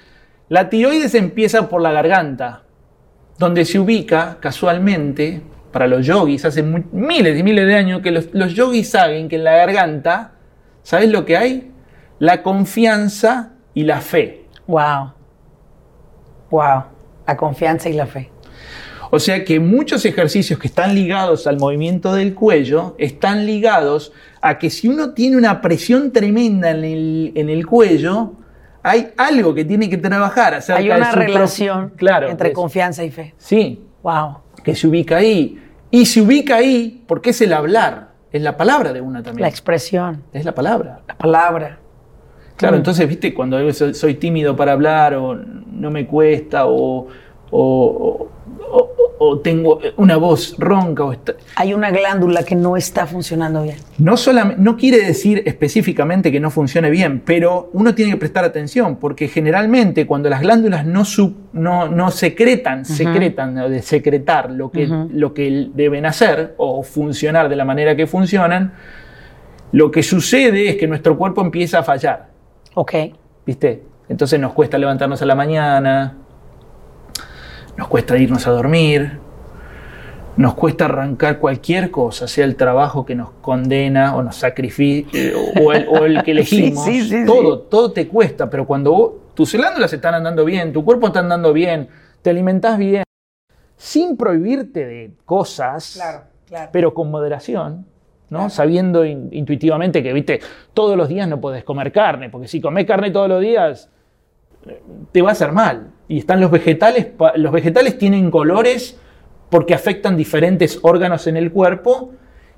la 0.49 0.69
tiroides 0.69 1.15
empieza 1.15 1.69
por 1.69 1.81
la 1.81 1.93
garganta, 1.93 2.63
donde 3.37 3.65
se 3.65 3.79
ubica 3.79 4.37
casualmente, 4.39 5.41
para 5.71 5.87
los 5.87 6.05
yogis, 6.05 6.45
hace 6.45 6.63
miles 6.63 7.37
y 7.37 7.43
miles 7.43 7.67
de 7.67 7.75
años 7.75 8.01
que 8.01 8.09
los, 8.09 8.29
los 8.31 8.53
yogis 8.53 8.89
saben 8.89 9.27
que 9.27 9.35
en 9.35 9.43
la 9.43 9.57
garganta, 9.57 10.31
¿sabes 10.83 11.09
lo 11.09 11.25
que 11.25 11.35
hay? 11.35 11.71
La 12.17 12.41
confianza 12.41 13.51
y 13.73 13.83
la 13.83 13.99
fe. 13.99 14.45
Wow. 14.67 15.11
Wow. 16.49 16.83
La 17.27 17.35
confianza 17.35 17.89
y 17.89 17.93
la 17.93 18.05
fe. 18.05 18.31
O 19.11 19.19
sea 19.19 19.43
que 19.43 19.59
muchos 19.59 20.05
ejercicios 20.05 20.59
que 20.59 20.67
están 20.67 20.95
ligados 20.95 21.45
al 21.45 21.57
movimiento 21.57 22.13
del 22.13 22.33
cuello 22.33 22.95
están 22.97 23.45
ligados 23.45 24.13
a 24.41 24.57
que 24.57 24.69
si 24.69 24.87
uno 24.87 25.13
tiene 25.13 25.37
una 25.37 25.61
presión 25.61 26.11
tremenda 26.11 26.71
en 26.71 26.85
el, 26.85 27.31
en 27.35 27.49
el 27.49 27.65
cuello, 27.65 28.33
hay 28.87 29.09
algo 29.17 29.53
que 29.53 29.65
tiene 29.65 29.89
que 29.89 29.97
trabajar. 29.97 30.53
acerca 30.53 30.79
Hay 30.79 30.87
de 30.87 30.95
una 30.95 31.11
su 31.11 31.17
relación 31.19 31.93
claro, 31.95 32.29
entre 32.29 32.53
confianza 32.53 33.03
y 33.03 33.11
fe. 33.11 33.33
Sí, 33.37 33.81
Wow. 34.03 34.37
que 34.63 34.75
se 34.75 34.87
ubica 34.87 35.17
ahí. 35.17 35.59
Y 35.91 36.05
se 36.05 36.21
ubica 36.21 36.55
ahí 36.57 37.03
porque 37.07 37.31
es 37.31 37.41
el 37.41 37.53
hablar, 37.53 38.09
es 38.31 38.41
la 38.41 38.57
palabra 38.57 38.93
de 38.93 39.01
una 39.01 39.19
La 39.19 39.23
también. 39.23 39.47
expresión, 39.47 40.23
Es 40.33 40.45
la 40.45 40.53
palabra. 40.53 40.99
la 41.07 41.17
palabra. 41.17 41.79
Claro, 42.57 42.75
Mm. 42.75 42.79
entonces, 42.79 43.07
viste, 43.07 43.33
cuando 43.33 43.71
soy, 43.73 43.93
soy 43.93 44.13
tímido 44.15 44.55
para 44.55 44.71
hablar 44.73 45.13
o 45.15 45.35
no 45.35 45.91
me 45.91 46.05
cuesta 46.07 46.65
o, 46.67 47.07
o- 47.57 48.27
o- 48.71 48.77
o- 48.77 48.91
o 49.17 49.39
tengo 49.39 49.79
una 49.97 50.17
voz 50.17 50.55
ronca 50.57 51.05
o 51.05 51.11
está- 51.13 51.35
Hay 51.55 51.73
una 51.73 51.89
glándula 51.89 52.43
que 52.43 52.53
no 52.55 52.75
está 52.75 53.05
funcionando 53.07 53.63
bien. 53.63 53.77
no, 53.97 54.17
solamente, 54.17 54.61
no 54.61 54.75
quiere 54.75 54.97
decir 55.05 55.41
específicamente 55.45 56.31
que 56.33 56.39
no 56.41 56.51
funcione 56.51 56.89
bien, 56.89 57.21
pero 57.25 57.69
uno 57.71 57.95
tiene 57.95 58.11
que 58.11 58.17
prestar 58.17 58.43
atención 58.43 58.97
porque 58.97 59.29
generalmente 59.29 60.05
cuando 60.05 60.29
las 60.29 60.41
glándulas 60.41 60.85
no, 60.85 61.05
sub- 61.05 61.35
no, 61.53 61.87
no 61.87 62.11
secretan, 62.11 62.83
secretan 62.83 63.57
o 63.57 63.69
de 63.69 63.81
secretar 63.81 64.51
lo 64.51 64.69
que, 64.69 64.87
lo 65.11 65.33
que 65.33 65.69
deben 65.73 66.05
hacer 66.05 66.53
o 66.57 66.83
funcionar 66.83 67.47
de 67.47 67.55
la 67.55 67.63
manera 67.63 67.95
que 67.95 68.07
funcionan, 68.07 68.73
lo 69.71 69.91
que 69.91 70.03
sucede 70.03 70.69
es 70.69 70.75
que 70.75 70.87
nuestro 70.87 71.17
cuerpo 71.17 71.41
empieza 71.41 71.79
a 71.79 71.83
fallar. 71.83 72.27
Ok. 72.73 72.93
¿Viste? 73.45 73.83
Entonces 74.09 74.39
nos 74.39 74.53
cuesta 74.53 74.77
levantarnos 74.77 75.21
a 75.21 75.25
la 75.25 75.35
mañana, 75.35 76.17
nos 77.77 77.87
cuesta 77.87 78.17
irnos 78.17 78.45
a 78.47 78.51
dormir, 78.51 79.19
nos 80.37 80.53
cuesta 80.53 80.85
arrancar 80.85 81.39
cualquier 81.39 81.91
cosa, 81.91 82.27
sea 82.27 82.45
el 82.45 82.55
trabajo 82.55 83.05
que 83.05 83.15
nos 83.15 83.31
condena 83.41 84.15
o 84.15 84.21
nos 84.23 84.35
sacrifica 84.35 85.09
o, 85.61 85.71
el, 85.71 85.87
o 85.87 86.05
el 86.05 86.23
que 86.23 86.31
elegimos. 86.31 86.83
Sí, 86.83 87.01
sí, 87.03 87.09
sí, 87.09 87.25
todo, 87.25 87.59
todo 87.59 87.91
te 87.91 88.07
cuesta, 88.07 88.49
pero 88.49 88.65
cuando 88.67 88.91
vos- 88.91 89.11
tus 89.33 89.53
glándulas 89.53 89.91
están 89.93 90.13
andando 90.13 90.43
bien, 90.45 90.71
tu 90.73 90.83
cuerpo 90.83 91.07
está 91.07 91.19
andando 91.19 91.53
bien, 91.53 91.87
te 92.21 92.29
alimentás 92.29 92.77
bien, 92.77 93.03
sin 93.77 94.15
prohibirte 94.17 94.85
de 94.85 95.11
cosas, 95.25 95.99
claro. 96.47 96.69
pero 96.71 96.93
con 96.93 97.11
moderación, 97.11 97.85
¿no? 98.29 98.49
Sabiendo 98.49 99.05
in- 99.05 99.29
intuitivamente 99.31 100.01
que, 100.01 100.11
viste, 100.13 100.39
todos 100.73 100.97
los 100.97 101.07
días 101.09 101.27
no 101.27 101.39
podés 101.41 101.63
comer 101.63 101.91
carne, 101.91 102.29
porque 102.29 102.47
si 102.47 102.59
comés 102.61 102.85
carne 102.85 103.11
todos 103.11 103.27
los 103.29 103.41
días, 103.41 103.89
eh, 104.65 104.81
te 105.11 105.21
va 105.21 105.29
a 105.29 105.31
hacer 105.33 105.51
mal. 105.51 105.91
Y 106.07 106.19
están 106.19 106.39
los 106.39 106.51
vegetales, 106.51 107.07
los 107.35 107.51
vegetales 107.51 107.97
tienen 107.97 108.29
colores 108.29 108.97
porque 109.49 109.73
afectan 109.73 110.17
diferentes 110.17 110.79
órganos 110.81 111.27
en 111.27 111.37
el 111.37 111.51
cuerpo 111.51 112.11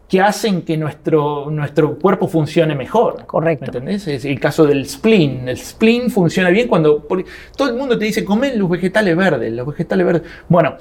que 0.08 0.22
hacen 0.22 0.62
que 0.62 0.78
nuestro, 0.78 1.50
nuestro 1.52 1.98
cuerpo 2.00 2.28
funcione 2.28 2.76
mejor. 2.76 3.26
Correcto. 3.26 3.72
¿Me 3.72 3.78
entendés? 3.78 4.08
Es 4.08 4.26
el 4.26 4.40
caso 4.40 4.66
del 4.66 4.88
spleen. 4.88 5.50
El 5.50 5.58
spleen 5.58 6.10
funciona 6.10 6.50
bien 6.50 6.68
cuando... 6.68 7.06
todo 7.56 7.70
el 7.70 7.76
mundo 7.76 7.98
te 7.98 8.06
dice, 8.06 8.24
comen 8.24 8.58
los 8.58 8.70
vegetales 8.70 9.16
verdes, 9.18 9.52
los 9.52 9.68
vegetales 9.68 10.06
verdes. 10.06 10.22
Bueno, 10.48 10.76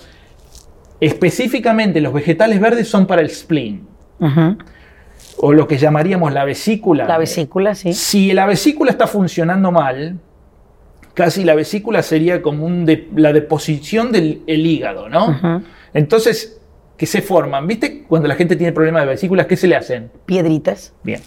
específicamente 1.00 2.00
los 2.00 2.12
vegetales 2.12 2.60
verdes 2.60 2.88
son 2.88 3.06
para 3.06 3.20
el 3.20 3.30
spleen 3.30 3.86
o 5.38 5.52
lo 5.52 5.66
que 5.66 5.76
llamaríamos 5.76 6.32
la 6.32 6.44
vesícula. 6.44 7.06
La 7.06 7.18
vesícula, 7.18 7.74
sí. 7.74 7.92
Si 7.92 8.32
la 8.32 8.46
vesícula 8.46 8.90
está 8.90 9.06
funcionando 9.06 9.70
mal, 9.70 10.18
casi 11.16 11.42
la 11.44 11.54
vesícula 11.56 12.02
sería 12.02 12.42
como 12.42 12.64
un 12.66 12.84
de- 12.86 13.08
la 13.16 13.32
deposición 13.32 14.12
del 14.12 14.42
el 14.46 14.64
hígado, 14.66 15.08
¿no? 15.08 15.62
Entonces, 15.94 16.60
¿qué 16.96 17.06
se 17.06 17.22
forman? 17.22 17.66
¿Viste? 17.66 18.04
Cuando 18.04 18.28
la 18.28 18.34
gente 18.36 18.54
tiene 18.54 18.72
problemas 18.72 19.02
de 19.02 19.08
vesículas, 19.08 19.46
¿qué 19.46 19.56
se 19.56 19.66
le 19.66 19.74
hacen? 19.76 20.10
Piedritas. 20.26 20.92
Bien. 21.02 21.20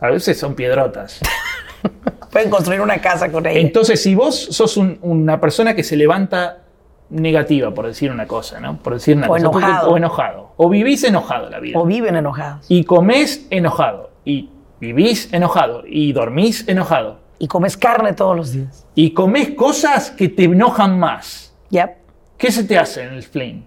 A 0.00 0.10
veces 0.10 0.36
son 0.38 0.54
piedrotas. 0.54 1.20
Pueden 2.32 2.50
construir 2.50 2.80
una 2.80 2.98
casa 2.98 3.30
con 3.30 3.46
ella. 3.46 3.60
Entonces, 3.60 4.02
si 4.02 4.14
vos 4.14 4.36
sos 4.50 4.76
un- 4.76 4.98
una 5.02 5.40
persona 5.40 5.74
que 5.74 5.82
se 5.84 5.96
levanta 5.96 6.64
negativa, 7.08 7.72
por 7.72 7.86
decir 7.86 8.10
una 8.10 8.26
cosa, 8.26 8.58
¿no? 8.60 8.78
Por 8.82 8.94
decir 8.94 9.16
una 9.16 9.26
O 9.26 9.30
cosa. 9.30 9.42
enojado. 9.46 9.90
O 9.90 9.96
enojado. 9.96 10.52
O 10.56 10.68
vivís 10.68 11.04
enojado 11.04 11.48
la 11.48 11.60
vida. 11.60 11.78
o 11.78 11.86
viven 11.86 12.16
enojados. 12.16 12.66
y 12.68 12.82
comés 12.84 13.46
enojado, 13.50 14.10
y 14.24 14.50
vivís 14.80 15.32
enojado, 15.32 15.84
y 15.86 16.12
dormís 16.12 16.68
enojado, 16.68 17.20
Y 17.38 17.48
comes 17.48 17.76
carne 17.76 18.12
todos 18.14 18.36
los 18.36 18.52
días. 18.52 18.86
y 18.94 19.12
comés 19.12 19.50
cosas 19.50 20.10
que 20.10 20.28
te 20.28 20.44
enojan 20.44 20.98
más, 20.98 21.54
Ya. 21.70 21.96
¿qué 22.38 22.50
se 22.50 22.64
te 22.64 22.78
hace 22.78 23.02
en 23.02 23.14
el 23.14 23.22
spleen? 23.22 23.64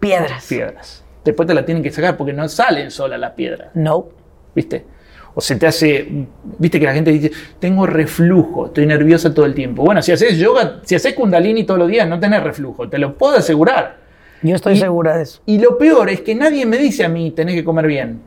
Piedras. 0.00 0.46
Piedras. 0.48 1.04
Después 1.24 1.46
te 1.46 1.54
la 1.54 1.64
tienen 1.64 1.82
que 1.82 1.90
sacar 1.90 2.16
porque 2.16 2.32
no 2.32 2.48
salen 2.48 2.90
solas 2.90 3.18
las 3.18 3.32
piedras, 3.32 3.70
No. 3.74 4.06
¿viste? 4.54 4.84
O 5.34 5.40
se 5.42 5.56
te 5.56 5.66
hace, 5.66 6.08
viste 6.58 6.80
que 6.80 6.86
la 6.86 6.94
gente 6.94 7.10
dice, 7.10 7.30
tengo 7.58 7.84
reflujo, 7.86 8.66
estoy 8.66 8.86
nerviosa 8.86 9.34
todo 9.34 9.44
el 9.44 9.52
tiempo. 9.54 9.82
Bueno, 9.84 10.00
si 10.00 10.12
haces 10.12 10.38
yoga, 10.38 10.80
si 10.84 10.94
haces 10.94 11.12
kundalini 11.14 11.64
todos 11.64 11.78
los 11.78 11.88
días, 11.88 12.08
no 12.08 12.18
tenés 12.18 12.42
reflujo, 12.42 12.88
te 12.88 12.96
lo 12.98 13.18
puedo 13.18 13.36
asegurar. 13.36 13.98
Yo 14.42 14.54
estoy 14.54 14.74
Y- 14.74 14.78
segura 14.80 15.16
de 15.16 15.24
eso. 15.24 15.42
Y 15.44 15.58
lo 15.58 15.76
peor 15.76 16.08
es 16.08 16.22
que 16.22 16.34
nadie 16.34 16.64
me 16.64 16.78
dice 16.78 17.04
a 17.04 17.08
mí, 17.10 17.32
tenés 17.32 17.54
que 17.54 17.64
comer 17.64 17.86
bien. 17.86 18.20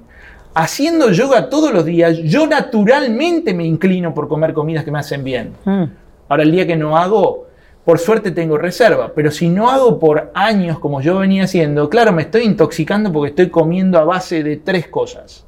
Haciendo 0.62 1.10
yoga 1.12 1.50
todos 1.50 1.72
los 1.72 1.86
días, 1.86 2.18
yo 2.18 2.46
naturalmente 2.46 3.54
me 3.54 3.64
inclino 3.64 4.14
por 4.14 4.28
comer 4.28 4.52
comidas 4.54 4.84
que 4.84 4.92
me 4.92 5.00
hacen 5.00 5.24
bien. 5.24 5.54
Mm. 5.64 5.84
Ahora, 6.28 6.44
el 6.44 6.52
día 6.52 6.68
que 6.68 6.76
no 6.76 6.98
hago, 6.98 7.48
por 7.86 7.98
suerte 7.98 8.32
tengo 8.32 8.58
reserva, 8.58 9.14
pero 9.16 9.32
si 9.32 9.48
no 9.48 9.70
hago 9.70 9.98
por 10.00 10.32
años 10.34 10.78
como 10.80 11.00
yo 11.00 11.18
venía 11.20 11.46
haciendo, 11.46 11.90
claro, 11.90 12.12
me 12.12 12.24
estoy 12.24 12.44
intoxicando 12.44 13.10
porque 13.10 13.30
estoy 13.30 13.50
comiendo 13.50 13.98
a 14.00 14.04
base 14.04 14.44
de 14.44 14.58
tres 14.58 14.90
cosas. 14.90 15.46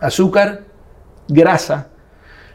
Azúcar, 0.00 0.62
grasa. 1.28 1.86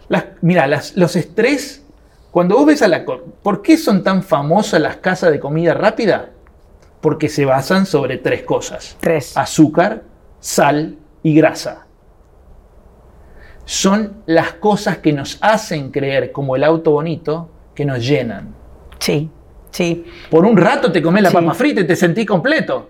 Las, 0.10 0.26
mira, 0.42 0.68
las- 0.68 0.98
los 0.98 1.16
estrés, 1.16 1.86
cuando 2.32 2.56
vos 2.58 2.66
ves 2.66 2.82
a 2.82 2.90
la... 2.90 3.06
¿Por 3.06 3.62
qué 3.62 3.78
son 3.78 4.04
tan 4.04 4.24
famosas 4.24 4.82
las 4.82 4.98
casas 4.98 5.32
de 5.32 5.40
comida 5.40 5.74
rápida? 5.74 6.32
Porque 7.00 7.30
se 7.30 7.46
basan 7.46 7.86
sobre 7.86 8.18
tres 8.18 8.44
cosas. 8.44 8.98
Tres. 9.00 9.38
Azúcar, 9.38 10.04
sal 10.42 10.98
y 11.24 11.34
grasa. 11.36 11.88
Son 13.66 14.24
las 14.26 14.54
cosas 14.54 14.98
que 14.98 15.14
nos 15.14 15.38
hacen 15.42 15.92
creer, 15.92 16.32
como 16.32 16.56
el 16.56 16.64
auto 16.64 16.92
bonito, 16.92 17.50
que 17.76 17.86
nos 17.86 18.06
llenan. 18.06 18.54
Sí. 19.00 19.30
Sí. 19.70 20.06
Por 20.30 20.46
un 20.46 20.58
rato 20.58 20.92
te 20.92 21.02
comes 21.02 21.24
la 21.24 21.30
Sí. 21.30 21.36
papa 21.36 21.54
frita 21.54 21.82
y 21.82 21.88
te 21.88 21.96
sentís 21.96 22.26
completo. 22.26 22.90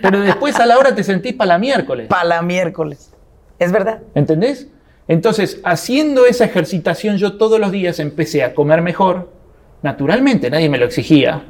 Pero 0.00 0.20
después 0.20 0.58
a 0.60 0.66
la 0.66 0.78
hora 0.78 0.94
te 0.94 1.02
sentís 1.02 1.34
para 1.34 1.48
la 1.48 1.58
miércoles. 1.58 2.06
Para 2.06 2.24
la 2.24 2.42
miércoles. 2.42 3.12
Es 3.58 3.72
verdad. 3.72 4.00
¿Entendés? 4.14 4.68
Entonces, 5.08 5.60
haciendo 5.64 6.24
esa 6.24 6.44
ejercitación, 6.44 7.16
yo 7.18 7.36
todos 7.36 7.58
los 7.60 7.72
días 7.72 7.98
empecé 7.98 8.44
a 8.44 8.54
comer 8.54 8.80
mejor, 8.80 9.30
naturalmente, 9.82 10.48
nadie 10.48 10.68
me 10.68 10.78
lo 10.78 10.86
exigía. 10.86 11.42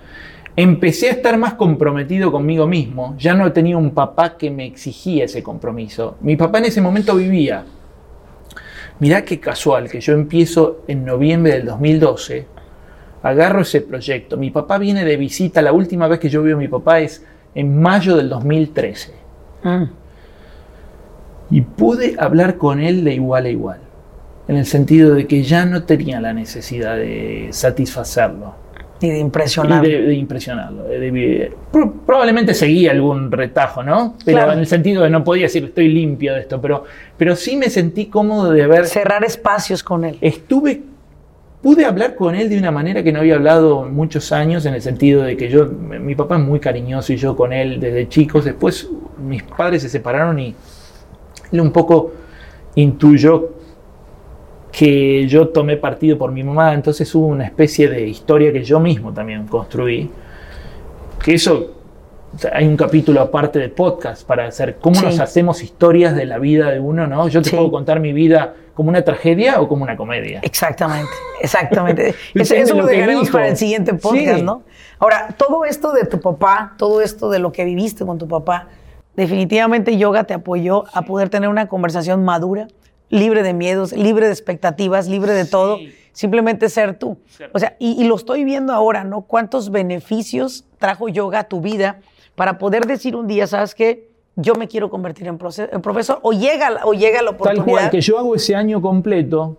Empecé 0.55 1.09
a 1.09 1.13
estar 1.13 1.39
más 1.39 1.55
comprometido 1.55 2.31
conmigo 2.31 2.67
mismo. 2.67 3.15
Ya 3.19 3.35
no 3.35 3.53
tenía 3.53 3.79
un 3.79 3.93
papá 3.93 4.37
que 4.37 4.51
me 4.51 4.67
exigía 4.67 5.25
ese 5.25 5.43
compromiso. 5.43 6.17
Mi 6.21 6.37
papá 6.37 6.59
en 6.59 6.67
ese 6.67 6.81
momento 6.81 7.17
vivía. 7.17 7.65
Mirá 8.99 9.25
qué 9.25 9.41
casual 9.41 9.91
que 9.91 10.01
yo 10.01 10.13
empiezo 10.13 10.85
en 10.87 11.05
noviembre 11.05 11.55
del 11.55 11.67
2012, 11.67 12.47
agarro 13.23 13.63
ese 13.63 13.81
proyecto. 13.81 14.37
Mi 14.37 14.51
papá 14.51 14.79
viene 14.79 15.05
de 15.05 15.17
visita, 15.17 15.63
la 15.63 15.73
última 15.73 16.07
vez 16.07 16.21
que 16.21 16.29
yo 16.29 16.43
veo 16.43 16.57
a 16.57 16.61
mi 16.61 16.69
papá 16.69 17.01
es 17.01 17.25
en 17.55 17.81
mayo 17.81 18.17
del 18.17 18.29
2013. 18.29 19.13
Mm. 19.65 19.85
Y 21.51 21.61
pude 21.63 22.15
hablar 22.19 22.59
con 22.59 22.81
él 22.81 23.03
de 23.03 23.15
igual 23.15 23.47
a 23.47 23.49
igual, 23.49 23.81
en 24.49 24.57
el 24.57 24.67
sentido 24.67 25.15
de 25.15 25.27
que 25.27 25.43
ya 25.43 25.65
no 25.65 25.83
tenía 25.85 26.21
la 26.21 26.33
necesidad 26.33 26.97
de 26.97 27.49
satisfacerlo. 27.51 28.55
Y 29.03 29.11
de 29.11 29.19
impresionarlo. 29.19 29.89
Y 29.89 29.93
de, 29.93 30.15
impresionarlo. 30.15 30.85
probablemente 32.07 32.55
seguía 32.55 32.93
algún 32.93 33.31
retajo, 33.31 33.83
¿no? 33.83 34.17
Pero 34.25 34.53
en 34.53 34.61
el 34.61 34.67
sentido 34.67 35.03
de 35.03 35.11
no 35.11 35.25
podía 35.25 35.45
decir 35.45 35.65
estoy 35.65 35.89
limpio 35.89 36.35
de 36.35 36.41
esto, 36.41 36.61
pero, 36.61 36.85
pero 37.17 37.35
sí 37.37 37.57
me 37.57 37.69
sentí 37.69 38.07
cómodo 38.07 38.53
de 38.53 38.67
ver... 38.67 38.87
Cerrar 38.87 39.25
espacios 39.25 39.83
con 39.83 40.05
él. 40.05 40.19
Estuve 40.21 40.83
pude 41.63 41.85
hablar 41.85 42.17
con 42.17 42.35
él 42.35 42.49
de 42.49 42.59
una 42.59 42.73
manera 42.73 43.03
que 43.03 43.13
no 43.13 43.21
había 43.21 43.37
hablado 43.37 43.85
muchos 43.85 44.33
años, 44.33 44.67
en 44.67 44.75
el 44.75 44.83
sentido 44.83 45.23
de 45.23 45.37
que 45.37 45.49
yo, 45.49 45.67
mi 45.67 46.15
papá 46.17 46.37
es 46.37 46.43
muy 46.43 46.59
cariñoso 46.59 47.13
y 47.13 47.17
yo 47.17 47.37
con 47.37 47.53
él 47.53 47.79
desde 47.79 48.09
chicos. 48.09 48.45
Después 48.45 48.89
mis 49.25 49.45
padres 49.45 49.83
se 49.83 49.89
separaron 49.89 50.39
y 50.41 50.55
él 51.53 51.61
un 51.61 51.71
poco 51.73 52.13
intuyó 52.75 53.51
que 54.73 55.29
yo 55.29 55.49
tomé 55.49 55.77
partido 55.77 56.17
por 56.17 56.33
mi 56.33 56.43
mamá, 56.43 56.73
entonces 56.73 57.15
hubo 57.15 57.27
una 57.27 57.45
especie 57.45 57.89
de 57.89 58.09
historia 58.09 58.53
que 58.53 58.65
yo 58.65 58.81
mismo 58.81 59.13
también 59.13 59.47
construí. 59.47 60.11
Que 61.23 61.35
eso, 61.35 61.75
hay 62.53 62.67
un 62.67 62.77
capítulo 62.77 63.21
aparte 63.21 63.59
de 63.59 63.69
podcast 63.69 64.27
para 64.27 64.47
hacer 64.47 64.79
cómo 64.81 65.01
nos 65.03 65.21
hacemos 65.21 65.63
historias 65.63 66.17
de 66.17 66.25
la 66.25 66.39
vida 66.39 66.71
de 66.71 66.81
uno, 66.81 67.07
¿no? 67.07 67.29
Yo 67.29 67.43
te 67.43 67.51
puedo 67.51 67.71
contar 67.71 68.01
mi 68.01 68.15
vida 68.15 68.55
como 68.73 68.89
una 68.89 69.03
tragedia 69.03 69.61
o 69.61 69.69
como 69.69 69.83
una 69.83 69.95
comedia. 69.95 70.41
Exactamente, 70.43 71.13
exactamente. 71.43 72.15
eso, 72.35 72.55
eso 72.55 72.75
lo, 72.75 72.87
dejaremos 72.87 73.29
para 73.29 73.49
el 73.49 73.59
siguiente 73.59 73.93
podcast, 73.93 74.43
¿no? 74.43 74.63
Ahora, 74.99 75.35
todo 75.37 75.67
esto 75.67 75.93
de 75.93 76.07
tu 76.07 76.19
papá, 76.19 76.75
todo 76.79 77.03
esto 77.03 77.29
de 77.29 77.39
lo 77.39 77.53
que 77.53 77.67
viviste 77.67 78.07
con 78.07 78.17
tu 78.17 78.27
papá, 78.27 78.69
definitivamente 79.17 79.99
yoga 79.99 80.25
te 80.25 80.33
apoyó 80.33 80.85
a 80.95 81.03
poder 81.03 81.29
tener 81.29 81.51
una 81.51 81.69
conversación 81.69 82.25
madura, 82.25 82.69
libre 83.13 83.45
de 83.45 83.53
miedos, 83.53 83.93
libre 83.93 84.27
de 84.27 84.33
expectativas, 84.33 85.07
libre 85.07 85.33
de 85.33 85.45
todo, 85.45 85.79
simplemente 86.13 86.69
ser 86.69 86.99
tú. 86.99 87.19
O 87.53 87.59
sea, 87.59 87.77
y, 87.79 88.03
y, 88.03 88.09
lo 88.09 88.17
estoy 88.17 88.43
viendo 88.43 88.73
ahora, 88.73 89.05
¿no? 89.05 89.23
¿Cuántos 89.23 89.71
beneficios 89.71 90.65
trajo 90.79 91.09
yoga 91.09 91.41
a 91.41 91.45
tu 91.45 91.61
vida 91.61 92.01
para 92.35 92.59
poder 92.59 92.87
decir 92.87 93.15
un 93.15 93.29
día, 93.29 93.47
¿sabes 93.47 93.75
qué? 93.75 94.13
yo 94.37 94.55
me 94.55 94.69
quiero 94.69 94.89
convertir 94.89 95.27
en, 95.27 95.39
profesor 95.39 96.19
o 96.23 96.33
llega, 96.33 96.81
o 96.85 96.95
llega 96.95 97.23
la 97.23 97.31
oportunidad. 97.31 97.65
Tal 97.65 97.75
cual, 97.75 97.91
que 97.91 98.01
yo 98.01 98.19
hago 98.19 98.35
ese 98.35 98.55
año 98.55 98.81
completo, 98.81 99.59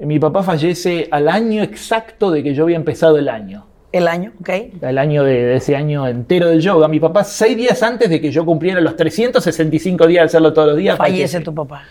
mi 0.00 0.18
papá 0.18 0.42
fallece 0.42 1.08
al 1.10 1.28
año 1.28 1.62
exacto 1.62 2.30
de 2.30 2.42
que 2.42 2.54
yo 2.54 2.64
había 2.64 2.76
empezado 2.76 3.18
el 3.18 3.28
año. 3.28 3.66
El 3.90 4.06
año, 4.06 4.32
ok. 4.40 4.50
El 4.82 4.98
año 4.98 5.24
de, 5.24 5.54
ese 5.56 5.74
año 5.74 6.06
entero 6.06 6.48
del 6.48 6.60
yoga. 6.60 6.88
Mi 6.88 7.00
papá, 7.00 7.24
seis 7.24 7.56
días 7.56 7.82
antes 7.82 8.10
de 8.10 8.20
que 8.20 8.30
yo 8.30 8.44
cumpliera 8.44 8.80
los 8.80 8.96
365 8.96 10.06
días 10.06 10.22
de 10.22 10.26
hacerlo 10.26 10.52
todos 10.52 10.68
los 10.68 10.76
días. 10.76 10.98
Fallece, 10.98 11.40
tu 11.40 11.54
papá. 11.54 11.84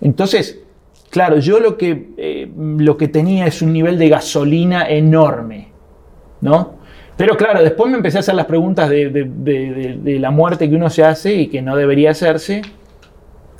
Entonces, 0.00 0.60
claro, 1.10 1.38
yo 1.38 1.60
lo 1.60 1.76
que, 1.76 2.10
eh, 2.16 2.50
lo 2.56 2.96
que 2.96 3.08
tenía 3.08 3.46
es 3.46 3.62
un 3.62 3.72
nivel 3.72 3.98
de 3.98 4.08
gasolina 4.08 4.88
enorme, 4.88 5.68
¿no? 6.40 6.76
Pero 7.16 7.36
claro, 7.36 7.62
después 7.62 7.90
me 7.90 7.96
empecé 7.96 8.18
a 8.18 8.20
hacer 8.20 8.34
las 8.34 8.44
preguntas 8.44 8.90
de, 8.90 10.18
la 10.20 10.30
muerte 10.30 10.68
que 10.68 10.76
uno 10.76 10.90
se 10.90 11.02
hace 11.02 11.34
y 11.34 11.46
que 11.48 11.62
no 11.62 11.74
debería 11.74 12.10
hacerse, 12.10 12.62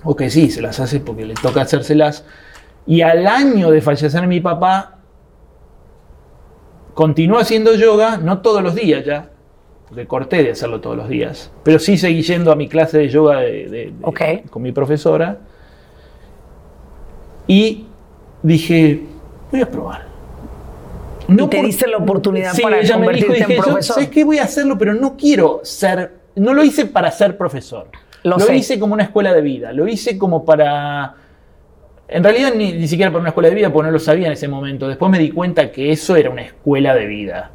o 0.04 0.14
que 0.14 0.28
sí, 0.28 0.50
se 0.50 0.60
las 0.60 0.78
hace 0.78 1.00
porque 1.00 1.24
le 1.24 1.34
toca 1.34 1.62
hacérselas. 1.62 2.26
Y 2.86 3.00
al 3.00 3.26
año 3.26 3.70
de 3.70 3.80
fallecer 3.80 4.26
mi 4.26 4.40
papá, 4.40 4.98
continuó 6.92 7.38
haciendo 7.38 7.74
yoga, 7.74 8.18
no 8.18 8.42
todos 8.42 8.62
los 8.62 8.74
días 8.74 9.04
ya, 9.04 9.30
porque 9.88 10.06
corté 10.06 10.42
de 10.42 10.50
hacerlo 10.50 10.80
todos 10.80 10.96
los 10.96 11.08
días, 11.08 11.50
pero 11.62 11.78
sí 11.78 11.96
seguí 11.96 12.22
yendo 12.22 12.52
a 12.52 12.56
mi 12.56 12.68
clase 12.68 12.98
de 12.98 13.08
yoga 13.08 13.40
con 14.50 14.62
mi 14.62 14.72
profesora. 14.72 15.38
Y 17.46 17.86
dije, 18.42 19.02
voy 19.50 19.60
a 19.60 19.70
probar. 19.70 20.06
No 21.28 21.48
te 21.48 21.62
diste 21.62 21.86
la 21.88 21.98
oportunidad 21.98 22.52
para 22.60 22.80
convertirte 22.88 23.54
en 23.54 23.62
profesor. 23.62 24.02
Es 24.02 24.08
que 24.08 24.24
voy 24.24 24.38
a 24.38 24.44
hacerlo, 24.44 24.78
pero 24.78 24.94
no 24.94 25.16
quiero 25.16 25.60
ser. 25.64 26.12
No 26.36 26.54
lo 26.54 26.62
hice 26.62 26.86
para 26.86 27.10
ser 27.10 27.36
profesor. 27.36 27.88
Lo, 28.22 28.52
hice 28.52 28.78
como 28.78 28.94
una 28.94 29.04
escuela 29.04 29.32
de 29.32 29.40
vida. 29.40 29.72
Lo 29.72 29.86
hice 29.88 30.18
como 30.18 30.44
para. 30.44 31.14
En 32.08 32.22
realidad 32.22 32.52
ni, 32.54 32.86
siquiera 32.86 33.10
para 33.10 33.20
una 33.20 33.30
escuela 33.30 33.48
de 33.48 33.54
vida, 33.54 33.72
porque 33.72 33.86
no 33.86 33.92
lo 33.92 33.98
sabía 33.98 34.26
en 34.26 34.32
ese 34.32 34.48
momento. 34.48 34.88
Después 34.88 35.10
me 35.10 35.18
di 35.18 35.30
cuenta 35.30 35.72
que 35.72 35.92
eso 35.92 36.16
era 36.16 36.30
una 36.30 36.42
escuela 36.42 36.94
de 36.94 37.06
vida. 37.06 37.50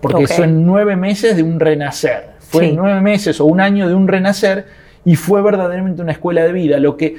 Porque 0.00 0.26
son 0.26 0.64
nueve 0.66 0.96
meses 0.96 1.36
de 1.36 1.42
un 1.42 1.58
renacer. 1.58 2.30
Fue 2.38 2.72
nueve 2.72 3.00
meses 3.00 3.40
o 3.40 3.44
un 3.46 3.60
año 3.60 3.88
de 3.88 3.94
un 3.94 4.06
renacer 4.06 4.66
y 5.04 5.16
fue 5.16 5.42
verdaderamente 5.42 6.02
una 6.02 6.12
escuela 6.12 6.44
de 6.44 6.52
vida. 6.52 6.78
Lo 6.78 6.96
que, 6.96 7.16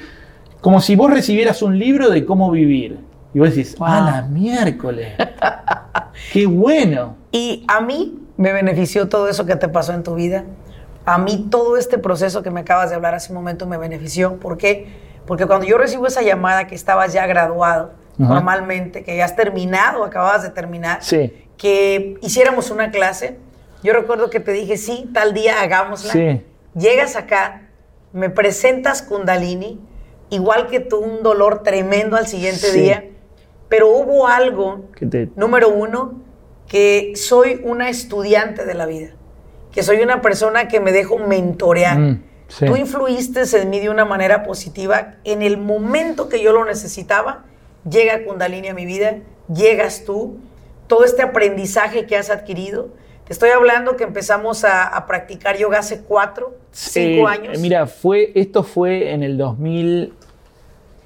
como 0.60 0.80
si 0.80 0.96
vos 0.96 1.10
recibieras 1.10 1.62
un 1.62 1.78
libro 1.78 2.10
de 2.10 2.24
cómo 2.24 2.50
vivir. 2.50 3.00
Y 3.34 3.38
vos 3.38 3.50
decís, 3.50 3.76
¡ah, 3.80 4.10
la 4.12 4.22
miércoles! 4.22 5.12
¡Qué 6.32 6.46
bueno! 6.46 7.16
Y 7.30 7.64
a 7.68 7.80
mí 7.80 8.18
me 8.36 8.52
benefició 8.52 9.08
todo 9.08 9.28
eso 9.28 9.44
que 9.44 9.56
te 9.56 9.68
pasó 9.68 9.92
en 9.92 10.02
tu 10.02 10.14
vida. 10.14 10.44
A 11.04 11.18
mí 11.18 11.48
todo 11.50 11.76
este 11.76 11.98
proceso 11.98 12.42
que 12.42 12.50
me 12.50 12.60
acabas 12.60 12.90
de 12.90 12.96
hablar 12.96 13.14
hace 13.14 13.32
un 13.32 13.36
momento 13.36 13.66
me 13.66 13.76
benefició. 13.76 14.36
¿Por 14.36 14.56
qué? 14.56 14.88
Porque 15.26 15.46
cuando 15.46 15.66
yo 15.66 15.76
recibo 15.76 16.06
esa 16.06 16.22
llamada 16.22 16.66
que 16.66 16.74
estabas 16.74 17.12
ya 17.12 17.26
graduado 17.26 17.92
normalmente, 18.16 19.04
que 19.04 19.16
ya 19.16 19.24
has 19.24 19.36
terminado, 19.36 20.02
acababas 20.02 20.42
de 20.42 20.50
terminar, 20.50 21.00
que 21.56 22.16
hiciéramos 22.20 22.70
una 22.70 22.90
clase, 22.90 23.38
yo 23.82 23.92
recuerdo 23.92 24.28
que 24.28 24.40
te 24.40 24.52
dije, 24.52 24.76
sí, 24.76 25.08
tal 25.14 25.34
día 25.34 25.60
hagámosla. 25.60 26.40
Llegas 26.74 27.14
acá, 27.16 27.68
me 28.12 28.30
presentas 28.30 29.02
Kundalini, 29.02 29.80
igual 30.30 30.66
que 30.68 30.80
tú, 30.80 30.98
un 30.98 31.22
dolor 31.22 31.62
tremendo 31.62 32.16
al 32.16 32.26
siguiente 32.26 32.72
día 32.72 33.04
pero 33.68 33.88
hubo 33.88 34.26
algo, 34.26 34.86
número 35.36 35.68
uno, 35.68 36.22
que 36.66 37.12
soy 37.16 37.60
una 37.62 37.88
estudiante 37.88 38.64
de 38.64 38.74
la 38.74 38.86
vida, 38.86 39.10
que 39.72 39.82
soy 39.82 40.00
una 40.00 40.22
persona 40.22 40.68
que 40.68 40.80
me 40.80 40.92
dejo 40.92 41.18
mentorear. 41.18 41.98
Mm, 41.98 42.22
Tú 42.60 42.76
influiste 42.76 43.42
en 43.60 43.68
mí 43.68 43.78
de 43.78 43.90
una 43.90 44.06
manera 44.06 44.42
positiva. 44.42 45.16
En 45.24 45.42
el 45.42 45.58
momento 45.58 46.30
que 46.30 46.42
yo 46.42 46.54
lo 46.54 46.64
necesitaba, 46.64 47.44
llega 47.88 48.24
Kundalini 48.24 48.68
a 48.68 48.74
mi 48.74 48.86
vida, 48.86 49.18
llegas 49.52 50.04
tú, 50.06 50.38
todo 50.86 51.04
este 51.04 51.20
aprendizaje 51.20 52.06
que 52.06 52.16
has 52.16 52.30
adquirido. 52.30 52.88
Te 53.26 53.34
estoy 53.34 53.50
hablando 53.50 53.96
que 53.96 54.04
empezamos 54.04 54.64
a, 54.64 55.04
practicar 55.06 55.58
yoga 55.58 55.80
hace 55.80 56.00
cuatro, 56.00 56.56
cinco 56.70 57.28
años. 57.28 57.58
Mira, 57.58 57.86
fue, 57.86 58.32
esto 58.34 58.62
fue 58.62 59.12
en 59.12 59.22
el 59.22 59.36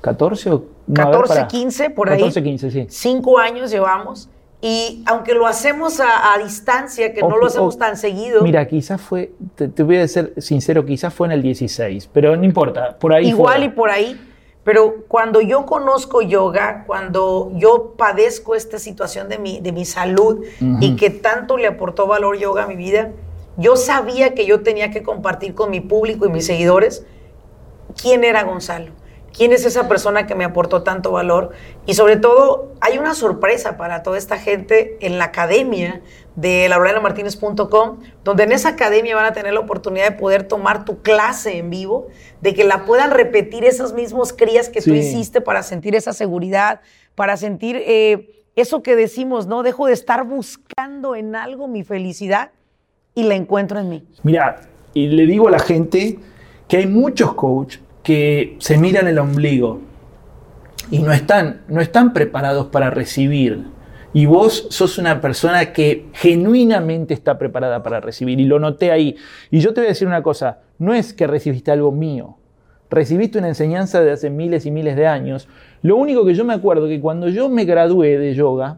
2014 0.03 0.51
o 0.51 0.65
14, 0.93 1.47
15, 1.47 1.91
por 1.91 2.11
ahí. 2.11 2.19
14, 2.19 2.43
15, 2.43 2.71
sí. 2.71 2.87
Cinco 2.89 3.39
años 3.39 3.71
llevamos. 3.71 4.29
Y 4.61 5.03
aunque 5.07 5.35
lo 5.35 5.47
hacemos 5.47 5.99
a, 6.01 6.39
distancia, 6.43 7.13
que 7.13 7.21
no 7.21 7.37
lo 7.37 7.47
hacemos 7.47 7.77
tan 7.79 7.97
seguido. 7.97 8.43
Mira, 8.43 8.67
quizás 8.69 9.01
fue, 9.01 9.33
te, 9.57 9.83
voy 9.83 9.97
a 9.97 10.07
ser 10.07 10.35
sincero, 10.37 10.85
quizás 10.87 11.13
fue 11.13 11.27
en 11.27 11.33
el 11.33 11.43
16, 11.43 12.09
pero 12.13 12.37
no 12.37 12.45
importa, 12.45 12.97
por 12.97 13.13
ahí 13.13 13.29
Igual 13.29 13.65
y 13.65 13.69
por 13.71 13.91
ahí. 13.91 14.21
Pero 14.63 15.05
cuando 15.09 15.41
yo 15.41 15.67
conozco 15.67 16.23
yoga, 16.23 16.85
cuando 16.87 17.51
yo 17.57 17.95
padezco 17.97 18.55
esta 18.55 18.79
situación 18.79 19.29
de 19.29 19.39
mi, 19.39 19.59
de 19.59 19.73
mi 19.73 19.85
salud 19.85 20.45
y 20.81 20.95
que 20.95 21.11
tanto 21.11 21.57
le 21.57 21.67
aportó 21.67 22.07
valor 22.07 22.39
yoga 22.39 22.63
a 22.63 22.67
mi 22.69 22.77
vida, 22.77 23.11
yo 23.57 23.75
sabía 23.75 24.35
que 24.35 24.47
yo 24.47 24.63
tenía 24.63 24.93
que 24.93 25.03
compartir 25.03 25.55
con 25.55 25.71
mi 25.71 25.81
público 25.81 26.27
y 26.27 26.31
mis 26.31 26.47
seguidores 26.47 27.05
quién 28.01 28.23
era 28.23 28.45
Gonzalo 28.45 28.93
quién 29.33 29.53
es 29.53 29.65
esa 29.65 29.89
persona 29.89 30.27
que 30.27 30.35
me 30.35 30.45
aportó 30.45 30.83
tanto 30.83 31.13
valor 31.13 31.51
y 31.87 31.95
sobre 31.95 32.17
todo 32.17 32.73
hay 32.81 32.99
una 32.99 33.15
sorpresa 33.15 33.77
para 33.77 34.03
toda 34.03 34.19
esta 34.19 34.39
gente 34.39 34.97
en 35.01 35.19
la 35.19 35.25
academia 35.27 36.03
de 36.37 36.69
laurenamartinez.com, 36.69 37.99
donde 38.25 38.43
en 38.45 38.53
esa 38.53 38.71
academia 38.71 39.15
van 39.15 39.27
a 39.27 39.33
tener 39.33 39.53
la 39.53 39.61
oportunidad 39.61 40.11
de 40.11 40.17
poder 40.17 40.45
tomar 40.45 40.85
tu 40.85 41.03
clase 41.03 41.59
en 41.59 41.71
vivo, 41.71 42.09
de 42.41 42.55
que 42.55 42.65
la 42.65 42.85
puedan 42.85 43.11
repetir 43.11 43.65
esos 43.65 43.93
mismos 43.93 44.33
crías 44.33 44.69
que 44.69 44.81
tú 44.81 44.95
hiciste 44.95 45.41
para 45.41 45.63
sentir 45.63 45.95
esa 45.95 46.13
seguridad, 46.13 46.81
para 47.15 47.37
sentir 47.37 47.77
eh, 47.77 48.45
eso 48.57 48.83
que 48.83 48.97
decimos, 48.97 49.47
¿no? 49.47 49.63
Dejo 49.63 49.87
de 49.87 49.93
estar 49.93 50.25
buscando 50.25 51.15
en 51.17 51.37
algo 51.37 51.69
mi 51.69 51.85
felicidad 51.85 52.51
y 53.15 53.25
la 53.25 53.35
encuentro 53.35 53.79
en 53.79 53.89
mí. 53.89 54.05
Mira, 54.23 54.63
y 54.95 55.09
le 55.09 55.27
digo 55.27 55.49
a 55.49 55.51
la 55.51 55.59
gente 55.59 56.19
que 56.69 56.79
hay 56.79 56.87
muchos 56.87 57.35
coaches 57.35 57.82
que 58.03 58.57
se 58.59 58.79
miran 58.79 59.07
el 59.09 59.19
ombligo 59.19 59.81
y 60.91 60.99
no 61.01 61.13
están, 61.13 61.63
no 61.69 61.81
están 61.81 62.13
preparados 62.13 62.67
para 62.67 62.91
recibir. 62.91 63.65
Y 64.15 64.27
vos 64.27 64.67
sos 64.71 64.99
una 64.99 65.21
persona 65.21 65.73
que 65.73 66.07
genuinamente 66.13 67.15
está 67.15 67.39
preparada 67.39 67.83
para 67.83 68.01
recibir. 68.01 68.41
Y 68.41 68.45
lo 68.45 68.59
noté 68.59 68.91
ahí. 68.91 69.17
Y 69.51 69.61
yo 69.61 69.73
te 69.73 69.81
voy 69.81 69.87
a 69.87 69.91
decir 69.91 70.07
una 70.07 70.23
cosa, 70.23 70.59
no 70.79 70.93
es 70.93 71.15
que 71.15 71.27
recibiste 71.27 71.71
algo 71.71 71.93
mío. 71.93 72.37
Recibiste 72.91 73.39
una 73.39 73.49
enseñanza 73.49 74.03
de 74.03 74.11
hace 74.11 74.29
miles 74.29 74.67
y 74.67 74.71
miles 74.71 74.97
de 74.97 75.07
años. 75.07 75.49
Lo 75.81 75.97
único 75.97 76.27
que 76.27 76.35
yo 76.35 76.45
me 76.45 76.53
acuerdo 76.53 76.89
que 76.89 77.01
cuando 77.01 77.29
yo 77.29 77.49
me 77.49 77.65
gradué 77.65 78.19
de 78.19 78.35
yoga, 78.35 78.77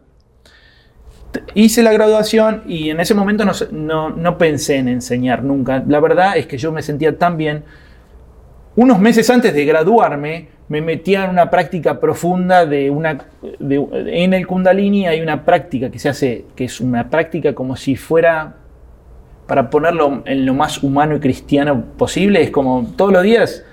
hice 1.55 1.83
la 1.83 1.93
graduación 1.93 2.63
y 2.67 2.91
en 2.91 3.01
ese 3.01 3.15
momento 3.15 3.45
no, 3.73 4.11
no, 4.11 4.39
pensé 4.39 4.77
en 4.77 4.89
enseñar 4.89 5.43
nunca. 5.43 5.83
La 5.87 5.99
verdad 5.99 6.37
es 6.37 6.47
que 6.47 6.59
yo 6.59 6.71
me 6.71 6.83
sentía 6.83 7.19
tan 7.19 7.37
bien. 7.37 7.65
Unos 8.77 8.99
meses 8.99 9.29
antes 9.31 9.55
de 9.55 9.65
graduarme, 9.65 10.49
me 10.69 10.81
metía 10.81 11.25
en 11.25 11.31
una 11.31 11.51
práctica 11.51 12.01
profunda 12.01 12.67
de 12.67 12.91
una... 12.91 13.27
en 13.61 14.35
el 14.35 14.47
kundalini 14.47 15.07
hay 15.07 15.21
una 15.21 15.45
práctica 15.45 15.91
que 15.91 15.99
se 15.99 16.09
hace, 16.09 16.47
que 16.57 16.65
es 16.65 16.81
una 16.81 17.09
práctica 17.09 17.55
como 17.55 17.77
si 17.77 17.97
fuera, 17.97 18.57
para 19.47 19.69
ponerlo 19.71 20.23
en 20.25 20.47
lo 20.47 20.55
más 20.55 20.83
humano 20.83 21.17
y 21.17 21.21
cristiano 21.21 21.85
posible, 21.97 22.43
es 22.43 22.51
como 22.51 22.87
todos 22.97 23.13
los 23.13 23.23
días 23.23 23.65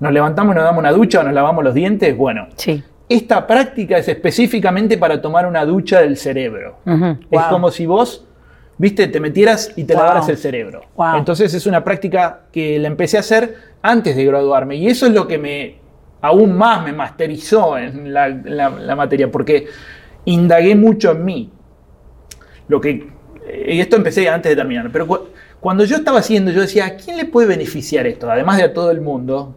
nos 0.00 0.12
levantamos 0.12 0.54
y 0.54 0.56
nos 0.56 0.64
damos 0.64 0.78
una 0.78 0.92
ducha 0.92 1.20
o 1.20 1.22
nos 1.22 1.34
lavamos 1.34 1.64
los 1.64 1.74
dientes. 1.74 2.16
Bueno, 2.16 2.46
sí. 2.56 2.82
esta 3.08 3.46
práctica 3.46 3.98
es 3.98 4.08
específicamente 4.08 4.96
para 4.96 5.20
tomar 5.20 5.46
una 5.46 5.64
ducha 5.64 6.00
del 6.00 6.16
cerebro. 6.16 6.78
Es 7.30 7.42
como 7.50 7.70
si 7.70 7.86
vos 7.86 8.27
viste, 8.78 9.08
te 9.08 9.20
metieras 9.20 9.72
y 9.76 9.84
te 9.84 9.94
lavaras 9.94 10.28
el 10.28 10.38
cerebro. 10.38 10.82
Entonces 11.16 11.52
es 11.52 11.66
una 11.66 11.84
práctica 11.84 12.42
que 12.52 12.78
la 12.78 12.88
empecé 12.88 13.16
a 13.16 13.20
hacer 13.20 13.56
antes 13.82 14.16
de 14.16 14.24
graduarme 14.24 14.76
y 14.76 14.88
eso 14.88 15.06
es 15.06 15.12
lo 15.12 15.26
que 15.28 15.38
me 15.38 15.88
aún 16.20 16.56
más 16.56 16.84
me 16.84 16.92
masterizó 16.92 17.78
en 17.78 18.12
la, 18.12 18.94
materia, 18.96 19.30
porque 19.30 19.66
indagué 20.24 20.74
mucho 20.74 21.12
en 21.12 21.24
mí. 21.24 21.50
Lo 22.68 22.80
que, 22.80 23.08
y 23.66 23.80
esto 23.80 23.96
empecé 23.96 24.28
antes 24.28 24.50
de 24.50 24.56
terminar, 24.56 24.90
pero 24.92 25.30
cuando 25.60 25.84
yo 25.84 25.96
estaba 25.96 26.18
haciendo, 26.18 26.50
yo 26.50 26.60
decía, 26.60 26.86
¿a 26.86 26.96
quién 26.96 27.16
le 27.16 27.24
puede 27.24 27.48
beneficiar 27.48 28.06
esto? 28.06 28.30
Además 28.30 28.58
de 28.58 28.64
a 28.64 28.72
todo 28.72 28.90
el 28.90 29.00
mundo, 29.00 29.54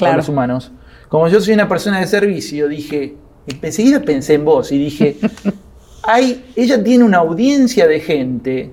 a 0.00 0.16
los 0.16 0.28
humanos. 0.28 0.72
Como 1.08 1.28
yo 1.28 1.40
soy 1.40 1.54
una 1.54 1.68
persona 1.68 2.00
de 2.00 2.06
servicio, 2.06 2.68
dije, 2.68 3.14
enseguida 3.62 4.00
pensé 4.00 4.34
en 4.34 4.44
vos 4.44 4.72
y 4.72 4.78
dije, 4.78 5.16
hay, 6.02 6.44
ella 6.56 6.82
tiene 6.82 7.04
una 7.04 7.18
audiencia 7.18 7.86
de 7.86 8.00
gente 8.00 8.70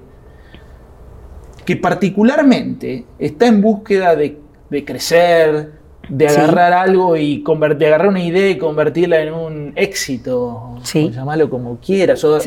que 1.65 1.75
particularmente 1.75 3.05
está 3.17 3.47
en 3.47 3.61
búsqueda 3.61 4.15
de, 4.15 4.37
de 4.69 4.85
crecer, 4.85 5.71
de 6.09 6.27
agarrar 6.27 6.73
algo 6.73 7.17
y 7.17 7.41
convertir, 7.41 7.87
agarrar 7.87 8.09
una 8.09 8.23
idea 8.23 8.49
y 8.49 8.57
convertirla 8.57 9.21
en 9.21 9.33
un 9.33 9.73
éxito, 9.75 10.77
sí. 10.83 11.09
llamarlo 11.11 11.49
como 11.49 11.79
quieras, 11.79 12.23
o 12.23 12.37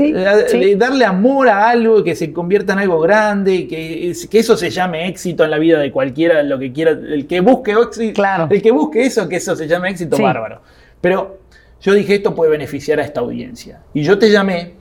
darle 0.76 1.04
amor 1.04 1.48
a 1.48 1.68
algo 1.68 2.04
que 2.04 2.14
se 2.14 2.32
convierta 2.32 2.74
en 2.74 2.80
algo 2.80 3.00
grande, 3.00 3.66
que, 3.66 4.14
que 4.30 4.38
eso 4.38 4.56
se 4.56 4.70
llame 4.70 5.08
éxito 5.08 5.44
en 5.44 5.50
la 5.50 5.58
vida 5.58 5.78
de 5.78 5.90
cualquiera, 5.90 6.42
lo 6.42 6.58
que 6.58 6.72
quiera, 6.72 6.92
el 6.92 7.26
que 7.26 7.40
busque 7.40 7.74
claro. 8.14 8.46
el 8.50 8.62
que 8.62 8.70
busque 8.70 9.04
eso, 9.04 9.28
que 9.28 9.36
eso 9.36 9.56
se 9.56 9.66
llame 9.66 9.90
éxito, 9.90 10.16
bárbaro. 10.18 10.60
Pero 11.00 11.38
yo 11.80 11.94
dije, 11.94 12.16
esto 12.16 12.34
puede 12.34 12.50
beneficiar 12.50 13.00
a 13.00 13.04
esta 13.04 13.20
audiencia. 13.20 13.82
Y 13.94 14.02
yo 14.02 14.18
te 14.18 14.30
llamé 14.30 14.74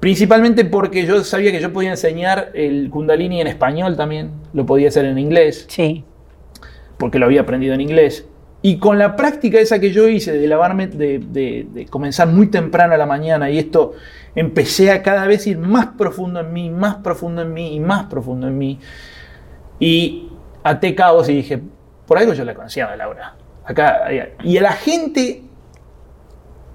principalmente 0.00 0.64
porque 0.64 1.06
yo 1.06 1.22
sabía 1.24 1.52
que 1.52 1.60
yo 1.60 1.72
podía 1.72 1.90
enseñar 1.90 2.50
el 2.54 2.90
kundalini 2.90 3.40
en 3.40 3.46
español 3.46 3.96
también, 3.96 4.32
lo 4.52 4.66
podía 4.66 4.88
hacer 4.88 5.04
en 5.04 5.18
inglés. 5.18 5.66
Sí 5.68 6.04
porque 7.02 7.18
lo 7.18 7.26
había 7.26 7.40
aprendido 7.40 7.74
en 7.74 7.80
inglés. 7.80 8.28
Y 8.62 8.78
con 8.78 8.96
la 8.96 9.16
práctica 9.16 9.58
esa 9.58 9.80
que 9.80 9.90
yo 9.90 10.06
hice 10.06 10.38
de 10.38 10.46
lavarme, 10.46 10.86
de, 10.86 11.88
comenzar 11.90 12.28
muy 12.28 12.46
temprano 12.46 12.94
a 12.94 12.96
la 12.96 13.06
mañana 13.06 13.50
y 13.50 13.58
esto, 13.58 13.94
empecé 14.36 14.92
a 14.92 15.02
cada 15.02 15.26
vez 15.26 15.48
ir 15.48 15.58
más 15.58 15.88
profundo 15.98 16.38
en 16.38 16.52
mí, 16.52 16.70
más 16.70 16.94
profundo 16.94 17.42
en 17.42 17.52
mí 17.52 17.74
y 17.74 17.80
más 17.80 18.04
profundo 18.04 18.46
en 18.46 18.56
mí. 18.56 18.78
Y 19.80 20.28
até 20.62 20.94
cabos 20.94 21.28
y 21.28 21.34
dije, 21.34 21.60
por 22.06 22.18
algo 22.18 22.34
yo 22.34 22.44
la 22.44 22.54
conocía 22.54 22.86
a 22.86 22.94
Laura. 22.94 23.34
Acá, 23.64 24.02
y 24.44 24.56
a 24.56 24.62
la 24.62 24.72
gente 24.74 25.42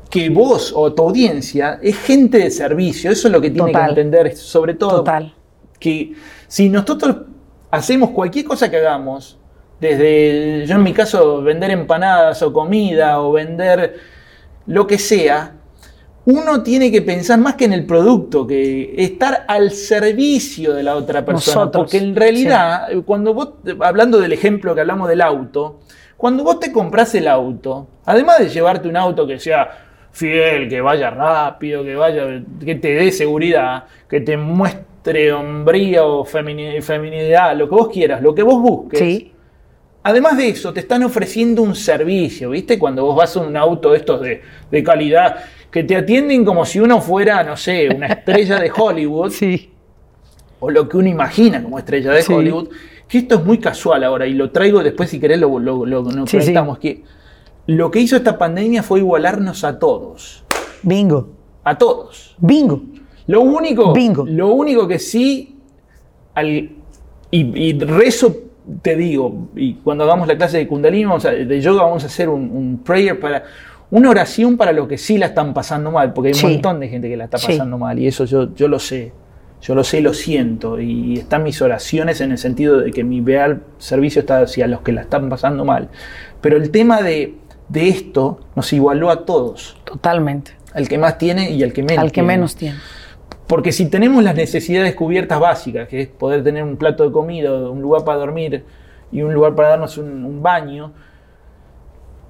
que 0.10 0.30
vos 0.30 0.74
o 0.76 0.94
tu 0.94 1.04
audiencia 1.04 1.80
es 1.82 1.98
gente 1.98 2.38
de 2.38 2.52
servicio, 2.52 3.12
eso 3.12 3.28
es 3.28 3.32
lo 3.32 3.42
que 3.42 3.52
tiene 3.52 3.72
que 3.72 3.80
entender, 3.80 4.36
sobre 4.36 4.74
todo. 4.74 4.98
Total. 4.98 5.34
Que 5.80 6.14
si 6.48 6.70
nosotros 6.70 7.18
hacemos 7.72 8.12
cualquier 8.12 8.46
cosa 8.46 8.72
que 8.72 8.78
hagamos, 8.78 9.38
desde, 9.80 10.66
yo 10.66 10.76
en 10.76 10.84
mi 10.84 10.94
caso, 10.94 11.42
vender 11.42 11.72
empanadas 11.72 12.42
o 12.42 12.52
comida 12.52 13.22
o 13.22 13.34
vender 13.34 13.96
lo 14.66 14.88
que 14.88 14.98
sea, 14.98 15.54
uno 16.26 16.64
tiene 16.64 16.92
que 16.92 17.02
pensar 17.02 17.40
más 17.40 17.56
que 17.56 17.66
en 17.66 17.74
el 17.74 17.86
producto, 17.86 18.46
que 18.46 18.96
estar 18.98 19.46
al 19.48 19.72
servicio 19.72 20.74
de 20.74 20.84
la 20.84 20.96
otra 20.96 21.24
persona. 21.24 21.72
porque 21.72 21.98
en 21.98 22.16
realidad, 22.16 22.88
cuando 23.06 23.34
vos, 23.34 23.50
hablando 23.82 24.20
del 24.20 24.34
ejemplo 24.34 24.74
que 24.74 24.82
hablamos 24.82 25.08
del 25.08 25.22
auto, 25.22 25.80
cuando 26.18 26.44
vos 26.44 26.60
te 26.60 26.72
compras 26.72 27.14
el 27.16 27.28
auto, 27.28 27.88
además 28.04 28.40
de 28.40 28.50
llevarte 28.50 28.90
un 28.90 28.98
auto 28.98 29.28
que 29.28 29.40
sea 29.40 29.87
fiel, 30.18 30.68
que 30.68 30.82
vaya 30.82 31.12
rápido, 31.12 31.84
que 31.84 31.96
vaya, 31.96 32.42
que 32.64 32.76
te 32.76 32.96
dé 32.96 33.12
seguridad, 33.12 33.84
que 34.10 34.20
te 34.20 34.36
muestre 34.36 35.32
hombría 35.32 36.04
o 36.04 36.26
feminidad, 36.26 37.56
lo 37.56 37.70
que 37.70 37.76
vos 37.76 37.90
quieras, 37.90 38.22
lo 38.22 38.34
que 38.34 38.42
vos 38.42 38.60
busques. 38.60 39.26
Además 40.02 40.38
de 40.38 40.50
eso, 40.50 40.74
te 40.74 40.80
están 40.80 41.04
ofreciendo 41.04 41.62
un 41.62 41.76
servicio, 41.76 42.50
¿viste? 42.50 42.80
Cuando 42.80 43.06
vos 43.06 43.16
vas 43.16 43.36
a 43.36 43.42
un 43.42 43.56
auto 43.56 43.92
de 43.92 43.98
estos 43.98 44.22
de, 44.22 44.84
calidad, 44.84 45.38
que 45.70 45.84
te 45.84 45.96
atienden 45.96 46.44
como 46.44 46.66
si 46.66 46.80
uno 46.80 47.00
fuera, 47.00 47.44
no 47.44 47.56
sé, 47.56 47.90
una 47.90 48.08
estrella 48.18 48.60
de 48.60 48.72
Hollywood. 48.76 49.32
Sí. 49.32 49.70
O 50.60 50.72
lo 50.72 50.90
que 50.90 50.98
uno 50.98 51.10
imagina 51.10 51.62
como 51.62 51.78
estrella 51.78 52.12
de 52.12 52.24
Hollywood. 52.28 52.70
Que 53.08 53.20
esto 53.20 53.36
es 53.36 53.44
muy 53.46 53.60
casual 53.60 54.04
ahora 54.04 54.26
y 54.26 54.34
lo 54.34 54.50
traigo 54.50 54.82
después, 54.82 55.10
si 55.10 55.20
querés, 55.20 55.40
lo, 55.40 55.60
lo, 55.60 55.86
lo 55.86 56.26
Que 56.26 57.04
lo 57.68 57.92
que 57.92 58.00
hizo 58.00 58.16
esta 58.16 58.38
pandemia 58.38 58.84
fue 58.84 59.00
igualarnos 59.00 59.64
a 59.64 59.78
todos. 59.80 60.44
Bingo. 60.84 61.30
A 61.64 61.78
todos. 61.78 62.36
Bingo. 62.40 62.82
Lo 63.28 63.42
único, 63.42 63.94
Bingo. 63.94 64.26
Lo 64.26 64.54
único 64.54 64.88
que 64.88 65.00
sí, 65.00 65.58
al, 66.34 66.48
y, 66.50 66.72
y 67.32 67.80
rezo 67.80 68.48
te 68.82 68.96
digo, 68.96 69.50
y 69.56 69.76
cuando 69.76 70.04
hagamos 70.04 70.28
la 70.28 70.38
clase 70.38 70.58
de 70.58 70.68
Kundalini, 70.68 71.06
vamos 71.06 71.24
de 71.24 71.62
yoga, 71.62 71.84
vamos 71.84 72.04
a 72.04 72.08
hacer 72.08 72.30
un, 72.30 72.82
prayer 72.84 73.20
para, 73.20 73.44
una 73.90 74.10
oración 74.10 74.58
para 74.58 74.72
los 74.72 74.88
que 74.88 74.98
sí 74.98 75.18
la 75.18 75.28
están 75.28 75.54
pasando 75.54 75.92
mal, 75.92 76.14
porque 76.14 76.30
hay 76.30 76.44
un 76.44 76.52
montón 76.54 76.80
de 76.80 76.90
gente 76.90 77.10
que 77.10 77.18
la 77.18 77.26
está 77.26 77.38
pasando 77.38 77.78
mal, 77.78 77.98
y 77.98 78.08
eso 78.08 78.26
yo, 78.26 78.54
yo 78.54 78.68
lo 78.68 78.80
sé, 78.80 79.14
yo 79.62 79.74
lo 79.74 79.84
sé 79.84 80.00
y 80.00 80.02
lo 80.02 80.14
siento, 80.14 80.80
y 80.80 81.20
están 81.20 81.44
mis 81.44 81.62
oraciones 81.62 82.20
en 82.20 82.32
el 82.32 82.38
sentido 82.38 82.82
de 82.82 82.92
que 82.92 83.04
mi 83.04 83.22
real 83.22 83.64
servicio 83.78 84.20
está 84.20 84.42
hacia 84.42 84.68
los 84.68 84.82
que 84.82 84.92
la 84.92 85.02
están 85.02 85.30
pasando 85.30 85.64
mal. 85.64 85.90
Pero 86.42 86.58
el 86.58 86.70
tema 86.70 87.02
de, 87.02 87.36
de 87.70 87.90
esto 87.90 88.40
nos 88.56 88.72
igualó 88.74 89.10
a 89.10 89.26
todos. 89.26 89.78
Totalmente. 89.84 90.52
Al 90.74 90.88
que 90.88 90.98
más 90.98 91.18
tiene 91.18 91.52
y 91.52 91.64
al 91.64 91.74
que 91.74 91.84
menos. 91.84 92.04
Al 92.04 92.12
que 92.12 92.24
menos 92.24 92.56
tiene. 92.56 92.78
Porque 93.48 93.72
si 93.72 93.86
tenemos 93.86 94.24
las 94.24 94.36
necesidades 94.36 94.94
cubiertas 94.94 95.40
básicas, 95.40 95.88
que 95.88 96.02
es 96.02 96.08
poder 96.08 96.44
tener 96.44 96.64
un 96.64 96.76
plato 96.76 97.04
de 97.04 97.12
comida, 97.12 97.70
un 97.70 97.82
lugar 97.82 98.04
para 98.04 98.20
dormir 98.20 98.66
y 99.12 99.22
un 99.22 99.34
lugar 99.34 99.56
para 99.56 99.70
darnos 99.70 99.98
un, 99.98 100.44
baño, 100.44 100.92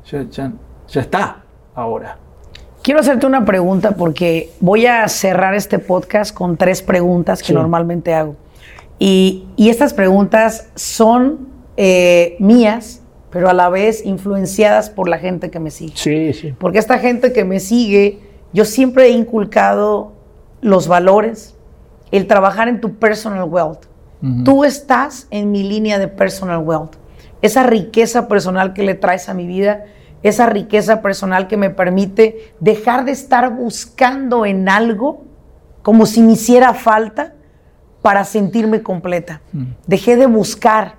ya, 0.06 0.52
está 0.94 1.44
ahora. 1.74 2.18
Quiero 2.84 3.00
hacerte 3.00 3.26
una 3.26 3.44
pregunta 3.44 3.92
porque 3.92 4.52
voy 4.60 4.86
a 4.86 5.08
cerrar 5.08 5.56
este 5.56 5.80
podcast 5.80 6.34
con 6.34 6.56
tres 6.56 6.82
preguntas 6.82 7.42
que 7.42 7.52
normalmente 7.52 8.14
hago. 8.14 8.36
Y, 9.00 9.48
estas 9.58 9.94
preguntas 9.94 10.70
son 10.76 11.50
eh, 11.76 12.38
mías, 12.40 13.02
pero 13.30 13.50
a 13.50 13.54
la 13.54 13.70
vez 13.70 14.06
influenciadas 14.06 14.90
por 14.90 15.10
la 15.10 15.18
gente 15.18 15.50
que 15.50 15.60
me 15.60 15.72
sigue. 15.72 15.94
Sí, 15.96 16.34
sí. 16.34 16.56
Porque 16.58 16.80
esta 16.80 17.00
gente 17.00 17.34
que 17.34 17.44
me 17.44 17.60
sigue, 17.60 18.20
yo 18.54 18.66
siempre 18.66 19.08
he 19.08 19.10
inculcado 19.10 20.14
los 20.62 20.88
valores, 20.88 21.56
el 22.12 22.28
trabajar 22.28 22.68
en 22.68 22.82
tu 22.82 22.96
personal 22.96 23.44
wealth. 23.44 23.86
Tú 24.44 24.64
estás 24.64 25.28
en 25.30 25.52
mi 25.52 25.62
línea 25.62 26.00
de 26.00 26.08
personal 26.08 26.64
wealth. 26.64 26.96
Esa 27.44 27.62
riqueza 27.62 28.28
personal 28.28 28.74
que 28.74 28.82
le 28.82 28.96
traes 28.96 29.30
a 29.30 29.36
mi 29.36 29.46
vida, 29.46 29.86
esa 30.24 30.48
riqueza 30.48 31.04
personal 31.04 31.48
que 31.48 31.56
me 31.56 31.70
permite 31.70 32.54
dejar 32.60 33.06
de 33.06 33.12
estar 33.12 33.56
buscando 33.56 34.46
en 34.46 34.70
algo 34.70 35.26
como 35.84 36.08
si 36.08 36.22
me 36.22 36.34
hiciera 36.34 36.74
falta 36.74 37.36
para 38.02 38.24
sentirme 38.24 38.82
completa. 38.82 39.42
Dejé 39.86 40.16
de 40.16 40.26
buscar, 40.26 40.96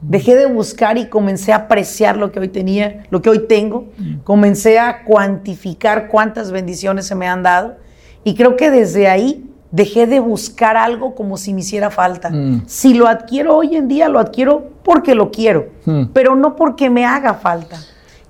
dejé 0.00 0.36
de 0.36 0.46
buscar 0.46 0.96
y 0.98 1.06
comencé 1.08 1.52
a 1.52 1.56
apreciar 1.56 2.16
lo 2.16 2.30
que 2.30 2.40
hoy 2.40 2.48
tenía, 2.48 3.02
lo 3.10 3.20
que 3.22 3.30
hoy 3.30 3.46
tengo. 3.48 3.86
Comencé 4.24 4.78
a 4.78 5.04
cuantificar 5.04 6.08
cuántas 6.08 6.50
bendiciones 6.52 7.06
se 7.06 7.14
me 7.14 7.26
han 7.28 7.42
dado 7.42 7.76
y 8.24 8.34
creo 8.34 8.56
que 8.56 8.70
desde 8.70 9.08
ahí 9.08 9.44
dejé 9.70 10.06
de 10.06 10.20
buscar 10.20 10.76
algo 10.76 11.14
como 11.14 11.36
si 11.36 11.52
me 11.52 11.60
hiciera 11.60 11.90
falta. 11.90 12.30
Mm. 12.30 12.62
Si 12.66 12.94
lo 12.94 13.06
adquiero 13.06 13.56
hoy 13.56 13.76
en 13.76 13.88
día, 13.88 14.08
lo 14.08 14.18
adquiero 14.18 14.70
porque 14.82 15.14
lo 15.14 15.30
quiero, 15.30 15.68
Mm. 15.84 16.04
pero 16.14 16.34
no 16.36 16.56
porque 16.56 16.88
me 16.90 17.04
haga 17.04 17.34
falta. 17.34 17.76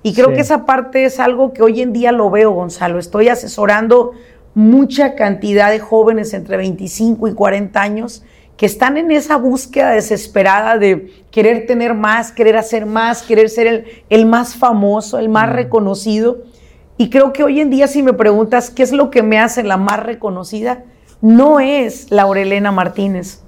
Y 0.03 0.13
creo 0.13 0.29
Sí. 0.29 0.35
que 0.35 0.41
esa 0.41 0.65
parte 0.65 1.05
es 1.05 1.19
algo 1.19 1.53
que 1.53 1.61
hoy 1.61 1.81
en 1.81 1.93
día 1.93 2.11
lo 2.11 2.29
veo, 2.29 2.51
Gonzalo. 2.51 2.99
Estoy 2.99 3.29
asesorando 3.29 4.11
mucha 4.53 5.15
cantidad 5.15 5.69
de 5.71 5.79
jóvenes 5.79 6.33
entre 6.33 6.57
25 6.57 7.27
y 7.27 7.33
40 7.33 7.81
años 7.81 8.23
que 8.59 8.65
están 8.65 8.97
en 8.97 9.09
esa 9.09 9.37
búsqueda 9.37 9.91
desesperada 9.91 10.77
de 10.77 11.13
querer 11.31 11.65
tener 11.65 11.93
más, 11.93 12.33
querer 12.33 12.57
hacer 12.57 12.85
más, 12.85 13.21
querer 13.21 13.49
ser 13.49 13.67
el, 13.67 13.85
el 14.09 14.25
más 14.25 14.57
famoso, 14.57 15.17
el 15.17 15.29
más 15.29 15.49
reconocido. 15.49 16.39
Y 16.97 17.09
creo 17.09 17.31
que 17.31 17.45
hoy 17.45 17.61
en 17.61 17.69
día, 17.69 17.87
si 17.87 18.03
me 18.03 18.11
preguntas 18.11 18.69
qué 18.69 18.83
es 18.83 18.91
lo 18.91 19.11
que 19.11 19.23
me 19.23 19.39
hace 19.39 19.63
la 19.63 19.77
más 19.77 20.03
reconocida, 20.03 20.83
no 21.21 21.61
es 21.61 22.11
Laurelena 22.11 22.73
Martínez 22.73 23.39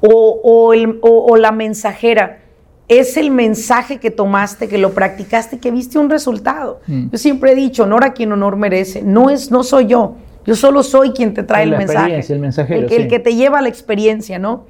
o, 0.00 0.40
o 0.42 0.72
el- 0.74 0.98
o- 1.02 1.24
o 1.30 1.36
la 1.36 1.52
mensajera. 1.52 2.40
Es 2.88 3.16
el 3.16 3.30
mensaje 3.30 4.00
que 4.00 4.10
tomaste, 4.10 4.66
que 4.66 4.76
lo 4.76 4.90
practicaste, 4.92 5.60
que 5.60 5.70
viste 5.70 6.00
un 6.00 6.10
resultado. 6.10 6.80
Mm. 6.88 7.10
Yo 7.12 7.18
siempre 7.18 7.52
he 7.52 7.54
dicho, 7.54 7.84
honor 7.84 8.04
a 8.04 8.12
quien 8.12 8.32
honor 8.32 8.56
merece. 8.56 9.02
No, 9.02 9.30
es, 9.30 9.52
no 9.52 9.62
soy 9.62 9.86
yo. 9.86 10.16
Yo 10.44 10.56
solo 10.56 10.82
soy 10.82 11.10
quien 11.12 11.34
te 11.34 11.42
trae 11.42 11.64
el 11.64 11.76
mensaje. 11.76 12.20
el 12.32 12.38
mensajero, 12.40 12.80
El 12.80 12.86
que, 12.88 12.96
el 12.96 13.02
sí. 13.02 13.08
que 13.08 13.18
te 13.20 13.34
lleva 13.34 13.58
a 13.58 13.62
la 13.62 13.68
experiencia, 13.68 14.38
¿no? 14.38 14.66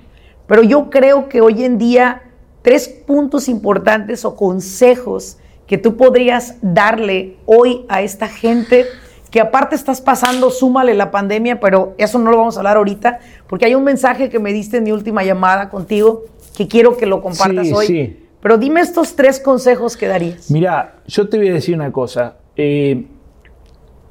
Pero 0.46 0.62
yo 0.62 0.90
creo 0.90 1.28
que 1.28 1.40
hoy 1.40 1.64
en 1.64 1.78
día, 1.78 2.22
tres 2.62 2.88
puntos 2.88 3.48
importantes 3.48 4.24
o 4.24 4.36
consejos 4.36 5.38
que 5.66 5.78
tú 5.78 5.96
podrías 5.96 6.56
darle 6.60 7.36
hoy 7.46 7.86
a 7.88 8.02
esta 8.02 8.28
gente 8.28 8.84
que 9.30 9.40
aparte 9.40 9.74
estás 9.74 10.02
pasando, 10.02 10.50
súmale 10.50 10.92
la 10.92 11.10
pandemia, 11.10 11.58
pero 11.58 11.94
eso 11.96 12.18
no 12.18 12.30
lo 12.30 12.36
vamos 12.36 12.56
a 12.56 12.60
hablar 12.60 12.76
ahorita, 12.76 13.20
porque 13.46 13.64
hay 13.64 13.74
un 13.74 13.82
mensaje 13.84 14.28
que 14.28 14.38
me 14.38 14.52
diste 14.52 14.76
en 14.76 14.84
mi 14.84 14.92
última 14.92 15.24
llamada 15.24 15.70
contigo 15.70 16.24
que 16.54 16.68
quiero 16.68 16.98
que 16.98 17.06
lo 17.06 17.22
compartas 17.22 17.66
Sí, 17.68 17.72
hoy. 17.72 17.86
sí. 17.86 18.18
Pero 18.42 18.58
dime 18.58 18.82
estos 18.82 19.14
tres 19.16 19.40
consejos 19.40 19.96
que 19.96 20.06
darías. 20.08 20.50
Mira, 20.50 20.96
yo 21.06 21.28
te 21.30 21.38
voy 21.38 21.48
a 21.48 21.54
decir 21.54 21.74
una 21.74 21.90
cosa. 21.92 22.36
Eh, 22.56 23.06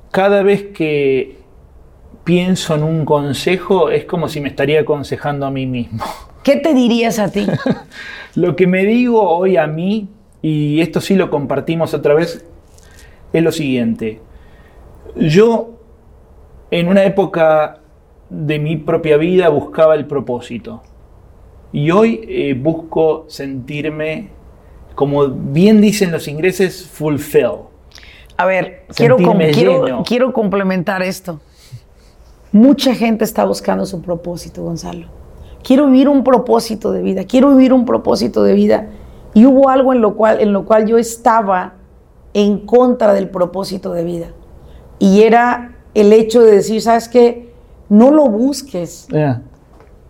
cada 0.10 0.42
vez 0.42 0.64
que 0.74 1.38
pienso 2.24 2.76
en 2.76 2.84
un 2.84 3.06
consejo 3.06 3.90
es 3.90 4.06
como 4.06 4.28
si 4.28 4.42
me 4.42 4.50
estaría 4.50 4.82
aconsejando 4.82 5.46
a 5.46 5.52
mí 5.52 5.66
mismo. 5.66 6.04
¿Qué 6.44 6.56
te 6.58 6.74
dirías 6.74 7.20
a 7.20 7.32
ti? 7.32 7.46
Lo 8.36 8.56
que 8.56 8.68
me 8.68 8.86
digo 8.86 9.22
hoy 9.30 9.58
a 9.58 9.68
mí, 9.68 10.10
y 10.42 10.82
esto 10.82 11.02
sí 11.02 11.16
lo 11.16 11.30
compartimos 11.30 11.94
otra 11.94 12.14
vez, 12.14 12.46
es 13.34 13.44
lo 13.44 13.52
siguiente. 13.52 14.22
Yo, 15.16 15.78
en 16.72 16.88
una 16.88 17.04
época 17.04 17.80
de 18.30 18.58
mi 18.58 18.78
propia 18.78 19.18
vida, 19.18 19.50
buscaba 19.50 19.96
el 19.96 20.06
propósito. 20.08 20.82
Y 21.74 21.92
hoy 21.92 22.22
eh, 22.28 22.54
busco 22.54 23.26
sentirme, 23.28 24.30
como 24.96 25.28
bien 25.28 25.82
dicen 25.82 26.12
los 26.12 26.28
ingleses, 26.28 26.88
fulfill. 26.88 27.68
A 28.38 28.46
ver, 28.46 28.86
quiero, 28.96 29.18
com- 29.18 29.38
quiero, 29.54 30.04
quiero 30.08 30.34
complementar 30.34 31.04
esto. 31.04 31.40
Mucha 32.52 32.94
gente 32.96 33.24
está 33.24 33.46
buscando 33.46 33.86
su 33.86 34.02
propósito, 34.02 34.64
Gonzalo. 34.64 35.08
Quiero 35.64 35.86
vivir 35.88 36.10
un 36.10 36.24
propósito 36.24 36.92
de 36.92 37.02
vida, 37.02 37.24
quiero 37.26 37.50
vivir 37.56 37.72
un 37.74 37.86
propósito 37.86 38.44
de 38.44 38.54
vida. 38.54 38.88
Y 39.34 39.46
hubo 39.46 39.70
algo 39.70 39.94
en 39.94 40.02
lo 40.02 40.16
cual, 40.16 40.42
en 40.42 40.52
lo 40.52 40.66
cual 40.66 40.86
yo 40.86 40.98
estaba 40.98 41.76
en 42.34 42.60
contra 42.66 43.14
del 43.14 43.30
propósito 43.30 43.94
de 43.94 44.04
vida. 44.04 44.28
Y 45.00 45.22
era 45.22 45.76
el 45.94 46.12
hecho 46.14 46.42
de 46.42 46.52
decir, 46.52 46.82
¿sabes 46.82 47.08
qué? 47.08 47.54
No 47.90 48.12
lo 48.12 48.28
busques, 48.28 49.08
Ya, 49.10 49.42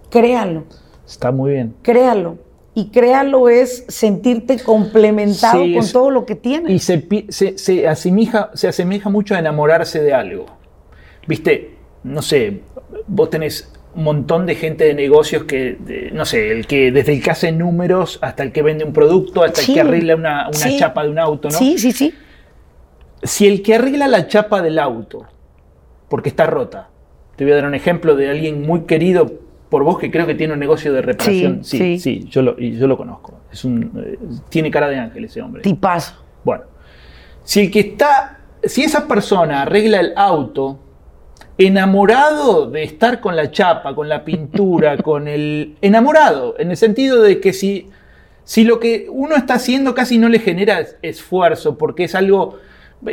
créalo, 0.09 0.63
está 1.05 1.31
muy 1.31 1.51
bien. 1.51 1.75
créalo. 1.81 2.37
Y 2.73 2.85
créalo 2.89 3.49
es 3.49 3.83
sentirte 3.89 4.57
complementado 4.63 5.61
Sí, 5.65 5.73
con 5.73 5.83
es- 5.83 5.91
todo 5.91 6.09
lo 6.09 6.25
que 6.25 6.35
tienes. 6.35 6.71
Y 6.71 6.79
se, 6.79 7.05
se, 7.29 7.57
se 7.57 7.87
asemeja, 7.87 8.49
se 8.53 8.69
asemeja 8.69 9.09
mucho 9.09 9.35
a 9.35 9.39
enamorarse 9.39 10.01
de 10.01 10.13
algo. 10.13 10.45
Viste, 11.27 11.77
no 12.03 12.21
sé, 12.21 12.61
vos 13.07 13.29
tenés 13.29 13.71
un 13.93 14.03
montón 14.05 14.45
de 14.45 14.55
gente 14.55 14.85
de 14.85 14.93
negocios 14.93 15.43
que, 15.43 15.77
de- 15.79 16.11
no 16.11 16.25
sé, 16.25 16.51
el 16.51 16.65
que 16.67 16.91
desde 16.91 17.13
el 17.13 17.21
que 17.21 17.31
hace 17.31 17.51
números 17.51 18.19
hasta 18.21 18.43
el 18.43 18.51
que 18.51 18.61
vende 18.61 18.83
un 18.85 18.93
producto, 18.93 19.43
hasta 19.43 19.61
Sí, 19.61 19.71
el 19.71 19.75
que 19.75 19.81
arregla 19.81 20.15
una, 20.15 20.47
una 20.47 20.53
sí. 20.57 20.77
chapa 20.79 21.03
de 21.03 21.09
un 21.09 21.19
auto, 21.19 21.49
¿no? 21.49 21.57
Sí, 21.57 21.77
sí, 21.77 21.91
sí. 21.91 22.13
Si 23.23 23.47
el 23.47 23.61
que 23.61 23.75
arregla 23.75 24.07
la 24.07 24.27
chapa 24.27 24.61
del 24.61 24.79
auto, 24.79 25.25
porque 26.09 26.29
está 26.29 26.45
rota, 26.47 26.89
te 27.35 27.43
voy 27.43 27.53
a 27.53 27.57
dar 27.57 27.65
un 27.65 27.75
ejemplo 27.75 28.15
de 28.15 28.29
alguien 28.29 28.61
muy 28.61 28.81
querido 28.81 29.31
por 29.69 29.83
vos 29.83 29.99
que 29.99 30.09
creo 30.11 30.25
que 30.27 30.35
tiene 30.35 30.53
un 30.53 30.59
negocio 30.59 30.91
de 30.91 31.01
reparación. 31.01 31.63
Sí, 31.63 31.77
Sí, 31.77 31.99
sí. 31.99 32.21
sí, 32.21 32.27
yo, 32.29 32.41
lo, 32.41 32.57
yo 32.57 32.87
lo 32.87 32.97
conozco. 32.97 33.39
Es 33.51 33.63
un, 33.63 33.91
eh, 34.05 34.17
tiene 34.49 34.69
cara 34.71 34.89
de 34.89 34.97
ángel 34.97 35.25
ese 35.25 35.41
hombre. 35.41 35.61
Tipazo. 35.61 36.15
Bueno, 36.43 36.63
si 37.43 37.61
el 37.61 37.71
que 37.71 37.79
está, 37.81 38.39
si 38.63 38.83
esa 38.83 39.07
persona 39.07 39.61
arregla 39.61 39.99
el 40.01 40.13
auto, 40.15 40.79
enamorado 41.67 42.69
de 42.69 42.83
estar 42.83 43.19
con 43.19 43.35
la 43.35 43.51
chapa, 43.51 43.93
con 43.95 44.07
la 44.09 44.23
pintura, 44.23 44.97
con 45.03 45.27
el. 45.27 45.75
enamorado, 45.81 46.55
en 46.59 46.71
el 46.71 46.77
sentido 46.77 47.21
de 47.21 47.39
que 47.39 47.53
si, 47.53 47.89
si 48.43 48.63
lo 48.63 48.79
que 48.79 49.07
uno 49.09 49.35
está 49.35 49.55
haciendo 49.55 49.93
casi 49.95 50.17
no 50.17 50.29
le 50.29 50.39
genera 50.39 50.79
es- 50.79 50.97
esfuerzo, 51.01 51.77
porque 51.77 52.05
es 52.05 52.15
algo 52.15 52.57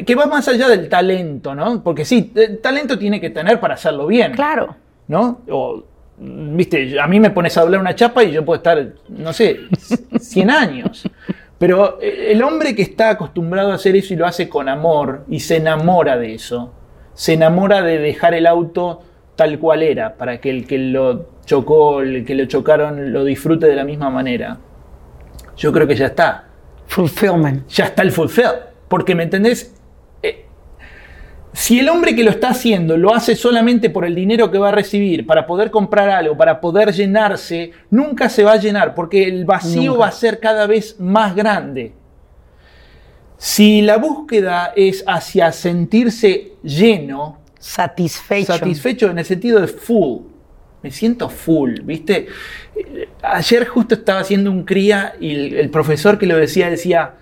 que 0.06 0.14
va 0.14 0.26
más 0.26 0.46
allá 0.48 0.68
del 0.68 0.88
talento, 0.88 1.54
¿no? 1.54 1.82
Porque 1.82 2.04
sí, 2.04 2.30
el 2.34 2.58
talento 2.58 2.98
tiene 2.98 3.20
que 3.20 3.30
tener 3.30 3.58
para 3.60 3.74
hacerlo 3.74 4.06
bien. 4.06 4.32
Claro. 4.32 4.76
¿no? 5.06 5.40
O, 5.48 5.82
viste, 6.18 7.00
a 7.00 7.06
mí 7.06 7.18
me 7.18 7.30
pones 7.30 7.56
a 7.56 7.62
doblar 7.62 7.80
una 7.80 7.94
chapa 7.94 8.22
y 8.22 8.30
yo 8.32 8.44
puedo 8.44 8.58
estar, 8.58 8.92
no 9.08 9.32
sé, 9.32 9.60
100 10.20 10.50
años. 10.50 11.08
Pero 11.58 11.98
eh, 12.02 12.28
el 12.32 12.42
hombre 12.42 12.74
que 12.76 12.82
está 12.82 13.08
acostumbrado 13.10 13.72
a 13.72 13.76
hacer 13.76 13.96
eso 13.96 14.12
y 14.12 14.16
lo 14.18 14.26
hace 14.26 14.48
con 14.48 14.68
amor 14.68 15.24
y 15.30 15.40
se 15.40 15.56
enamora 15.56 16.18
de 16.18 16.34
eso, 16.34 16.72
se 17.18 17.32
enamora 17.32 17.82
de 17.82 17.98
dejar 17.98 18.34
el 18.34 18.46
auto 18.46 19.02
tal 19.34 19.58
cual 19.58 19.82
era, 19.82 20.14
para 20.14 20.40
que 20.40 20.50
el 20.50 20.68
que 20.68 20.78
lo 20.78 21.26
chocó, 21.44 22.00
el 22.00 22.24
que 22.24 22.36
lo 22.36 22.44
chocaron, 22.44 23.12
lo 23.12 23.24
disfrute 23.24 23.66
de 23.66 23.74
la 23.74 23.82
misma 23.82 24.08
manera. 24.08 24.58
Yo 25.56 25.72
creo 25.72 25.88
que 25.88 25.96
ya 25.96 26.06
está 26.06 26.44
Fulfillment. 26.86 27.66
ya 27.66 27.86
está 27.86 28.02
el 28.02 28.12
fulfill. 28.12 28.52
Porque, 28.86 29.16
¿me 29.16 29.24
entendés? 29.24 29.74
Eh, 30.22 30.46
si 31.52 31.80
el 31.80 31.88
hombre 31.88 32.14
que 32.14 32.22
lo 32.22 32.30
está 32.30 32.50
haciendo 32.50 32.96
lo 32.96 33.12
hace 33.12 33.34
solamente 33.34 33.90
por 33.90 34.04
el 34.04 34.14
dinero 34.14 34.52
que 34.52 34.58
va 34.58 34.68
a 34.68 34.72
recibir, 34.72 35.26
para 35.26 35.44
poder 35.44 35.72
comprar 35.72 36.08
algo, 36.10 36.36
para 36.36 36.60
poder 36.60 36.92
llenarse, 36.92 37.72
nunca 37.90 38.28
se 38.28 38.44
va 38.44 38.52
a 38.52 38.56
llenar, 38.58 38.94
porque 38.94 39.24
el 39.24 39.44
vacío 39.44 39.90
Nunca. 39.90 40.02
va 40.02 40.06
a 40.06 40.12
ser 40.12 40.38
cada 40.38 40.68
vez 40.68 41.00
más 41.00 41.34
grande. 41.34 41.94
Si 43.38 43.82
la 43.82 43.96
búsqueda 43.98 44.72
es 44.76 45.04
hacia 45.06 45.52
sentirse 45.52 46.52
lleno, 46.62 47.38
Satisfecho. 47.58 48.52
satisfecho 48.52 49.10
en 49.10 49.18
el 49.20 49.24
sentido 49.24 49.60
de 49.60 49.68
full. 49.68 50.22
Me 50.82 50.90
siento 50.90 51.28
full, 51.28 51.80
¿viste? 51.82 52.26
Ayer 53.22 53.66
justo 53.66 53.94
estaba 53.94 54.20
haciendo 54.20 54.50
un 54.50 54.64
cría 54.64 55.14
y 55.20 55.32
el, 55.34 55.54
el 55.54 55.70
profesor 55.70 56.18
que 56.18 56.26
lo 56.26 56.36
decía 56.36 56.70
decía, 56.70 57.14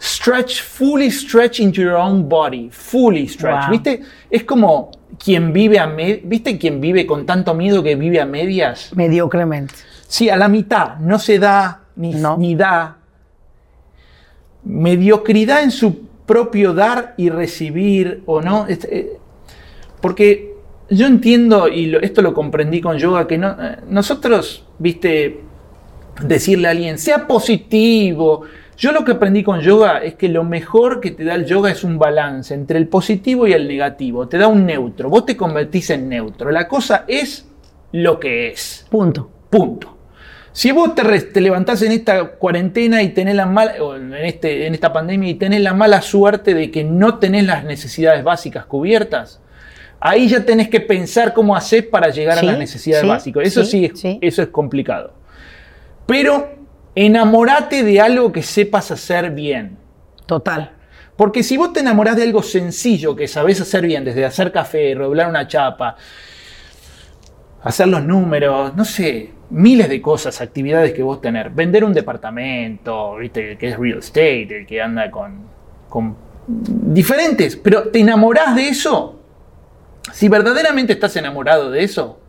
stretch, 0.00 0.62
fully 0.62 1.10
stretch 1.10 1.60
into 1.60 1.80
your 1.80 1.94
own 1.94 2.28
body, 2.28 2.68
fully 2.70 3.28
stretch, 3.28 3.62
Wow. 3.66 3.70
¿viste? 3.70 4.00
Es 4.30 4.44
como 4.44 4.90
quien 5.22 5.52
vive 5.52 5.78
a 5.78 5.86
me- 5.86 6.20
¿viste? 6.24 6.58
Quien 6.58 6.80
vive 6.80 7.06
con 7.06 7.24
tanto 7.24 7.54
miedo 7.54 7.82
que 7.82 7.94
vive 7.96 8.20
a 8.20 8.26
medias. 8.26 8.90
Mediocremente. 8.94 9.74
Sí, 10.08 10.28
a 10.30 10.36
la 10.36 10.48
mitad, 10.48 10.96
no 10.98 11.18
se 11.18 11.38
da 11.38 11.82
ni, 11.96 12.12
No. 12.14 12.36
ni 12.36 12.54
da. 12.54 12.95
Mediocridad 14.66 15.62
en 15.62 15.70
su 15.70 16.06
propio 16.26 16.74
dar 16.74 17.14
y 17.16 17.30
recibir 17.30 18.22
o 18.26 18.40
no. 18.42 18.66
Es- 18.66 18.84
eh, 18.90 19.12
Porque 20.00 20.54
yo 20.90 21.06
entiendo, 21.06 21.68
y 21.68 21.94
esto 22.02 22.20
lo 22.22 22.34
comprendí 22.34 22.80
con 22.80 22.98
yoga, 22.98 23.26
que 23.26 23.38
no, 23.38 23.50
eh, 23.50 23.76
nosotros, 23.88 24.64
viste, 24.78 25.40
decirle 26.22 26.68
a 26.68 26.72
alguien, 26.72 26.98
sea 26.98 27.26
positivo. 27.26 28.42
Yo 28.76 28.92
lo 28.92 29.04
que 29.04 29.12
aprendí 29.12 29.42
con 29.42 29.60
yoga 29.60 29.98
es 29.98 30.14
que 30.16 30.28
lo 30.28 30.44
mejor 30.44 31.00
que 31.00 31.10
te 31.12 31.24
da 31.24 31.34
el 31.34 31.46
yoga 31.46 31.70
es 31.70 31.82
un 31.82 31.98
balance 31.98 32.52
entre 32.54 32.78
el 32.78 32.88
positivo 32.88 33.46
y 33.46 33.52
el 33.54 33.66
negativo. 33.66 34.28
Te 34.28 34.36
da 34.36 34.48
un 34.48 34.66
neutro. 34.66 35.08
Vos 35.08 35.24
te 35.26 35.36
convertís 35.36 35.90
en 35.90 36.08
neutro. 36.08 36.50
La 36.50 36.68
cosa 36.68 37.04
es 37.08 37.48
lo 37.92 38.20
que 38.20 38.48
es. 38.48 38.86
Punto. 38.90 39.30
Punto. 39.48 39.95
Si 40.56 40.72
vos 40.72 40.94
te, 40.94 41.02
re- 41.02 41.20
te 41.20 41.42
levantás 41.42 41.82
en 41.82 41.92
esta 41.92 42.28
cuarentena 42.28 43.02
y 43.02 43.10
tenés 43.10 43.34
la 43.34 43.44
mala, 43.44 43.74
en, 43.76 44.14
este, 44.14 44.66
en 44.66 44.72
esta 44.72 44.90
pandemia 44.90 45.28
y 45.28 45.34
tenés 45.34 45.60
la 45.60 45.74
mala 45.74 46.00
suerte 46.00 46.54
de 46.54 46.70
que 46.70 46.82
no 46.82 47.18
tenés 47.18 47.44
las 47.44 47.62
necesidades 47.64 48.24
básicas 48.24 48.64
cubiertas, 48.64 49.42
ahí 50.00 50.28
ya 50.28 50.46
tenés 50.46 50.70
que 50.70 50.80
pensar 50.80 51.34
cómo 51.34 51.54
hacer 51.54 51.90
para 51.90 52.08
llegar 52.08 52.38
Sí, 52.38 52.46
a 52.46 52.52
las 52.52 52.58
necesidades 52.58 53.02
sí, 53.02 53.06
básicas. 53.08 53.46
Eso 53.46 53.64
sí, 53.64 53.70
sí, 53.70 53.84
es, 53.84 54.00
sí. 54.00 54.18
eso 54.22 54.40
es 54.40 54.48
complicado. 54.48 55.12
Pero 56.06 56.48
enamorate 56.94 57.82
de 57.82 58.00
algo 58.00 58.32
que 58.32 58.42
sepas 58.42 58.90
hacer 58.90 59.32
bien. 59.32 59.76
Total. 60.24 60.72
Porque 61.16 61.42
si 61.42 61.58
vos 61.58 61.74
te 61.74 61.80
enamorás 61.80 62.16
de 62.16 62.22
algo 62.22 62.42
sencillo 62.42 63.14
que 63.14 63.28
sabés 63.28 63.60
hacer 63.60 63.86
bien, 63.86 64.06
desde 64.06 64.24
hacer 64.24 64.50
café, 64.52 64.94
doblar 64.94 65.28
una 65.28 65.46
chapa, 65.46 65.98
hacer 67.62 67.88
los 67.88 68.02
números, 68.02 68.74
no 68.74 68.86
sé, 68.86 69.35
miles 69.50 69.88
de 69.88 70.00
cosas, 70.02 70.40
actividades 70.40 70.92
que 70.92 71.02
vos 71.02 71.20
tenés. 71.20 71.54
Vender 71.54 71.84
un 71.84 71.92
departamento, 71.92 73.16
¿viste? 73.16 73.52
el 73.52 73.58
que 73.58 73.68
es 73.68 73.78
real 73.78 73.98
estate, 73.98 74.60
el 74.60 74.66
que 74.66 74.80
anda 74.82 75.10
con, 75.10 75.40
con 75.88 76.16
diferentes, 76.48 77.56
pero 77.56 77.88
te 77.88 78.00
enamorás 78.00 78.54
de 78.56 78.68
eso. 78.68 79.20
Si 80.12 80.28
verdaderamente 80.28 80.92
estás 80.92 81.16
enamorado 81.16 81.70
de 81.70 81.82
eso, 81.82 82.20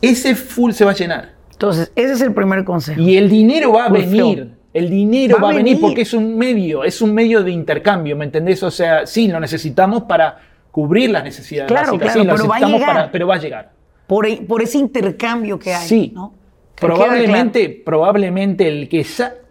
ese 0.00 0.34
full 0.34 0.72
se 0.72 0.84
va 0.84 0.92
a 0.92 0.94
llenar. 0.94 1.30
Entonces, 1.52 1.92
ese 1.94 2.12
es 2.14 2.20
el 2.22 2.32
primer 2.32 2.64
consejo. 2.64 3.00
Y 3.00 3.16
el 3.16 3.28
dinero 3.28 3.72
va 3.72 3.86
a 3.86 3.88
venir. 3.90 4.54
El 4.72 4.88
dinero 4.88 5.38
va, 5.42 5.50
a 5.50 5.54
venir. 5.54 5.80
porque 5.80 6.02
es 6.02 6.14
un 6.14 6.38
medio, 6.38 6.84
es 6.84 7.02
un 7.02 7.12
medio 7.12 7.42
de 7.42 7.50
intercambio, 7.50 8.16
¿me 8.16 8.24
entendés? 8.24 8.62
O 8.62 8.70
sea, 8.70 9.04
sí, 9.04 9.26
lo 9.26 9.40
necesitamos 9.40 10.04
para 10.04 10.38
cubrir 10.70 11.10
las 11.10 11.24
necesidades 11.24 11.68
Claro, 11.68 11.88
básicas, 11.88 12.12
claro, 12.12 12.20
sí, 12.20 12.26
lo 12.28 12.34
pero 12.34 12.48
va 12.48 12.54
a 12.56 12.58
necesitamos 12.60 12.80
llegar. 12.80 12.94
para- 12.96 13.12
pero 13.12 13.26
va 13.26 13.34
a 13.34 13.38
llegar. 13.38 13.72
Por, 14.10 14.26
por 14.44 14.60
ese 14.60 14.76
intercambio 14.76 15.56
que 15.56 15.72
hay. 15.72 15.86
Sí. 15.86 16.10
¿no? 16.12 16.34
Que 16.74 16.84
Probablemente, 16.84 17.68
probablemente 17.68 18.66
el 18.66 18.88
que 18.88 19.06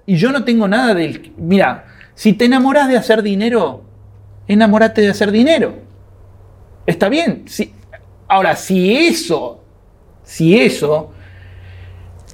y 0.05 0.17
yo 0.17 0.33
no 0.33 0.43
tengo 0.43 0.67
nada 0.67 0.93
del 0.93 1.31
mira, 1.37 1.85
si 2.13 2.33
te 2.33 2.43
enamoras 2.43 2.89
de 2.89 2.97
hacer 2.97 3.23
dinero, 3.23 3.85
enamorate 4.49 4.99
de 4.99 5.07
hacer 5.07 5.31
dinero. 5.31 5.75
Está 6.85 7.07
bien. 7.07 7.43
Si, 7.47 7.71
ahora, 8.27 8.57
si 8.57 8.97
eso, 8.97 9.63
si 10.23 10.59
eso, 10.59 11.13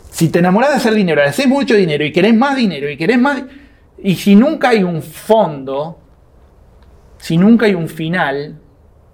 si 0.09 0.29
te 0.29 0.39
enamoras 0.39 0.71
de 0.71 0.77
hacer 0.77 0.95
dinero, 0.95 1.21
haces 1.21 1.47
mucho 1.47 1.75
dinero 1.75 2.03
y 2.03 2.11
querés 2.11 2.33
más 2.33 2.55
dinero 2.55 2.89
y 2.89 2.97
querés 2.97 3.19
más, 3.19 3.43
y 4.01 4.15
si 4.15 4.35
nunca 4.35 4.69
hay 4.69 4.81
un 4.81 5.03
fondo, 5.03 5.99
si 7.19 7.37
nunca 7.37 7.67
hay 7.67 7.75
un 7.75 7.87
final, 7.87 8.59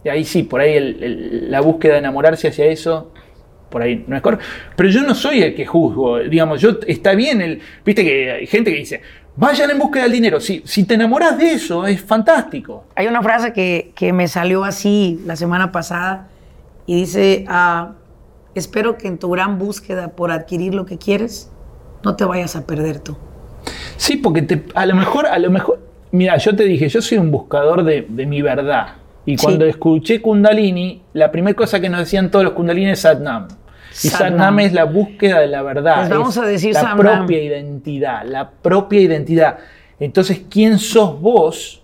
y 0.04 0.10
ahí 0.10 0.24
sí, 0.24 0.44
por 0.44 0.62
ahí 0.62 0.74
el- 0.74 1.04
el- 1.04 1.52
la 1.52 1.62
búsqueda 1.62 1.94
de 1.94 2.00
enamorarse 2.00 2.48
hacia 2.48 2.66
eso, 2.66 3.12
por 3.70 3.82
ahí 3.82 4.04
no 4.08 4.16
es 4.16 4.22
correcto. 4.22 4.46
Pero 4.76 4.90
yo 4.90 5.02
no 5.04 5.16
soy 5.16 5.42
el 5.44 5.56
que 5.56 5.66
juzgo, 5.66 6.20
digamos, 6.20 6.60
yo 6.62 6.78
está 6.88 7.14
bien 7.16 7.42
el, 7.42 7.60
viste 7.86 8.04
que 8.04 8.32
hay 8.32 8.48
gente 8.48 8.72
que 8.72 8.78
dice, 8.80 9.02
vayan 9.36 9.72
en 9.72 9.80
búsqueda 9.80 10.04
del 10.04 10.12
dinero. 10.12 10.40
Si, 10.42 10.62
si 10.66 10.84
te 10.84 10.96
enamoras 10.96 11.38
de 11.38 11.54
eso, 11.54 11.86
es 11.88 12.02
fantástico. 12.02 12.86
Hay 12.96 13.08
una 13.08 13.22
frase 13.22 13.54
que, 13.54 13.92
que 13.96 14.12
me 14.12 14.28
salió 14.28 14.64
así 14.66 15.22
la 15.26 15.36
semana 15.38 15.72
pasada 15.72 16.28
y 16.86 16.96
dice, 16.96 17.46
ah, 17.48 17.94
espero 18.56 18.98
que 18.98 19.08
en 19.08 19.18
tu 19.18 19.30
gran 19.30 19.58
búsqueda 19.58 20.10
por 20.10 20.32
adquirir 20.32 20.74
lo 20.74 20.86
que 20.86 20.98
quieres, 20.98 21.50
no 22.04 22.16
te 22.18 22.26
vayas 22.26 22.56
a 22.58 22.66
perder 22.66 23.00
tú. 23.00 23.16
Sí, 23.96 24.18
porque 24.18 24.42
te- 24.42 24.64
a 24.74 24.86
lo 24.86 24.96
mejor, 24.96 25.28
a 25.28 25.38
lo 25.40 25.50
mejor, 25.50 25.80
mira, 26.12 26.36
yo 26.38 26.54
te 26.56 26.64
dije, 26.66 26.90
yo 26.90 27.02
soy 27.02 27.20
un 27.20 27.32
buscador 27.32 27.84
de, 27.86 28.06
de 28.10 28.26
mi 28.26 28.42
verdad. 28.42 28.96
Y 29.26 29.38
Sí. 29.38 29.44
cuando 29.46 29.66
escuché 29.66 30.22
Kundalini, 30.22 31.04
la 31.14 31.32
primera 31.32 31.56
cosa 31.56 31.80
que 31.80 31.90
nos 31.90 32.00
decían 32.02 32.32
todos 32.32 32.44
los 32.46 32.54
Kundalini 32.54 32.92
es 32.92 33.02
Satnam. 33.02 33.48
Y 33.92 34.08
Satnam. 34.08 34.30
Satnam 34.32 34.60
es 34.62 34.74
la 34.74 34.86
búsqueda 34.86 35.40
de 35.40 35.48
la 35.48 35.62
verdad. 35.62 35.98
Pues 35.98 36.10
vamos 36.10 36.38
es 36.38 36.44
a 36.44 36.46
decir 36.46 36.74
la 36.74 36.82
Satnam. 36.82 36.98
propia 36.98 37.44
identidad, 37.44 38.24
la 38.26 38.50
propia 38.50 39.02
identidad. 39.02 39.58
Entonces, 40.00 40.42
¿quién 40.50 40.80
sos 40.80 41.20
vos? 41.22 41.84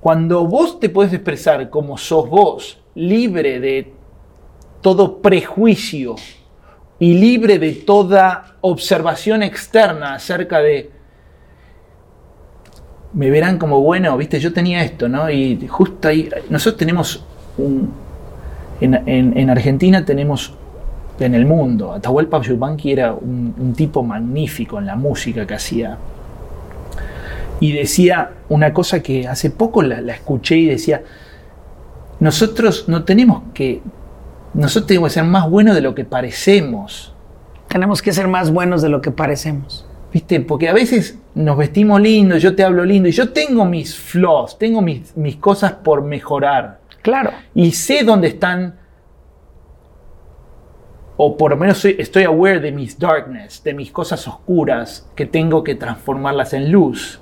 Cuando 0.00 0.46
vos 0.46 0.78
te 0.78 0.88
puedes 0.88 1.12
expresar 1.12 1.68
como 1.70 1.98
sos 1.98 2.28
vos, 2.28 2.78
libre 2.94 3.58
de 3.58 3.92
todo 4.80 5.20
prejuicio 5.20 6.14
y 7.00 7.14
libre 7.14 7.58
de 7.58 7.72
toda 7.72 8.56
observación 8.60 9.42
externa 9.42 10.14
acerca 10.14 10.60
de 10.60 10.92
me 13.12 13.30
verán 13.30 13.58
como 13.58 13.80
bueno, 13.80 14.16
viste, 14.16 14.38
yo 14.40 14.52
tenía 14.52 14.82
esto, 14.82 15.08
¿no? 15.08 15.30
Y 15.30 15.66
justo 15.68 16.08
ahí, 16.08 16.28
nosotros 16.50 16.78
tenemos 16.78 17.24
un, 17.58 17.90
en, 18.80 18.94
en- 19.08 19.36
en 19.38 19.50
Argentina 19.50 20.04
tenemos 20.04 20.54
en 21.18 21.34
el 21.34 21.46
mundo, 21.46 21.92
Atahualpa 21.94 22.42
Yupanqui 22.42 22.92
era 22.92 23.14
un, 23.14 23.54
un 23.58 23.72
tipo 23.74 24.02
magnífico 24.02 24.78
en 24.78 24.84
la 24.86 24.96
música 24.96 25.46
que 25.46 25.54
hacía. 25.54 25.96
Y 27.58 27.72
decía 27.72 28.32
una 28.50 28.74
cosa 28.74 29.00
que 29.02 29.26
hace 29.26 29.48
poco 29.48 29.80
la, 29.82 30.02
la 30.02 30.12
escuché 30.12 30.56
y 30.58 30.66
decía, 30.66 31.02
nosotros 32.20 32.84
no 32.88 33.04
tenemos 33.04 33.42
que, 33.54 33.80
nosotros 34.52 34.88
tenemos 34.88 35.10
que 35.10 35.14
ser 35.14 35.24
más 35.24 35.48
buenos 35.48 35.74
de 35.74 35.80
lo 35.80 35.94
que 35.94 36.04
parecemos. 36.04 37.14
Tenemos 37.68 38.02
que 38.02 38.12
ser 38.12 38.28
más 38.28 38.50
buenos 38.50 38.82
de 38.82 38.90
lo 38.90 39.00
que 39.00 39.10
parecemos. 39.10 39.86
¿Viste? 40.16 40.40
Porque 40.40 40.66
a 40.70 40.72
veces 40.72 41.18
nos 41.34 41.58
vestimos 41.58 42.00
lindo, 42.00 42.38
yo 42.38 42.54
te 42.56 42.64
hablo 42.64 42.86
lindo 42.86 43.06
y 43.06 43.12
yo 43.12 43.34
tengo 43.34 43.66
mis 43.66 43.94
flaws, 43.94 44.58
tengo 44.58 44.80
mis, 44.80 45.14
mis 45.14 45.36
cosas 45.36 45.72
por 45.74 46.00
mejorar. 46.02 46.80
Claro. 47.02 47.32
Y 47.54 47.72
sé 47.72 48.02
dónde 48.02 48.28
están, 48.28 48.76
o 51.18 51.36
por 51.36 51.50
lo 51.50 51.58
menos 51.58 51.76
soy- 51.76 51.96
estoy 51.98 52.22
aware 52.22 52.60
de 52.60 52.72
mis 52.72 52.98
darkness, 52.98 53.62
de 53.62 53.74
mis 53.74 53.90
cosas 53.90 54.26
oscuras, 54.26 55.06
que 55.14 55.26
tengo 55.26 55.62
que 55.62 55.74
transformarlas 55.74 56.54
en 56.54 56.72
luz. 56.72 57.20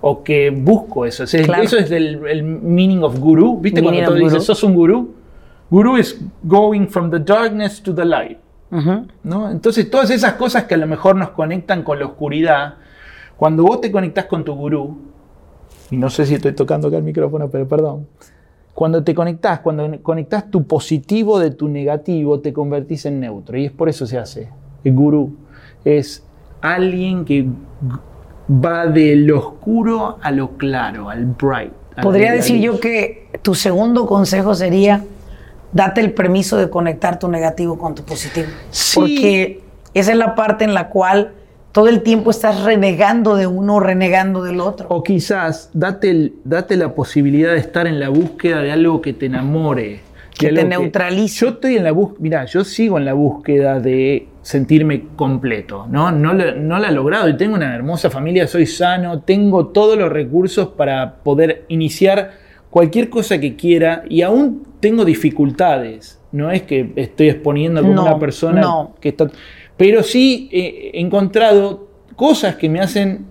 O 0.00 0.24
que 0.24 0.50
busco 0.50 1.06
eso. 1.06 1.22
O 1.22 1.26
sea, 1.28 1.44
Claro. 1.44 1.62
Eso 1.62 1.78
es 1.78 1.92
el, 1.92 2.26
el 2.26 2.42
meaning 2.42 3.04
of 3.04 3.20
guru. 3.20 3.60
¿Viste 3.60 3.80
Meaning 3.82 4.00
cuando 4.00 4.16
tú 4.18 4.24
dices, 4.24 4.32
guru. 4.38 4.44
sos 4.44 4.62
un 4.64 4.74
gurú? 4.74 5.14
Guru 5.70 5.96
es 5.96 6.20
going 6.42 6.86
from 6.88 7.08
the 7.08 7.20
darkness 7.20 7.80
to 7.80 7.94
the 7.94 8.04
light. 8.04 8.38
¿No? 8.70 9.50
Entonces, 9.50 9.90
todas 9.90 10.10
esas 10.10 10.34
cosas 10.34 10.64
que 10.64 10.74
a 10.74 10.78
lo 10.78 10.86
mejor 10.86 11.16
nos 11.16 11.30
conectan 11.30 11.82
con 11.82 11.98
la 11.98 12.06
oscuridad, 12.06 12.74
cuando 13.36 13.62
vos 13.62 13.80
te 13.80 13.92
conectás 13.92 14.26
con 14.26 14.44
tu 14.44 14.54
gurú, 14.54 14.96
y 15.90 15.96
no 15.96 16.10
sé 16.10 16.26
si 16.26 16.34
estoy 16.34 16.52
tocando 16.52 16.88
acá 16.88 16.96
el 16.96 17.02
micrófono, 17.02 17.48
pero 17.48 17.68
perdón, 17.68 18.06
cuando 18.74 19.02
te 19.02 19.14
conectás, 19.14 19.60
cuando 19.60 19.88
conectás 20.02 20.50
tu 20.50 20.64
positivo 20.64 21.38
de 21.38 21.50
tu 21.50 21.68
negativo, 21.68 22.40
te 22.40 22.52
convertís 22.52 23.06
en 23.06 23.20
neutro, 23.20 23.56
y 23.56 23.66
es 23.66 23.72
por 23.72 23.88
eso 23.88 24.06
se 24.06 24.18
hace. 24.18 24.50
El 24.84 24.94
gurú 24.94 25.36
es 25.84 26.24
alguien 26.60 27.24
que 27.24 27.46
va 28.48 28.86
de 28.86 29.16
lo 29.16 29.38
oscuro 29.38 30.18
a 30.20 30.30
lo 30.30 30.50
claro, 30.56 31.08
al 31.08 31.26
bright. 31.26 31.72
Podría 32.02 32.32
decir 32.32 32.60
yo 32.60 32.78
que 32.78 33.28
tu 33.42 33.54
segundo 33.54 34.06
consejo 34.06 34.54
sería 34.54 35.02
date 35.76 36.00
el 36.00 36.12
permiso 36.12 36.56
de 36.56 36.70
conectar 36.70 37.18
tu 37.18 37.28
negativo 37.28 37.78
con 37.78 37.94
tu 37.94 38.02
positivo. 38.02 38.46
Sí. 38.70 38.98
Porque 38.98 39.60
esa 39.94 40.12
es 40.12 40.16
la 40.18 40.34
parte 40.34 40.64
en 40.64 40.72
la 40.74 40.88
cual 40.88 41.32
todo 41.72 41.88
el 41.88 42.02
tiempo 42.02 42.30
estás 42.30 42.62
renegando 42.64 43.36
de 43.36 43.46
uno 43.46 43.74
o 43.76 43.80
renegando 43.80 44.42
del 44.42 44.60
otro. 44.60 44.86
O 44.88 45.02
quizás 45.02 45.68
date, 45.74 46.10
el- 46.10 46.34
date 46.44 46.76
la 46.76 46.94
posibilidad 46.94 47.52
de 47.52 47.58
estar 47.58 47.86
en 47.86 48.00
la 48.00 48.08
búsqueda 48.08 48.62
de 48.62 48.72
algo 48.72 49.02
que 49.02 49.12
te 49.12 49.26
enamore. 49.26 50.00
Que 50.38 50.52
te 50.52 50.64
neutralice. 50.64 51.40
Yo 51.44 51.48
estoy 51.52 51.76
en 51.76 51.84
la 51.84 51.92
búsqueda, 51.92 52.18
mira, 52.22 52.44
yo 52.46 52.62
sigo 52.64 52.98
en 52.98 53.04
la 53.06 53.12
búsqueda 53.14 53.80
de 53.80 54.28
sentirme 54.42 55.04
completo, 55.16 55.86
¿no? 55.90 56.10
No, 56.12 56.32
lo- 56.34 56.54
no 56.56 56.78
la 56.78 56.88
he 56.88 56.92
logrado 56.92 57.28
y 57.28 57.36
tengo 57.36 57.54
una 57.56 57.74
hermosa 57.74 58.10
familia, 58.10 58.46
soy 58.46 58.64
sano, 58.66 59.20
tengo 59.20 59.68
todos 59.68 59.98
los 59.98 60.10
recursos 60.10 60.68
para 60.68 61.16
poder 61.16 61.64
iniciar 61.68 62.32
cualquier 62.76 63.08
cosa 63.08 63.40
que 63.40 63.56
quiera 63.56 64.04
y 64.06 64.20
aún 64.20 64.62
tengo 64.80 65.06
dificultades. 65.06 66.20
No 66.30 66.50
es 66.50 66.60
que 66.60 66.92
estoy 66.96 67.30
exponiendo 67.30 67.80
como 67.80 67.94
No, 67.94 68.02
una 68.02 68.18
persona 68.18 68.60
no. 68.60 68.94
que 69.00 69.08
está... 69.08 69.30
Pero 69.78 70.02
sí 70.02 70.50
eh, 70.52 70.90
he 70.92 71.00
encontrado 71.00 71.88
cosas 72.16 72.56
que 72.56 72.68
me 72.68 72.80
hacen 72.80 73.24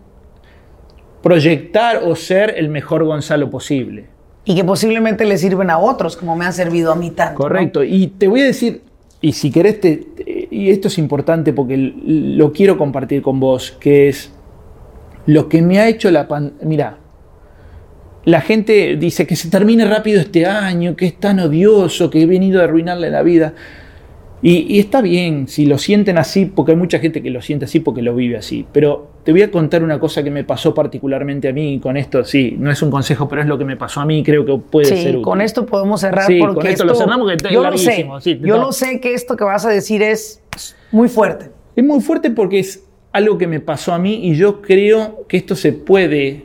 proyectar 1.21 2.01
o 2.03 2.15
ser 2.15 2.55
el 2.57 2.69
mejor 2.69 3.03
Gonzalo 3.03 3.51
posible. 3.51 4.07
Y 4.45 4.55
que 4.55 4.63
posiblemente 4.63 5.25
le 5.25 5.37
sirven 5.37 5.69
a 5.69 5.77
otros, 5.77 6.17
como 6.17 6.35
me 6.35 6.45
han 6.45 6.53
servido 6.53 6.91
a 6.91 6.95
mí 6.95 7.11
tanto. 7.11 7.33
¿no? 7.33 7.37
Correcto. 7.47 7.83
Y 7.83 8.07
te 8.07 8.27
voy 8.27 8.41
a 8.41 8.45
decir, 8.45 8.81
y 9.21 9.33
si 9.33 9.51
querés, 9.51 9.79
te- 9.79 10.47
y 10.49 10.71
esto 10.71 10.87
es 10.87 10.97
importante 10.97 11.53
porque 11.53 11.77
lo 11.77 12.51
quiero 12.51 12.79
compartir 12.79 13.21
con 13.21 13.39
vos, 13.39 13.77
que 13.79 14.09
es 14.09 14.31
lo 15.27 15.49
que 15.49 15.61
me 15.61 15.77
ha 15.77 15.87
hecho 15.87 16.09
la 16.09 16.27
pandemia. 16.27 16.65
Mira, 16.67 16.97
la 18.25 18.41
gente 18.41 18.95
dice 18.97 19.25
que 19.27 19.35
se 19.35 19.49
termine 19.49 19.85
rápido 19.85 20.19
este 20.19 20.45
año, 20.45 20.95
que 20.95 21.05
es 21.05 21.19
tan 21.19 21.39
odioso, 21.39 22.09
que 22.09 22.21
he 22.21 22.25
venido 22.25 22.61
a 22.61 22.65
arruinarle 22.65 23.09
la 23.09 23.21
vida. 23.23 23.53
Y, 24.41 24.75
y 24.75 24.79
está 24.79 25.01
bien 25.01 25.47
si 25.47 25.65
lo 25.65 25.77
sienten 25.79 26.17
así, 26.19 26.45
porque 26.45 26.73
hay 26.73 26.77
mucha 26.77 26.99
gente 26.99 27.23
que 27.23 27.31
lo 27.31 27.41
siente 27.41 27.65
así 27.65 27.79
porque 27.79 28.01
lo 28.03 28.13
vive 28.15 28.37
así. 28.37 28.65
Pero 28.71 29.09
te 29.23 29.31
voy 29.31 29.41
a 29.41 29.49
contar 29.49 29.81
una 29.83 29.99
cosa 29.99 30.23
que 30.23 30.29
me 30.29 30.43
pasó 30.43 30.73
particularmente 30.73 31.47
a 31.47 31.53
mí 31.53 31.79
con 31.81 31.97
esto, 31.97 32.23
sí, 32.23 32.55
no 32.59 32.69
es 32.69 32.81
un 32.83 32.91
consejo, 32.91 33.27
pero 33.27 33.41
es 33.41 33.47
lo 33.47 33.57
que 33.57 33.65
me 33.65 33.75
pasó 33.77 34.01
a 34.01 34.05
mí, 34.05 34.21
creo 34.23 34.45
que 34.45 34.55
puede 34.57 34.85
Sí, 34.85 34.97
ser 34.97 35.11
útil. 35.13 35.21
con 35.23 35.41
esto 35.41 35.65
podemos 35.65 36.01
cerrar 36.01 36.27
Sí, 36.27 36.37
porque 36.39 36.55
con 36.55 36.67
esto 36.67 36.85
lo 36.85 36.93
cerramos 36.93 37.31
porque 37.31 37.51
yo 37.53 37.63
lo 37.63 37.77
sé, 37.77 38.07
sí, 38.21 38.39
yo 38.41 38.57
no. 38.57 38.63
lo 38.65 38.71
sé 38.71 38.99
que 38.99 39.13
esto 39.15 39.35
que 39.35 39.43
vas 39.45 39.65
a 39.65 39.69
decir 39.69 40.03
es 40.03 40.43
muy 40.91 41.07
fuerte. 41.09 41.49
Es 41.75 41.83
muy 41.83 42.01
fuerte 42.01 42.29
porque 42.29 42.59
es 42.59 42.83
algo 43.13 43.37
que 43.39 43.47
me 43.47 43.61
pasó 43.61 43.93
a 43.93 43.97
mí 43.97 44.27
y 44.27 44.35
yo 44.35 44.61
creo 44.61 45.25
que 45.27 45.37
esto 45.37 45.55
se 45.55 45.73
puede, 45.73 46.43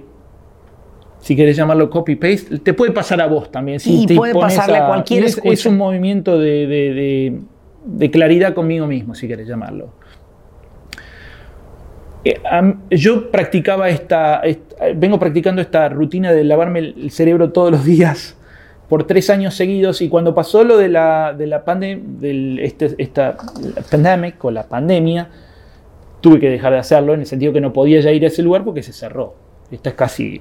si 1.21 1.37
querés 1.37 1.57
llamarlo 1.57 1.91
copy-paste, 1.91 2.59
te 2.61 2.73
puede 2.75 2.93
pasar 2.93 3.21
a 3.21 3.27
vos 3.27 3.51
también. 3.51 3.79
Si 3.81 4.03
Y 4.03 4.07
te 4.07 4.15
puede 4.15 4.35
pasarle 4.35 4.79
a 4.79 4.87
cualquier 4.87 5.25
es, 5.25 5.41
es 5.45 5.67
un 5.67 5.77
movimiento 5.77 6.39
de, 6.39 6.67
de- 6.67 6.95
de- 6.95 7.41
de 7.85 8.11
claridad 8.11 8.53
conmigo 8.55 8.87
mismo, 8.87 9.15
si 9.15 9.27
querés 9.29 9.49
llamarlo. 9.49 9.91
Eh, 12.25 12.39
yo 12.91 13.31
practicaba 13.31 13.89
esta, 13.89 14.41
esta- 14.41 14.77
vengo 14.95 15.19
practicando 15.19 15.63
esta 15.63 15.89
rutina 15.89 16.33
de 16.33 16.45
lavarme 16.45 16.81
el 16.81 17.11
cerebro 17.11 17.51
todos 17.51 17.71
los 17.71 17.85
días 17.85 18.37
por 18.91 19.05
tres 19.05 19.31
años 19.31 19.55
seguidos 19.55 20.03
y 20.03 20.09
cuando 20.09 20.35
pasó 20.35 20.65
lo 20.65 20.77
de 20.77 20.89
la, 20.89 21.33
de 21.37 21.47
la 21.47 21.63
del, 21.65 22.59
este, 22.59 22.95
esta 22.99 23.37
pandemic 23.91 24.45
o 24.45 24.51
la 24.51 24.65
pandemia, 24.65 25.29
tuve 26.21 26.41
que 26.41 26.51
dejar 26.51 26.73
de 26.73 26.79
hacerlo 26.81 27.15
en 27.15 27.21
el 27.21 27.27
sentido 27.27 27.53
que 27.53 27.61
no 27.61 27.73
podía 27.73 28.01
ya 28.01 28.11
ir 28.11 28.25
a 28.25 28.27
ese 28.27 28.43
lugar 28.43 28.65
porque 28.65 28.83
se 28.83 28.93
cerró. 28.93 29.35
Esta 29.71 29.91
es 29.91 29.95
casi, 29.95 30.41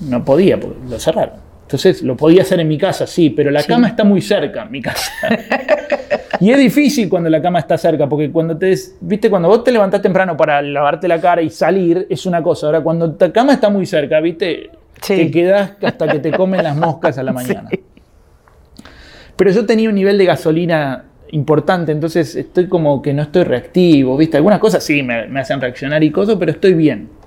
no 0.00 0.24
podía, 0.24 0.58
porque 0.58 0.78
lo 0.88 0.98
cerraron. 0.98 1.50
Entonces 1.70 2.02
lo 2.02 2.16
podía 2.16 2.42
hacer 2.42 2.58
en 2.58 2.66
mi 2.66 2.76
casa, 2.76 3.06
sí, 3.06 3.30
pero 3.30 3.48
la 3.52 3.62
cama 3.62 3.86
está 3.86 4.02
muy 4.02 4.20
cerca 4.20 4.64
en 4.64 4.72
mi 4.72 4.82
casa. 4.82 5.12
y 6.40 6.50
es 6.50 6.58
difícil 6.58 7.08
cuando 7.08 7.30
la 7.30 7.40
cama 7.40 7.60
está 7.60 7.78
cerca, 7.78 8.08
porque 8.08 8.32
cuando 8.32 8.58
te, 8.58 8.76
viste, 9.00 9.30
cuando 9.30 9.46
vos 9.46 9.62
te 9.62 9.70
levantás 9.70 10.02
temprano 10.02 10.36
para 10.36 10.60
lavarte 10.62 11.06
la 11.06 11.20
cara 11.20 11.42
y 11.42 11.48
salir, 11.48 12.08
es 12.10 12.26
una 12.26 12.42
cosa. 12.42 12.66
Ahora, 12.66 12.80
cuando 12.80 13.16
la 13.16 13.32
cama 13.32 13.52
está 13.52 13.70
muy 13.70 13.86
cerca, 13.86 14.18
viste, 14.18 14.70
te 15.06 15.30
quedas 15.30 15.74
hasta 15.80 16.08
que 16.08 16.18
te 16.18 16.32
comen 16.32 16.64
las 16.64 16.76
moscas 16.76 17.18
a 17.18 17.22
la 17.22 17.32
mañana. 17.34 17.70
Pero 19.36 19.52
yo 19.52 19.64
tenía 19.64 19.88
un 19.88 19.94
nivel 19.94 20.18
de 20.18 20.24
gasolina 20.24 21.04
importante, 21.30 21.92
entonces 21.92 22.34
estoy 22.34 22.66
como 22.66 23.00
que 23.00 23.14
no 23.14 23.22
estoy 23.22 23.44
reactivo, 23.44 24.16
¿viste? 24.16 24.36
Algunas 24.36 24.58
cosas 24.58 24.82
sí 24.82 25.04
me, 25.04 25.28
me 25.28 25.38
hacen 25.38 25.60
reaccionar 25.60 26.02
y 26.02 26.10
cosas, 26.10 26.34
pero 26.36 26.50
estoy 26.50 26.74
bien. 26.74 27.19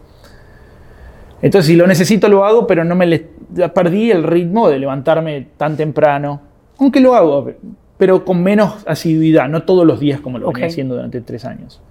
Entonces, 1.44 1.68
si 1.68 1.76
lo 1.76 1.86
necesito, 1.86 2.30
lo 2.30 2.46
hago, 2.46 2.66
pero 2.66 2.86
no 2.86 2.96
me 2.96 3.06
le, 3.06 3.28
perdí 3.76 4.12
el 4.12 4.24
ritmo 4.24 4.70
de 4.70 4.80
levantarme 4.80 5.50
tan 5.58 5.76
temprano. 5.76 6.40
Aunque 6.78 7.02
lo 7.02 7.16
hago, 7.16 7.52
pero 7.98 8.24
con 8.24 8.42
menos 8.42 8.76
asiduidad, 8.88 9.50
no 9.50 9.64
todos 9.64 9.86
los 9.86 10.00
días 10.00 10.22
como 10.22 10.40
lo 10.40 10.54
venía 10.54 10.68
haciendo 10.68 10.96
durante 10.96 11.20
tres 11.20 11.44
años. 11.44 11.82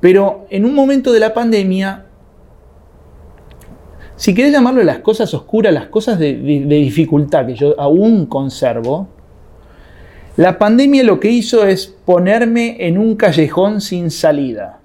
Pero 0.00 0.46
en 0.48 0.64
un 0.64 0.74
momento 0.74 1.12
de 1.12 1.20
la 1.20 1.34
pandemia, 1.34 2.06
si 4.16 4.34
querés 4.34 4.52
llamarlo 4.52 4.82
las 4.82 5.00
cosas 5.00 5.34
oscuras, 5.34 5.74
las 5.74 5.88
cosas 5.88 6.18
de, 6.18 6.34
de 6.34 6.76
dificultad 6.76 7.46
que 7.46 7.54
yo 7.54 7.78
aún 7.78 8.24
conservo, 8.24 9.06
la 10.36 10.56
pandemia 10.58 11.04
lo 11.04 11.20
que 11.20 11.28
hizo 11.28 11.66
es 11.66 11.88
ponerme 12.06 12.86
en 12.86 12.96
un 12.96 13.16
callejón 13.16 13.82
sin 13.82 14.10
salida. 14.10 14.80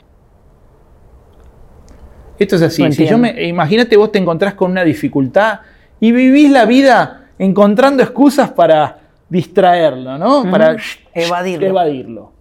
Esto 2.40 2.56
es 2.56 2.62
así. 2.62 2.92
si 2.92 3.08
yo 3.08 3.18
me, 3.18 3.46
imagínate 3.48 3.98
vos 3.98 4.12
te 4.12 4.20
encontrás 4.20 4.54
con 4.54 4.72
una 4.72 4.84
dificultad 4.84 5.62
y 6.00 6.12
vivís 6.12 6.52
la 6.52 6.66
vida 6.66 7.30
encontrando 7.40 8.04
excusas 8.04 8.50
para 8.52 9.00
distraerlo, 9.30 10.18
¿no? 10.18 10.50
Para 10.50 10.78
evadirlo. 11.14 11.68
evadirlo. 11.68 12.32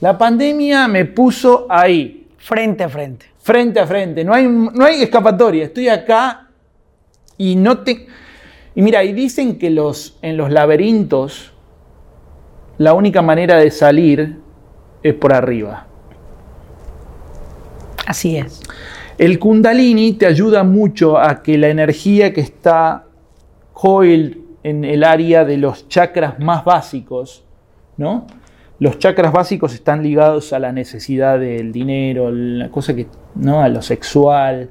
La 0.00 0.18
pandemia 0.18 0.88
me 0.88 1.04
puso 1.04 1.66
ahí. 1.68 2.26
Frente 2.36 2.84
a 2.84 2.88
frente. 2.88 3.26
Frente 3.40 3.80
a 3.80 3.86
frente. 3.86 4.24
No 4.24 4.34
hay, 4.34 4.46
no 4.46 4.84
hay 4.84 5.02
escapatoria. 5.02 5.64
Estoy 5.64 5.88
acá 5.88 6.48
y 7.38 7.56
no 7.56 7.78
te. 7.78 8.06
Y 8.74 8.82
mira, 8.82 9.04
y 9.04 9.12
dicen 9.12 9.58
que 9.58 9.70
los, 9.70 10.18
en 10.22 10.36
los 10.36 10.50
laberintos 10.50 11.52
la 12.78 12.94
única 12.94 13.22
manera 13.22 13.58
de 13.58 13.70
salir 13.70 14.38
es 15.02 15.14
por 15.14 15.32
arriba. 15.32 15.86
Así 18.06 18.36
es. 18.36 18.60
El 19.22 19.38
kundalini 19.38 20.14
te 20.14 20.26
ayuda 20.26 20.64
mucho 20.64 21.16
a 21.16 21.44
que 21.44 21.56
la 21.56 21.68
energía 21.68 22.32
que 22.32 22.40
está 22.40 23.04
coil 23.72 24.42
en 24.64 24.84
el 24.84 25.04
área 25.04 25.44
de 25.44 25.58
los 25.58 25.88
chakras 25.88 26.40
más 26.40 26.64
básicos, 26.64 27.44
¿no? 27.96 28.26
Los 28.80 28.98
chakras 28.98 29.32
básicos 29.32 29.74
están 29.74 30.02
ligados 30.02 30.52
a 30.52 30.58
la 30.58 30.72
necesidad 30.72 31.38
del 31.38 31.70
dinero, 31.70 32.32
la 32.32 32.68
cosa 32.68 32.96
que, 32.96 33.06
¿no? 33.36 33.62
a 33.62 33.68
lo 33.68 33.80
sexual. 33.80 34.70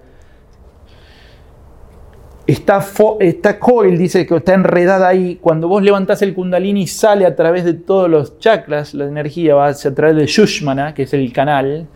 Está, 2.45 2.85
está 3.21 3.57
coil, 3.57 3.97
dice 3.97 4.25
que 4.25 4.35
está 4.35 4.53
enredada 4.53 5.07
ahí. 5.07 5.37
Cuando 5.39 5.69
vos 5.69 5.81
levantás 5.81 6.21
el 6.23 6.33
kundalini 6.33 6.87
sale 6.87 7.25
a 7.25 7.37
través 7.37 7.63
de 7.63 7.75
todos 7.75 8.09
los 8.09 8.37
chakras, 8.37 8.93
la 8.95 9.05
energía 9.05 9.55
va 9.55 9.67
a 9.67 9.73
través 9.73 10.17
de 10.17 10.25
Shushmana, 10.25 10.93
que 10.93 11.03
es 11.03 11.13
el 11.13 11.31
canal, 11.31 11.87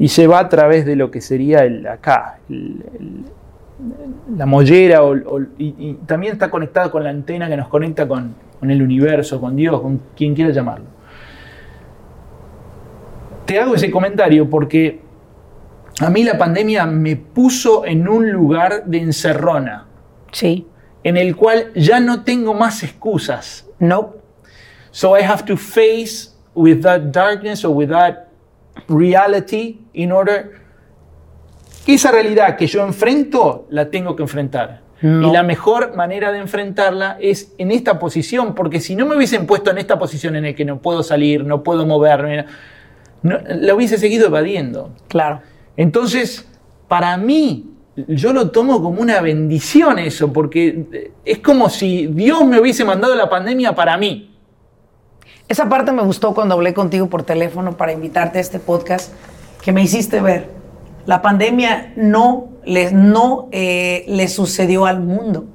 y 0.00 0.08
se 0.08 0.26
va 0.26 0.38
a 0.38 0.48
través 0.48 0.86
de 0.86 0.96
lo 0.96 1.10
que 1.10 1.20
sería 1.20 1.62
el, 1.62 1.86
acá, 1.86 2.38
la 4.34 4.46
mollera, 4.46 5.02
y, 5.58 5.92
también 6.06 6.32
está 6.32 6.50
conectada 6.50 6.90
con 6.90 7.04
la 7.04 7.10
antena 7.10 7.50
que 7.50 7.56
nos 7.58 7.68
conecta 7.68 8.08
con, 8.08 8.34
el 8.62 8.82
universo, 8.82 9.38
con 9.38 9.54
Dios, 9.54 9.78
con 9.82 10.00
quien 10.16 10.34
quiera 10.34 10.52
llamarlo. 10.52 10.86
Te 13.44 13.60
hago 13.60 13.74
ese 13.74 13.90
comentario 13.90 14.48
porque 14.48 15.02
a 16.00 16.08
mí 16.08 16.24
la 16.24 16.38
pandemia 16.38 16.86
me 16.86 17.16
puso 17.16 17.84
en 17.84 18.08
un 18.08 18.32
lugar 18.32 18.86
de 18.86 19.02
encerrona. 19.02 19.84
Sí. 20.32 20.66
En 21.04 21.18
el 21.18 21.36
cual 21.36 21.74
ya 21.74 22.00
no 22.00 22.24
tengo 22.24 22.54
más 22.54 22.82
excusas. 22.82 23.68
No. 23.78 24.14
So 24.92 25.14
I 25.18 25.22
have 25.22 25.44
to 25.44 25.58
face 25.58 26.30
with 26.54 26.80
that 26.84 27.12
darkness 27.12 27.66
or 27.66 27.76
with 27.76 27.90
that 27.90 28.29
reality 28.88 29.80
in 29.92 30.12
order 30.12 30.60
esa 31.94 32.10
realidad 32.10 32.56
que 32.56 32.66
yo 32.66 32.84
enfrento 32.84 33.66
la 33.70 33.90
tengo 33.90 34.16
que 34.16 34.22
enfrentar. 34.22 34.82
Y 35.02 35.32
la 35.32 35.42
mejor 35.42 35.96
manera 35.96 36.30
de 36.30 36.40
enfrentarla 36.40 37.16
es 37.18 37.54
en 37.56 37.70
esta 37.70 37.98
posición, 37.98 38.54
porque 38.54 38.80
si 38.80 38.94
no 38.94 39.06
me 39.06 39.16
hubiesen 39.16 39.46
puesto 39.46 39.70
en 39.70 39.78
esta 39.78 39.98
posición 39.98 40.36
en 40.36 40.44
la 40.44 40.52
que 40.52 40.66
no 40.66 40.82
puedo 40.82 41.02
salir, 41.02 41.42
no 41.42 41.62
puedo 41.62 41.86
moverme, 41.86 42.44
la 43.22 43.74
hubiese 43.74 43.96
seguido 43.96 44.26
evadiendo. 44.26 44.90
Claro. 45.08 45.40
Entonces, 45.78 46.46
para 46.86 47.16
mí, 47.16 47.70
yo 48.08 48.34
lo 48.34 48.50
tomo 48.50 48.82
como 48.82 49.00
una 49.00 49.22
bendición 49.22 49.98
eso, 49.98 50.34
porque 50.34 51.12
es 51.24 51.38
como 51.38 51.70
si 51.70 52.08
Dios 52.08 52.44
me 52.44 52.60
hubiese 52.60 52.84
mandado 52.84 53.14
la 53.14 53.30
pandemia 53.30 53.74
para 53.74 53.96
mí. 53.96 54.29
Esa 55.50 55.68
parte 55.68 55.90
me 55.90 56.04
gustó 56.04 56.32
cuando 56.32 56.54
hablé 56.54 56.74
contigo 56.74 57.08
por 57.08 57.24
teléfono 57.24 57.76
para 57.76 57.92
invitarte 57.92 58.38
a 58.38 58.40
este 58.40 58.60
podcast, 58.60 59.12
que 59.60 59.72
me 59.72 59.82
hiciste 59.82 60.20
ver. 60.20 60.48
La 61.06 61.22
pandemia 61.22 61.92
no 61.96 62.50
le, 62.64 62.92
no, 62.92 63.48
eh, 63.50 64.04
le 64.06 64.28
sucedió 64.28 64.86
al 64.86 65.00
mundo, 65.00 65.46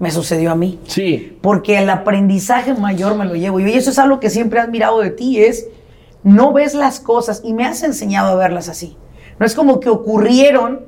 me 0.00 0.10
sucedió 0.10 0.50
a 0.50 0.56
mí. 0.56 0.80
Sí. 0.88 1.38
Porque 1.40 1.78
el 1.78 1.88
aprendizaje 1.88 2.74
mayor 2.74 3.14
me 3.14 3.26
lo 3.26 3.36
llevo. 3.36 3.60
Y 3.60 3.72
eso 3.74 3.90
es 3.90 4.00
algo 4.00 4.18
que 4.18 4.28
siempre 4.28 4.58
he 4.58 4.62
admirado 4.62 4.98
de 4.98 5.10
ti, 5.10 5.40
es 5.40 5.68
no 6.24 6.52
ves 6.52 6.74
las 6.74 6.98
cosas 6.98 7.40
y 7.44 7.52
me 7.52 7.64
has 7.64 7.84
enseñado 7.84 8.32
a 8.32 8.34
verlas 8.34 8.68
así. 8.68 8.96
No 9.38 9.46
es 9.46 9.54
como 9.54 9.78
que 9.78 9.88
ocurrieron 9.88 10.86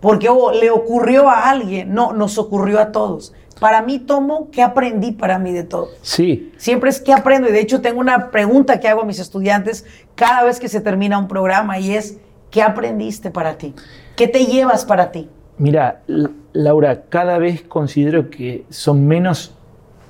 porque 0.00 0.28
oh, 0.28 0.50
le 0.50 0.72
ocurrió 0.72 1.28
a 1.28 1.50
alguien, 1.50 1.94
no, 1.94 2.12
nos 2.14 2.36
ocurrió 2.36 2.80
a 2.80 2.90
todos. 2.90 3.32
Para 3.62 3.80
mí 3.80 4.00
tomo 4.00 4.50
qué 4.50 4.60
aprendí 4.60 5.12
para 5.12 5.38
mí 5.38 5.52
de 5.52 5.62
todo. 5.62 5.90
Sí. 6.02 6.50
Siempre 6.56 6.90
es 6.90 7.00
qué 7.00 7.12
aprendo. 7.12 7.48
Y 7.48 7.52
de 7.52 7.60
hecho 7.60 7.80
tengo 7.80 8.00
una 8.00 8.32
pregunta 8.32 8.80
que 8.80 8.88
hago 8.88 9.02
a 9.02 9.04
mis 9.04 9.20
estudiantes 9.20 9.86
cada 10.16 10.42
vez 10.42 10.58
que 10.58 10.66
se 10.66 10.80
termina 10.80 11.16
un 11.16 11.28
programa 11.28 11.78
y 11.78 11.94
es, 11.94 12.18
¿qué 12.50 12.60
aprendiste 12.60 13.30
para 13.30 13.58
ti? 13.58 13.72
¿Qué 14.16 14.26
te 14.26 14.46
llevas 14.46 14.84
para 14.84 15.12
ti? 15.12 15.28
Mira, 15.58 16.02
Laura, 16.52 17.02
cada 17.08 17.38
vez 17.38 17.62
considero 17.62 18.30
que 18.30 18.64
son 18.68 19.06
menos, 19.06 19.54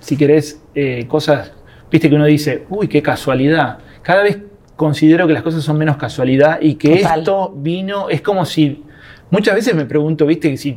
si 0.01 0.17
querés, 0.17 0.63
eh, 0.75 1.07
cosas, 1.07 1.53
viste 1.91 2.09
que 2.09 2.15
uno 2.15 2.25
dice, 2.25 2.65
uy, 2.71 2.89
qué 2.89 3.03
casualidad. 3.03 3.81
Cada 4.01 4.23
vez 4.23 4.39
considero 4.77 5.27
que 5.27 5.35
las 5.35 5.43
cosas 5.43 5.63
son 5.63 5.77
menos 5.77 5.99
casualidad 5.99 6.59
y 6.63 6.77
que 6.77 7.03
esto 7.03 7.53
vino, 7.55 8.09
es 8.09 8.23
como 8.23 8.47
si 8.47 8.83
Muchas 9.33 9.55
veces 9.55 9.75
me 9.75 9.87
pregunto, 9.87 10.27
viste, 10.27 10.55
si 10.59 10.77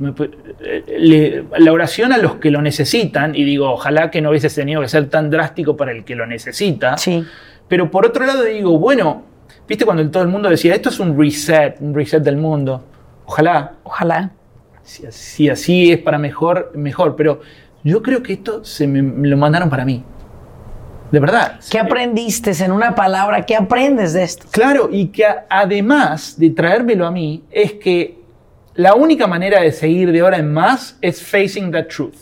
la 1.59 1.73
oración 1.73 2.13
a 2.13 2.17
los 2.17 2.35
que 2.35 2.49
lo 2.49 2.61
necesitan, 2.61 3.35
y 3.35 3.43
digo, 3.43 3.69
ojalá 3.69 4.09
que 4.09 4.21
no 4.21 4.29
hubiese 4.29 4.49
tenido 4.49 4.79
que 4.79 4.87
ser 4.87 5.09
tan 5.09 5.29
drástico 5.29 5.75
para 5.75 5.91
el 5.91 6.05
que 6.05 6.15
lo 6.15 6.25
necesita. 6.25 6.97
Sí. 6.97 7.25
Pero 7.67 7.91
por 7.91 8.05
otro 8.05 8.25
lado 8.25 8.43
digo, 8.43 8.79
bueno, 8.79 9.23
viste 9.67 9.83
cuando 9.83 10.09
todo 10.09 10.23
el 10.23 10.29
mundo 10.29 10.49
decía, 10.49 10.73
esto 10.73 10.87
es 10.87 11.01
un 11.01 11.19
reset, 11.19 11.81
un 11.81 11.93
reset 11.93 12.23
del 12.23 12.37
mundo. 12.37 12.81
Ojalá. 13.25 13.73
Ojalá. 13.83 14.31
Si, 14.83 15.49
así 15.49 15.91
es 15.91 15.99
para 15.99 16.17
mejor, 16.17 16.71
mejor. 16.75 17.17
Pero 17.17 17.41
yo 17.83 18.01
creo 18.01 18.23
que 18.23 18.31
esto 18.31 18.63
se 18.63 18.87
me, 18.87 19.27
lo 19.27 19.35
mandaron 19.35 19.69
para 19.69 19.83
mí. 19.83 20.01
De 21.11 21.19
verdad. 21.19 21.59
¿Qué 21.69 21.77
aprendiste 21.77 22.51
en 22.63 22.71
una 22.71 22.95
palabra? 22.95 23.45
¿Qué 23.45 23.57
aprendes 23.57 24.13
de 24.13 24.23
esto? 24.23 24.47
Claro, 24.49 24.87
y 24.89 25.07
que 25.07 25.25
además 25.49 26.39
de 26.39 26.51
traérmelo 26.51 27.05
a 27.05 27.11
mí, 27.11 27.43
es 27.51 27.73
que 27.73 28.23
la 28.75 28.93
única 28.93 29.25
manera 29.25 29.61
de 29.61 29.71
seguir 29.71 30.11
de 30.11 30.19
ahora 30.19 30.37
en 30.37 30.53
más 30.53 30.97
es 31.01 31.23
facing 31.23 31.71
the 31.71 31.83
truth. 31.83 32.15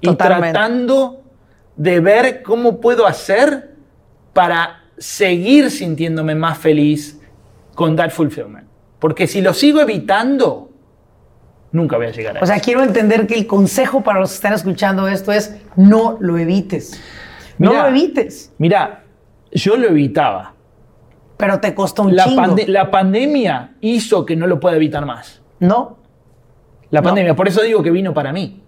Y 0.00 0.14
tratando 0.16 1.22
de 1.76 2.00
ver 2.00 2.42
cómo 2.42 2.80
puedo 2.80 3.06
hacer 3.06 3.74
para 4.32 4.82
seguir 4.98 5.70
sintiéndome 5.70 6.34
más 6.34 6.58
feliz 6.58 7.20
con 7.74 7.96
that 7.96 8.10
fulfillment. 8.10 8.66
Porque 8.98 9.26
si 9.26 9.40
lo 9.40 9.54
sigo 9.54 9.80
evitando, 9.80 10.70
nunca 11.72 11.96
voy 11.96 12.06
a 12.06 12.10
llegar 12.10 12.38
a 12.38 12.40
O 12.40 12.46
sea, 12.46 12.60
quiero 12.60 12.82
entender 12.82 13.26
que 13.26 13.34
el 13.34 13.46
consejo 13.46 14.02
para 14.02 14.20
los 14.20 14.30
que 14.30 14.34
están 14.36 14.52
escuchando 14.52 15.08
esto 15.08 15.32
es 15.32 15.56
no 15.76 16.18
lo 16.20 16.38
evites. 16.38 17.00
No 17.58 17.72
lo 17.72 17.86
evites. 17.86 18.52
Mira, 18.58 19.04
yo 19.52 19.76
lo 19.76 19.88
evitaba. 19.88 20.54
Pero 21.36 21.60
te 21.60 21.74
costó 21.74 22.02
un 22.02 22.16
la 22.16 22.24
chingo. 22.24 22.56
la 22.66 22.90
pandemia 22.90 23.74
hizo 23.80 24.26
que 24.26 24.36
no 24.36 24.46
lo 24.46 24.60
pueda 24.60 24.76
evitar 24.76 25.06
más. 25.06 25.43
No. 25.66 25.98
La 26.90 27.02
pandemia, 27.02 27.34
por 27.34 27.48
eso 27.48 27.62
digo 27.62 27.82
que 27.82 27.90
vino 27.90 28.14
para 28.14 28.32
mí. 28.32 28.62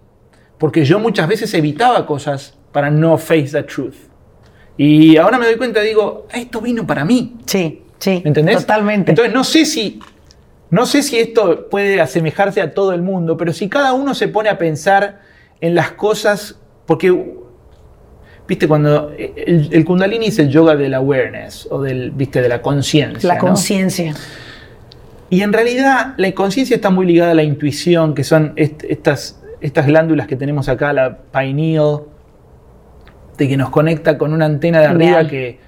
Porque 0.57 0.83
yo 0.83 0.99
muchas 0.99 1.27
veces 1.27 1.53
evitaba 1.53 2.05
cosas 2.05 2.57
para 2.71 2.89
no 2.89 3.17
face 3.17 3.49
the 3.51 3.63
truth. 3.63 3.95
Y 4.75 5.17
ahora 5.17 5.37
me 5.37 5.45
doy 5.45 5.55
cuenta, 5.55 5.81
digo, 5.81 6.27
esto 6.33 6.61
vino 6.61 6.85
para 6.85 7.05
mí. 7.05 7.37
Sí, 7.45 7.83
sí. 7.99 8.21
¿Entendés? 8.25 8.57
Totalmente. 8.57 9.11
Entonces, 9.11 9.33
no 9.33 9.43
sé 9.43 9.65
si. 9.65 9.99
No 10.69 10.85
sé 10.85 11.01
si 11.01 11.17
esto 11.17 11.69
puede 11.69 12.01
asemejarse 12.01 12.59
a 12.59 12.73
todo 12.73 12.91
el 12.91 13.01
mundo, 13.01 13.37
pero 13.37 13.53
si 13.53 13.69
cada 13.69 13.93
uno 13.93 14.13
se 14.13 14.27
pone 14.27 14.49
a 14.49 14.57
pensar 14.57 15.21
en 15.61 15.75
las 15.75 15.91
cosas, 15.91 16.59
porque, 16.85 17.25
viste, 18.45 18.67
cuando 18.67 19.13
el, 19.17 19.85
Kundalini 19.85 20.27
es 20.27 20.39
el 20.39 20.49
yoga 20.49 20.75
del 20.75 20.93
awareness, 20.93 21.69
o 21.71 21.81
del, 21.81 22.11
viste, 22.11 22.41
de 22.41 22.49
la 22.49 22.61
conciencia. 22.61 23.33
La 23.33 23.39
conciencia. 23.39 24.13
Y 25.29 25.41
en 25.41 25.53
realidad 25.53 26.13
la 26.17 26.31
conciencia 26.33 26.75
está 26.75 26.89
muy 26.89 27.05
ligada 27.05 27.31
a 27.31 27.35
la 27.35 27.43
intuición, 27.43 28.13
que 28.15 28.23
son 28.23 28.53
estas, 28.55 29.41
estas 29.61 29.85
glándulas 29.85 30.27
que 30.27 30.35
tenemos 30.35 30.69
acá, 30.69 30.93
la 30.93 31.17
pineal, 31.17 32.03
de 33.37 33.47
que 33.47 33.57
nos 33.57 33.69
conecta 33.69 34.17
con 34.17 34.33
una 34.33 34.45
antena 34.45 34.79
de 34.79 34.85
arriba 34.85 35.27
que, 35.27 35.59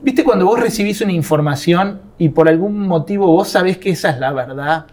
¿Viste 0.00 0.22
cuando 0.22 0.46
vos 0.46 0.60
recibís 0.60 1.00
una 1.00 1.12
información 1.12 2.00
y 2.18 2.28
por 2.28 2.48
algún 2.48 2.86
motivo 2.86 3.26
vos 3.26 3.48
sabés 3.48 3.78
que 3.78 3.90
esa 3.90 4.10
es 4.10 4.20
la 4.20 4.32
verdad, 4.32 4.86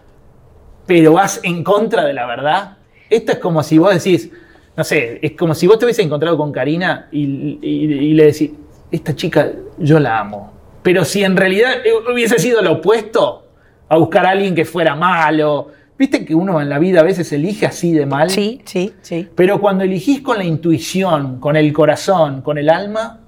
pero 0.84 1.12
vas 1.12 1.40
en 1.44 1.62
contra 1.62 2.04
de 2.04 2.12
la 2.12 2.26
verdad? 2.26 2.78
Esto 3.08 3.32
es 3.32 3.38
como 3.38 3.62
si 3.62 3.78
vos 3.78 3.94
decís, 3.94 4.30
no 4.76 4.82
sé, 4.82 5.20
es 5.22 5.32
como 5.32 5.54
si 5.54 5.68
vos 5.68 5.78
te 5.78 5.84
hubiese 5.84 6.02
encontrado 6.02 6.36
con 6.36 6.50
Karina 6.50 7.08
y, 7.12 8.14
le 8.14 8.24
decís, 8.24 8.50
esta 8.90 9.14
chica 9.14 9.52
yo 9.78 10.00
la 10.00 10.18
amo. 10.18 10.52
Pero 10.82 11.04
si 11.04 11.22
en 11.22 11.36
realidad 11.36 11.74
hubiese 12.12 12.40
sido 12.40 12.60
lo 12.60 12.72
opuesto, 12.72 13.45
a 13.88 13.96
buscar 13.96 14.26
a 14.26 14.30
alguien 14.30 14.54
que 14.54 14.64
fuera 14.64 14.94
malo, 14.94 15.70
¿Viste 15.98 16.26
que 16.26 16.34
uno 16.34 16.60
en 16.60 16.68
la 16.68 16.78
vida 16.78 17.00
a 17.00 17.02
veces 17.02 17.32
elige 17.32 17.64
así 17.64 17.92
de 17.92 18.04
mal? 18.04 18.28
Sí, 18.28 18.60
sí, 18.64 18.92
sí. 19.00 19.28
Pero 19.34 19.60
cuando 19.60 19.82
elegís 19.82 20.20
con 20.20 20.36
la 20.36 20.44
intuición, 20.44 21.40
con 21.40 21.56
el 21.56 21.72
corazón, 21.72 22.42
con 22.42 22.58
el 22.58 22.68
alma, 22.68 23.20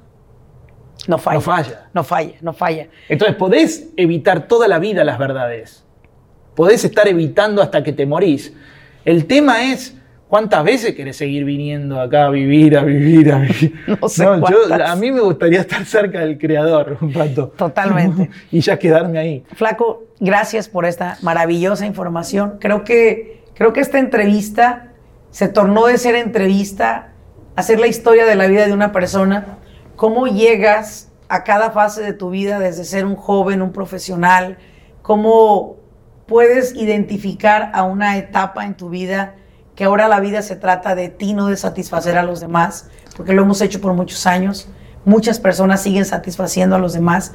no 1.07 1.17
falla. 1.17 1.37
No 1.37 1.41
falla. 1.41 1.89
No 1.95 2.05
falla, 2.05 2.35
no 2.43 2.53
falla. 2.53 2.89
Entonces 3.09 3.37
podés 3.37 3.89
evitar 3.97 4.47
toda 4.47 4.69
la 4.69 4.79
vida 4.79 5.03
las 5.03 5.19
verdades. 5.19 5.85
Podés 6.55 6.85
estar 6.85 7.09
evitando 7.09 7.63
hasta 7.63 7.83
que 7.83 7.93
te 7.93 8.05
morís. 8.05 8.53
El 9.05 9.27
tema 9.27 9.73
es 9.73 9.97
cuántas 10.29 10.63
veces 10.65 10.95
querés 10.95 11.17
seguir 11.17 11.45
viniendo 11.45 12.01
acá 12.01 12.27
a 12.27 12.31
vivir, 12.31 12.77
a 12.77 12.83
vivir, 12.83 13.33
a 13.33 13.39
vivir. 13.39 13.75
No 14.01 14.09
sé 14.09 14.25
a 14.25 14.97
mí 14.97 15.11
me 15.11 15.21
gustaría 15.21 15.61
estar 15.61 15.85
cerca 15.85 16.21
del 16.21 16.39
creador 16.39 16.99
un 17.01 17.13
rato. 17.13 17.49
Totalmente. 17.57 18.31
y 18.51 18.61
ya 18.61 18.79
quedarme 18.79 19.19
ahí. 19.19 19.45
Flaco, 19.55 20.05
gracias 20.21 20.69
por 20.69 20.85
esta 20.85 21.19
maravillosa 21.23 21.87
información. 21.87 22.59
Creo 22.61 22.85
que, 22.85 23.43
creo 23.55 23.73
que 23.73 23.81
esta 23.81 23.99
entrevista 23.99 24.93
se 25.31 25.49
tornó 25.49 25.87
de 25.87 25.99
ser 25.99 26.15
entrevista, 26.15 27.13
hacer 27.57 27.81
la 27.81 27.87
historia 27.87 28.25
de 28.25 28.35
la 28.35 28.47
vida 28.47 28.67
de 28.67 28.73
una 28.73 28.93
persona 28.93 29.59
cómo 29.99 30.29
llegas 30.29 31.11
a 31.29 31.45
cada 31.45 31.73
fase 31.73 32.03
de 32.03 32.15
tu 32.15 32.31
vida, 32.31 32.59
desde 32.59 32.85
ser 32.85 33.05
un 33.05 33.17
joven, 33.17 33.61
un 33.61 33.73
profesional, 33.73 34.57
cómo 35.03 35.77
puedes 36.27 36.75
identificar 36.75 37.71
a 37.75 37.83
una 37.83 38.17
etapa 38.17 38.65
en 38.65 38.77
tu 38.77 38.89
vida 38.89 39.35
que 39.79 39.85
ahora 39.85 40.09
la 40.09 40.19
vida 40.19 40.43
se 40.43 40.57
trata 40.57 40.97
de 40.97 41.09
ti, 41.09 41.35
no 41.35 41.47
de 41.47 41.57
satisfacer 41.57 42.19
a 42.19 42.25
los 42.25 42.41
demás, 42.41 42.89
porque 43.17 43.33
lo 43.33 43.43
hemos 43.43 43.61
hecho 43.61 43.81
por 43.81 43.95
muchos 43.95 44.27
años. 44.27 44.69
Muchas 45.05 45.39
personas 45.39 45.81
siguen 45.81 46.05
satisfaciendo 46.05 46.75
a 46.75 46.81
los 46.81 46.95
demás 46.95 47.31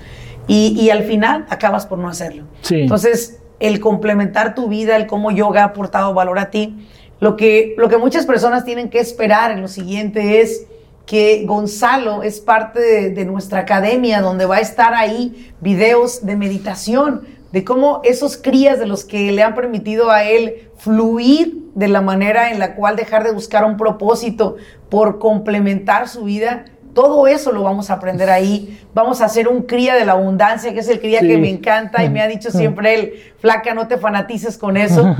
y, 0.45 0.89
al 0.89 1.03
final 1.03 1.45
acabas 1.49 1.85
por 1.85 1.99
no 1.99 2.09
hacerlo. 2.09 2.43
Entonces, 2.69 3.39
el 3.61 3.79
complementar 3.79 4.55
tu 4.55 4.67
vida, 4.67 4.97
el 4.97 5.07
cómo 5.07 5.31
yoga 5.31 5.61
ha 5.61 5.67
aportado 5.67 6.13
valor 6.13 6.37
a 6.37 6.51
ti, 6.51 6.85
lo 7.21 7.37
que, 7.37 7.75
lo 7.77 7.87
que 7.87 7.95
muchas 7.95 8.25
personas 8.25 8.65
tienen 8.65 8.89
que 8.89 8.99
esperar 8.99 9.51
en 9.51 9.61
lo 9.61 9.69
siguiente 9.69 10.41
es 10.41 10.65
que 11.05 11.45
Gonzalo 11.45 12.23
es 12.23 12.41
parte 12.41 13.09
de, 13.09 13.23
nuestra 13.25 13.59
academia, 13.59 14.19
donde 14.19 14.45
va 14.45 14.57
a 14.57 14.59
estar 14.59 14.93
ahí 14.93 15.53
videos 15.61 16.25
de 16.25 16.35
meditación, 16.35 17.21
de 17.53 17.63
cómo 17.63 18.01
esos 18.03 18.35
crías 18.35 18.79
de 18.79 18.85
los 18.85 19.05
que 19.05 19.31
le 19.31 19.43
han 19.43 19.55
permitido 19.55 20.11
a 20.11 20.25
él 20.25 20.67
fluir 20.83 21.69
de 21.75 21.87
la 21.87 22.01
manera 22.01 22.51
en 22.51 22.59
la 22.59 22.75
cual 22.75 22.97
dejar 22.97 23.23
de 23.23 23.31
buscar 23.31 23.63
un 23.63 23.77
propósito 23.77 24.57
por 24.89 25.17
complementar 25.17 26.09
su 26.09 26.25
vida, 26.25 26.65
todo 26.93 27.25
eso 27.25 27.51
lo 27.51 27.63
vamos 27.63 27.89
a 27.89 27.93
aprender 27.93 28.29
ahí. 28.29 28.79
Vamos 28.93 29.21
a 29.21 29.25
hacer 29.25 29.47
un 29.47 29.63
cría 29.63 29.95
de 29.95 30.05
la 30.05 30.11
abundancia, 30.11 30.73
que 30.73 30.81
es 30.81 30.89
el 30.89 30.99
cría 30.99 31.21
que 31.21 31.37
me 31.37 31.49
encanta 31.49 32.03
y 32.03 32.09
me 32.09 32.21
ha 32.21 32.27
dicho 32.27 32.51
siempre 32.51 32.93
él, 32.93 33.13
flaca, 33.39 33.73
no 33.73 33.87
te 33.87 33.97
fanatices 33.97 34.57
con 34.57 34.77
eso. 34.77 35.03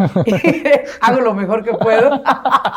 Hago 1.02 1.22
lo 1.22 1.34
mejor 1.34 1.64
que 1.64 1.73
puedo. 1.73 2.22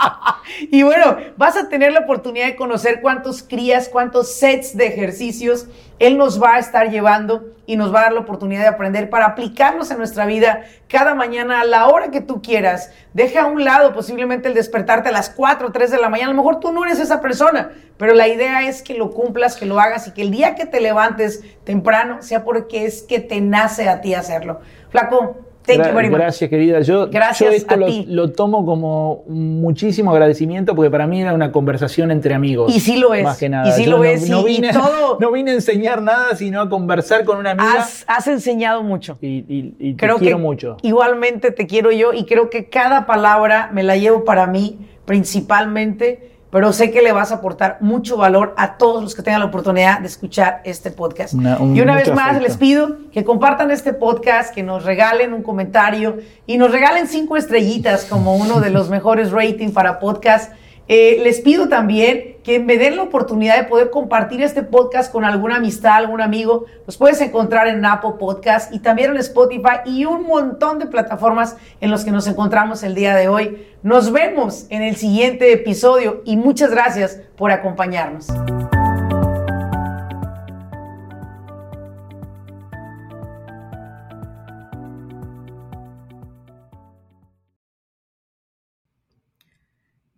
y 0.71 0.83
bueno, 0.83 1.17
vas 1.37 1.57
a 1.57 1.69
tener 1.69 1.93
la 1.93 2.01
oportunidad 2.01 2.47
de 2.47 2.57
conocer 2.57 3.01
cuántos 3.03 3.43
crías, 3.43 3.89
cuántos 3.89 4.33
sets 4.33 4.77
de 4.77 4.87
ejercicios 4.87 5.67
él 5.99 6.19
nos 6.19 6.43
va 6.43 6.55
a 6.55 6.59
estar 6.59 6.91
llevando 6.91 7.55
y 7.65 7.77
nos 7.77 7.93
va 7.93 8.01
a 8.01 8.03
dar 8.03 8.13
la 8.13 8.21
oportunidad 8.21 8.63
de 8.63 8.69
aprender 8.69 9.11
para 9.11 9.27
aplicarlos 9.27 9.91
en 9.91 9.99
nuestra 9.99 10.27
vida 10.27 10.65
cada 10.89 11.15
mañana 11.15 11.61
a 11.61 11.65
la 11.65 11.89
hora 11.89 12.11
que 12.11 12.21
tú 12.21 12.43
quieras. 12.43 12.93
Deja 13.15 13.43
a 13.43 13.47
un 13.47 13.65
lado 13.65 13.93
posiblemente 13.93 14.49
el 14.49 14.55
despertarte 14.55 15.09
a 15.09 15.13
las 15.13 15.31
4 15.31 15.69
o 15.69 15.73
3 15.73 15.91
de 15.91 15.99
la 15.99 16.09
mañana. 16.09 16.31
A 16.31 16.35
lo 16.35 16.43
mejor 16.43 16.61
tú 16.61 16.71
no 16.71 16.85
eres 16.85 17.01
esa 17.01 17.21
persona, 17.21 17.71
pero 17.97 18.15
la 18.15 18.29
idea 18.29 18.69
es 18.69 18.83
que 18.83 18.95
lo 18.95 19.11
cumplas, 19.11 19.57
que 19.57 19.67
lo 19.67 19.81
hagas 19.81 20.07
y 20.07 20.13
que 20.13 20.23
el 20.23 20.31
día 20.31 20.55
que 20.55 20.67
te 20.67 20.81
levantes 20.81 21.43
temprano 21.65 22.23
sea 22.23 22.45
porque 22.45 22.85
es 22.85 23.03
que 23.03 23.19
te 23.19 23.41
nace 23.41 23.89
a 23.89 24.01
ti 24.01 24.15
hacerlo. 24.15 24.61
Flaco, 24.91 25.39
Gracias, 25.67 26.51
querida. 26.51 26.81
Yo, 26.81 27.09
esto 27.51 27.77
lo, 28.07 28.33
tomo 28.33 28.65
como 28.65 29.25
muchísimo 29.27 30.13
agradecimiento 30.13 30.75
porque 30.75 30.91
para 30.91 31.07
mí 31.07 31.23
era 31.23 31.35
una 31.35 31.53
conversación 31.53 32.11
entre 32.11 32.35
amigos. 32.35 32.75
Y 32.75 32.81
sí 32.81 32.97
lo 32.97 33.15
es. 33.15 33.25
Más 33.25 33.39
que 33.39 33.49
nada. 33.49 33.69
Y 33.69 33.73
sí 33.73 33.87
lo 33.87 34.05
es. 34.05 34.29
No, 34.29 34.45
vine, 34.45 34.71
no 35.21 35.33
vine 35.33 35.53
a 35.53 35.55
enseñar 35.55 36.03
nada, 36.03 36.37
sino 36.37 36.61
a 36.61 36.69
conversar 36.69 37.25
con 37.25 37.39
una 37.39 37.53
amiga. 37.53 37.87
Has, 38.07 38.27
enseñado 38.27 38.83
mucho. 38.83 39.19
Y, 39.21 39.95
te 39.95 40.07
quiero 40.19 40.39
mucho. 40.39 40.77
Igualmente 40.83 41.51
te 41.51 41.67
quiero 41.67 41.91
yo 41.93 42.13
y 42.13 42.25
creo 42.25 42.51
que 42.51 42.69
cada 42.69 43.07
palabra 43.07 43.71
me 43.73 43.83
la 43.83 43.97
llevo 43.97 44.25
para 44.25 44.47
mí 44.47 44.79
principalmente 45.07 46.36
pero 46.51 46.73
sé 46.73 46.91
que 46.91 47.03
le 47.03 47.13
vas 47.13 47.33
a 47.33 47.37
aportar 47.37 47.79
mucho 47.81 48.17
valor 48.17 48.55
a 48.57 48.77
todos 48.77 49.03
los 49.03 49.15
que 49.15 49.23
tengan 49.23 49.41
la 49.41 49.47
oportunidad 49.47 50.01
de 50.01 50.07
escuchar 50.07 50.61
este 50.65 50.91
podcast. 50.91 51.35
y 51.35 51.81
una 51.81 51.95
vez 51.95 52.13
más 52.15 52.41
les 52.41 52.57
pido 52.57 52.97
que 53.13 53.25
compartan 53.25 53.71
este 53.71 53.93
podcast, 53.93 54.55
que 54.55 54.63
nos 54.63 54.85
regalen 54.85 55.33
un 55.33 55.43
comentario 55.43 56.19
y 56.47 56.59
nos 56.59 56.71
regalen 56.71 57.09
cinco 57.09 57.37
estrellitas 57.37 58.05
como 58.05 58.37
uno 58.37 58.61
de 58.61 58.71
los 58.71 58.89
mejores 58.89 59.33
ratings 59.33 59.73
para 59.73 59.99
podcast 59.99 60.53
eh, 60.89 61.19
les 61.23 61.41
pido 61.41 61.69
también 61.69 62.37
que 62.45 62.61
me 62.61 62.79
den 62.79 62.95
la 62.95 63.03
oportunidad 63.03 63.57
de 63.57 63.65
poder 63.65 63.91
compartir 63.91 64.41
este 64.41 64.63
podcast 64.63 65.11
con 65.11 65.25
alguna 65.25 65.57
amistad, 65.57 65.95
algún 65.95 66.21
amigo. 66.21 66.67
Los 66.87 66.97
puedes 66.97 67.21
encontrar 67.21 67.67
en 67.67 67.85
Apple 67.85 68.13
Podcast 68.21 68.73
y 68.73 68.79
también 68.79 69.11
en 69.11 69.17
Spotify 69.17 69.81
y 69.85 70.05
un 70.05 70.23
montón 70.23 70.79
de 70.79 70.87
plataformas 70.87 71.57
en 71.81 71.91
los 71.91 72.05
que 72.05 72.13
nos 72.13 72.29
encontramos 72.29 72.85
el 72.85 72.95
día 72.95 73.17
de 73.17 73.27
hoy. 73.29 73.67
Nos 73.83 74.13
vemos 74.13 74.67
en 74.71 74.83
el 74.83 74.95
siguiente 74.95 75.53
episodio 75.53 76.23
y 76.25 76.37
muchas 76.37 76.71
gracias 76.71 77.21
por 77.37 77.51
acompañarnos. 77.51 78.29